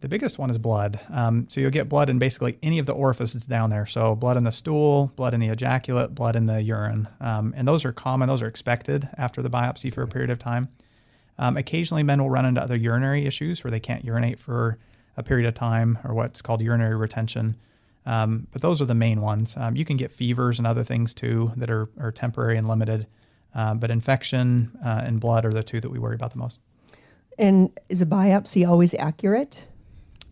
The 0.00 0.08
biggest 0.08 0.38
one 0.38 0.50
is 0.50 0.58
blood. 0.58 1.00
Um, 1.10 1.48
so 1.48 1.62
you'll 1.62 1.70
get 1.70 1.88
blood 1.88 2.10
in 2.10 2.18
basically 2.18 2.58
any 2.62 2.78
of 2.78 2.84
the 2.84 2.92
orifices 2.92 3.46
down 3.46 3.70
there. 3.70 3.86
So 3.86 4.14
blood 4.14 4.36
in 4.36 4.44
the 4.44 4.52
stool, 4.52 5.10
blood 5.16 5.32
in 5.32 5.40
the 5.40 5.48
ejaculate, 5.48 6.14
blood 6.14 6.36
in 6.36 6.44
the 6.44 6.60
urine. 6.60 7.08
Um, 7.18 7.54
and 7.56 7.66
those 7.66 7.86
are 7.86 7.92
common, 7.92 8.28
those 8.28 8.42
are 8.42 8.46
expected 8.46 9.08
after 9.16 9.40
the 9.40 9.48
biopsy 9.48 9.90
for 9.90 10.02
a 10.02 10.06
period 10.06 10.28
of 10.28 10.38
time. 10.38 10.68
Um, 11.38 11.56
occasionally, 11.56 12.02
men 12.02 12.20
will 12.20 12.28
run 12.28 12.44
into 12.44 12.60
other 12.60 12.76
urinary 12.76 13.24
issues 13.24 13.64
where 13.64 13.70
they 13.70 13.80
can't 13.80 14.04
urinate 14.04 14.38
for 14.38 14.76
a 15.16 15.22
period 15.22 15.48
of 15.48 15.54
time 15.54 15.98
or 16.04 16.12
what's 16.12 16.42
called 16.42 16.60
urinary 16.60 16.94
retention. 16.94 17.56
Um, 18.06 18.46
but 18.52 18.60
those 18.62 18.80
are 18.80 18.84
the 18.84 18.94
main 18.94 19.20
ones. 19.20 19.56
Um, 19.56 19.76
you 19.76 19.84
can 19.84 19.96
get 19.96 20.12
fevers 20.12 20.58
and 20.58 20.66
other 20.66 20.84
things 20.84 21.14
too 21.14 21.52
that 21.56 21.70
are, 21.70 21.88
are 21.98 22.12
temporary 22.12 22.56
and 22.56 22.68
limited. 22.68 23.06
Uh, 23.54 23.74
but 23.74 23.90
infection 23.90 24.76
uh, 24.84 25.02
and 25.04 25.20
blood 25.20 25.44
are 25.44 25.52
the 25.52 25.62
two 25.62 25.80
that 25.80 25.88
we 25.88 25.98
worry 25.98 26.14
about 26.14 26.32
the 26.32 26.38
most. 26.38 26.58
And 27.38 27.70
is 27.88 28.02
a 28.02 28.06
biopsy 28.06 28.68
always 28.68 28.94
accurate? 28.94 29.66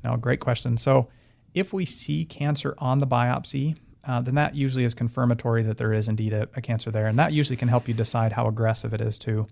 No, 0.05 0.17
great 0.17 0.41
question. 0.41 0.77
So, 0.77 1.09
if 1.55 1.73
we 1.73 1.85
see 1.85 2.25
cancer 2.25 2.75
on 2.79 2.99
the 2.99 3.07
biopsy, 3.07 3.77
uh, 4.05 4.23
then 4.23 4.35
that 4.37 4.55
usually 4.55 4.85
is 4.85 4.95
confirmatory 4.95 5.63
that 5.65 5.77
there 5.77 5.93
is 5.93 6.09
indeed 6.09 6.33
a, 6.33 6.49
a, 6.55 6.63
cancer 6.63 6.91
there. 6.91 7.07
And 7.07 7.19
that 7.19 7.33
usually 7.33 7.57
can 7.57 7.69
help 7.69 7.87
you 7.87 7.95
decide 7.95 8.33
how 8.33 8.49
aggressive 8.49 8.95
it 8.95 9.01
is, 9.01 9.19
too. 9.19 9.47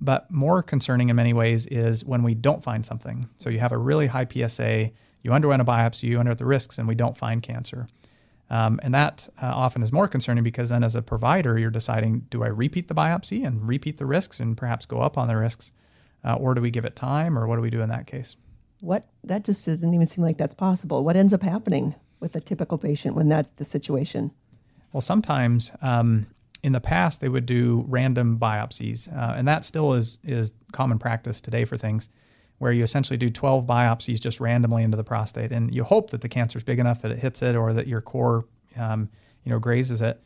But 0.00 0.30
more 0.30 0.62
concerning 0.62 1.08
in 1.08 1.16
many 1.16 1.32
ways 1.32 1.66
is 1.66 2.04
when 2.04 2.22
we 2.22 2.34
don't 2.34 2.62
find 2.62 2.84
something. 2.84 3.28
So, 3.38 3.50
you 3.50 3.58
have 3.58 3.72
a 3.72 3.78
really 3.78 4.06
high 4.08 4.26
PSA, 4.30 4.90
you 5.24 5.32
underwent 5.32 5.60
a 5.60 5.64
biopsy, 5.64 6.04
you 6.04 6.20
under 6.20 6.34
the 6.34 6.46
risks, 6.46 6.78
and 6.78 6.86
we 6.86 6.94
don't 6.94 7.16
find 7.16 7.42
cancer. 7.42 7.88
Um, 8.50 8.78
and 8.82 8.94
that 8.94 9.28
uh, 9.42 9.46
often 9.46 9.82
is 9.82 9.90
more 9.90 10.06
concerning 10.06 10.44
because 10.44 10.68
then, 10.68 10.84
as 10.84 10.94
a 10.94 11.02
provider, 11.02 11.58
you're 11.58 11.70
deciding 11.70 12.26
do 12.30 12.44
I 12.44 12.48
repeat 12.48 12.88
the 12.88 12.94
biopsy 12.94 13.44
and 13.44 13.66
repeat 13.66 13.96
the 13.96 14.06
risks 14.06 14.38
and 14.38 14.56
perhaps 14.56 14.86
go 14.86 15.00
up 15.00 15.18
on 15.18 15.26
the 15.26 15.36
risks? 15.36 15.72
Uh, 16.22 16.34
or 16.34 16.54
do 16.54 16.60
we 16.60 16.70
give 16.70 16.84
it 16.84 16.94
time, 16.94 17.38
or 17.38 17.46
what 17.46 17.56
do 17.56 17.62
we 17.62 17.70
do 17.70 17.80
in 17.80 17.88
that 17.88 18.06
case? 18.06 18.36
What 18.80 19.06
that 19.24 19.44
just 19.44 19.64
doesn't 19.66 19.94
even 19.94 20.06
seem 20.06 20.22
like 20.22 20.36
that's 20.36 20.54
possible. 20.54 21.04
What 21.04 21.16
ends 21.16 21.32
up 21.32 21.42
happening 21.42 21.94
with 22.20 22.36
a 22.36 22.40
typical 22.40 22.78
patient 22.78 23.16
when 23.16 23.28
that's 23.28 23.52
the 23.52 23.64
situation? 23.64 24.30
Well, 24.92 25.00
sometimes 25.00 25.72
um, 25.82 26.26
in 26.62 26.72
the 26.72 26.80
past 26.80 27.20
they 27.20 27.28
would 27.28 27.46
do 27.46 27.84
random 27.88 28.38
biopsies, 28.38 29.08
uh, 29.14 29.34
and 29.36 29.48
that 29.48 29.64
still 29.64 29.94
is 29.94 30.18
is 30.22 30.52
common 30.72 30.98
practice 30.98 31.40
today 31.40 31.64
for 31.64 31.78
things, 31.78 32.10
where 32.58 32.72
you 32.72 32.82
essentially 32.82 33.16
do 33.16 33.30
12 33.30 33.66
biopsies 33.66 34.20
just 34.20 34.40
randomly 34.40 34.82
into 34.82 34.96
the 34.96 35.04
prostate, 35.04 35.52
and 35.52 35.74
you 35.74 35.84
hope 35.84 36.10
that 36.10 36.20
the 36.20 36.28
cancer 36.28 36.58
is 36.58 36.62
big 36.62 36.78
enough 36.78 37.02
that 37.02 37.10
it 37.10 37.18
hits 37.18 37.42
it 37.42 37.56
or 37.56 37.72
that 37.72 37.86
your 37.86 38.00
core, 38.00 38.46
um, 38.76 39.08
you 39.44 39.50
know, 39.50 39.58
grazes 39.58 40.00
it. 40.00 40.22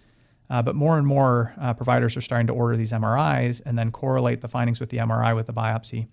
Uh, 0.50 0.62
but 0.62 0.74
more 0.74 0.96
and 0.96 1.06
more 1.06 1.54
uh, 1.60 1.74
providers 1.74 2.16
are 2.16 2.22
starting 2.22 2.46
to 2.46 2.54
order 2.54 2.76
these 2.76 2.92
MRIs 2.92 3.60
and 3.66 3.78
then 3.78 3.90
correlate 3.90 4.40
the 4.40 4.48
findings 4.48 4.80
with 4.80 4.88
the 4.88 4.96
MRI 4.96 5.34
with 5.34 5.46
the 5.46 5.52
biopsy. 5.52 6.08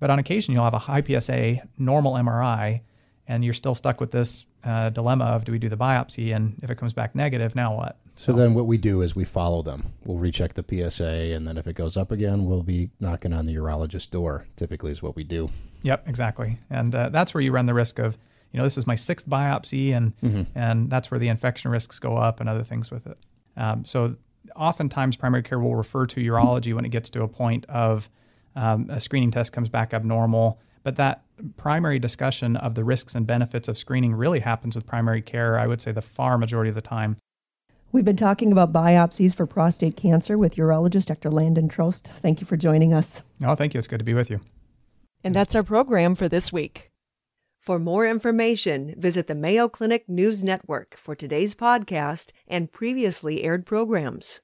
But 0.00 0.10
on 0.10 0.18
occasion, 0.18 0.54
you'll 0.54 0.64
have 0.64 0.74
a 0.74 0.78
high 0.78 1.02
PSA, 1.02 1.68
normal 1.76 2.14
MRI, 2.14 2.80
and 3.26 3.44
you're 3.44 3.54
still 3.54 3.74
stuck 3.74 4.00
with 4.00 4.10
this 4.10 4.46
uh, 4.64 4.90
dilemma 4.90 5.26
of 5.26 5.44
do 5.44 5.52
we 5.52 5.58
do 5.58 5.68
the 5.68 5.76
biopsy? 5.76 6.34
And 6.34 6.58
if 6.62 6.70
it 6.70 6.76
comes 6.78 6.92
back 6.92 7.14
negative, 7.14 7.54
now 7.54 7.76
what? 7.76 7.98
So, 8.18 8.32
so 8.32 8.38
then 8.38 8.54
what 8.54 8.66
we 8.66 8.78
do 8.78 9.00
is 9.00 9.14
we 9.14 9.24
follow 9.24 9.62
them. 9.62 9.92
We'll 10.04 10.18
recheck 10.18 10.54
the 10.54 10.64
PSA, 10.68 11.06
and 11.06 11.46
then 11.46 11.56
if 11.56 11.68
it 11.68 11.74
goes 11.74 11.96
up 11.96 12.10
again, 12.10 12.46
we'll 12.46 12.64
be 12.64 12.90
knocking 12.98 13.32
on 13.32 13.46
the 13.46 13.54
urologist 13.54 14.10
door, 14.10 14.44
typically, 14.56 14.90
is 14.90 15.00
what 15.00 15.14
we 15.14 15.22
do. 15.22 15.50
Yep, 15.82 16.08
exactly. 16.08 16.58
And 16.68 16.92
uh, 16.92 17.10
that's 17.10 17.32
where 17.32 17.40
you 17.40 17.52
run 17.52 17.66
the 17.66 17.74
risk 17.74 18.00
of, 18.00 18.18
you 18.50 18.58
know, 18.58 18.64
this 18.64 18.76
is 18.76 18.88
my 18.88 18.96
sixth 18.96 19.28
biopsy, 19.28 19.92
and, 19.92 20.18
mm-hmm. 20.20 20.42
and 20.56 20.90
that's 20.90 21.12
where 21.12 21.20
the 21.20 21.28
infection 21.28 21.70
risks 21.70 22.00
go 22.00 22.16
up 22.16 22.40
and 22.40 22.48
other 22.48 22.64
things 22.64 22.90
with 22.90 23.06
it. 23.06 23.18
Um, 23.56 23.84
so, 23.84 24.16
oftentimes, 24.56 25.16
primary 25.16 25.44
care 25.44 25.60
will 25.60 25.76
refer 25.76 26.04
to 26.06 26.20
urology 26.20 26.74
when 26.74 26.84
it 26.84 26.88
gets 26.88 27.10
to 27.10 27.22
a 27.22 27.28
point 27.28 27.66
of, 27.66 28.10
um, 28.56 28.90
a 28.90 28.98
screening 28.98 29.30
test 29.30 29.52
comes 29.52 29.68
back 29.68 29.94
abnormal. 29.94 30.58
But 30.82 30.96
that 30.96 31.22
primary 31.56 32.00
discussion 32.00 32.56
of 32.56 32.74
the 32.74 32.82
risks 32.82 33.14
and 33.14 33.28
benefits 33.28 33.68
of 33.68 33.78
screening 33.78 34.14
really 34.14 34.40
happens 34.40 34.74
with 34.74 34.86
primary 34.86 35.22
care, 35.22 35.56
I 35.56 35.68
would 35.68 35.80
say 35.80 35.92
the 35.92 36.02
far 36.02 36.36
majority 36.36 36.70
of 36.70 36.74
the 36.74 36.80
time. 36.80 37.16
We've 37.90 38.04
been 38.04 38.16
talking 38.16 38.52
about 38.52 38.70
biopsies 38.70 39.34
for 39.34 39.46
prostate 39.46 39.96
cancer 39.96 40.36
with 40.36 40.56
urologist 40.56 41.06
Dr. 41.06 41.30
Landon 41.30 41.70
Trost. 41.70 42.08
Thank 42.08 42.38
you 42.42 42.46
for 42.46 42.58
joining 42.58 42.92
us. 42.92 43.22
Oh, 43.42 43.54
thank 43.54 43.72
you. 43.72 43.78
It's 43.78 43.88
good 43.88 44.00
to 44.00 44.04
be 44.04 44.12
with 44.12 44.28
you. 44.28 44.40
And 45.24 45.34
that's 45.34 45.54
our 45.54 45.62
program 45.62 46.14
for 46.14 46.28
this 46.28 46.52
week. 46.52 46.90
For 47.58 47.78
more 47.78 48.06
information, 48.06 48.94
visit 48.98 49.26
the 49.26 49.34
Mayo 49.34 49.68
Clinic 49.68 50.06
News 50.06 50.44
Network 50.44 50.98
for 50.98 51.14
today's 51.14 51.54
podcast 51.54 52.32
and 52.46 52.70
previously 52.70 53.42
aired 53.42 53.64
programs. 53.64 54.42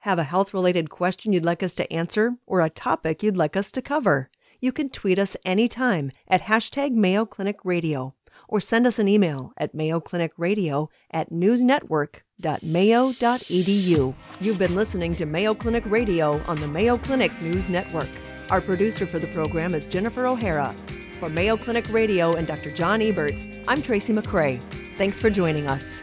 Have 0.00 0.20
a 0.20 0.24
health 0.24 0.54
related 0.54 0.88
question 0.88 1.32
you'd 1.32 1.44
like 1.44 1.64
us 1.64 1.74
to 1.74 1.92
answer 1.92 2.36
or 2.46 2.60
a 2.60 2.70
topic 2.70 3.24
you'd 3.24 3.36
like 3.36 3.56
us 3.56 3.72
to 3.72 3.82
cover? 3.82 4.30
You 4.60 4.70
can 4.70 4.88
tweet 4.88 5.18
us 5.18 5.36
anytime 5.44 6.12
at 6.28 6.42
hashtag 6.42 6.92
Mayo 6.92 7.26
Clinic 7.26 7.64
Radio 7.64 8.14
or 8.48 8.60
send 8.60 8.86
us 8.86 8.98
an 8.98 9.08
email 9.08 9.52
at 9.56 9.74
mayoclinicradio 9.74 10.88
at 11.10 11.30
newsnetwork.mayo.edu. 11.30 14.14
You've 14.40 14.58
been 14.58 14.74
listening 14.74 15.14
to 15.14 15.26
Mayo 15.26 15.54
Clinic 15.54 15.84
Radio 15.86 16.42
on 16.46 16.60
the 16.60 16.68
Mayo 16.68 16.98
Clinic 16.98 17.40
News 17.40 17.68
Network. 17.68 18.08
Our 18.50 18.60
producer 18.60 19.06
for 19.06 19.18
the 19.18 19.28
program 19.28 19.74
is 19.74 19.86
Jennifer 19.86 20.26
O'Hara. 20.26 20.72
For 21.18 21.28
Mayo 21.28 21.56
Clinic 21.56 21.90
Radio 21.90 22.34
and 22.34 22.46
Dr. 22.46 22.70
Jon 22.70 23.00
Ebbert, 23.00 23.40
I'm 23.66 23.80
Tracy 23.80 24.12
McCray. 24.12 24.58
Thanks 24.96 25.18
for 25.18 25.30
joining 25.30 25.66
us. 25.66 26.02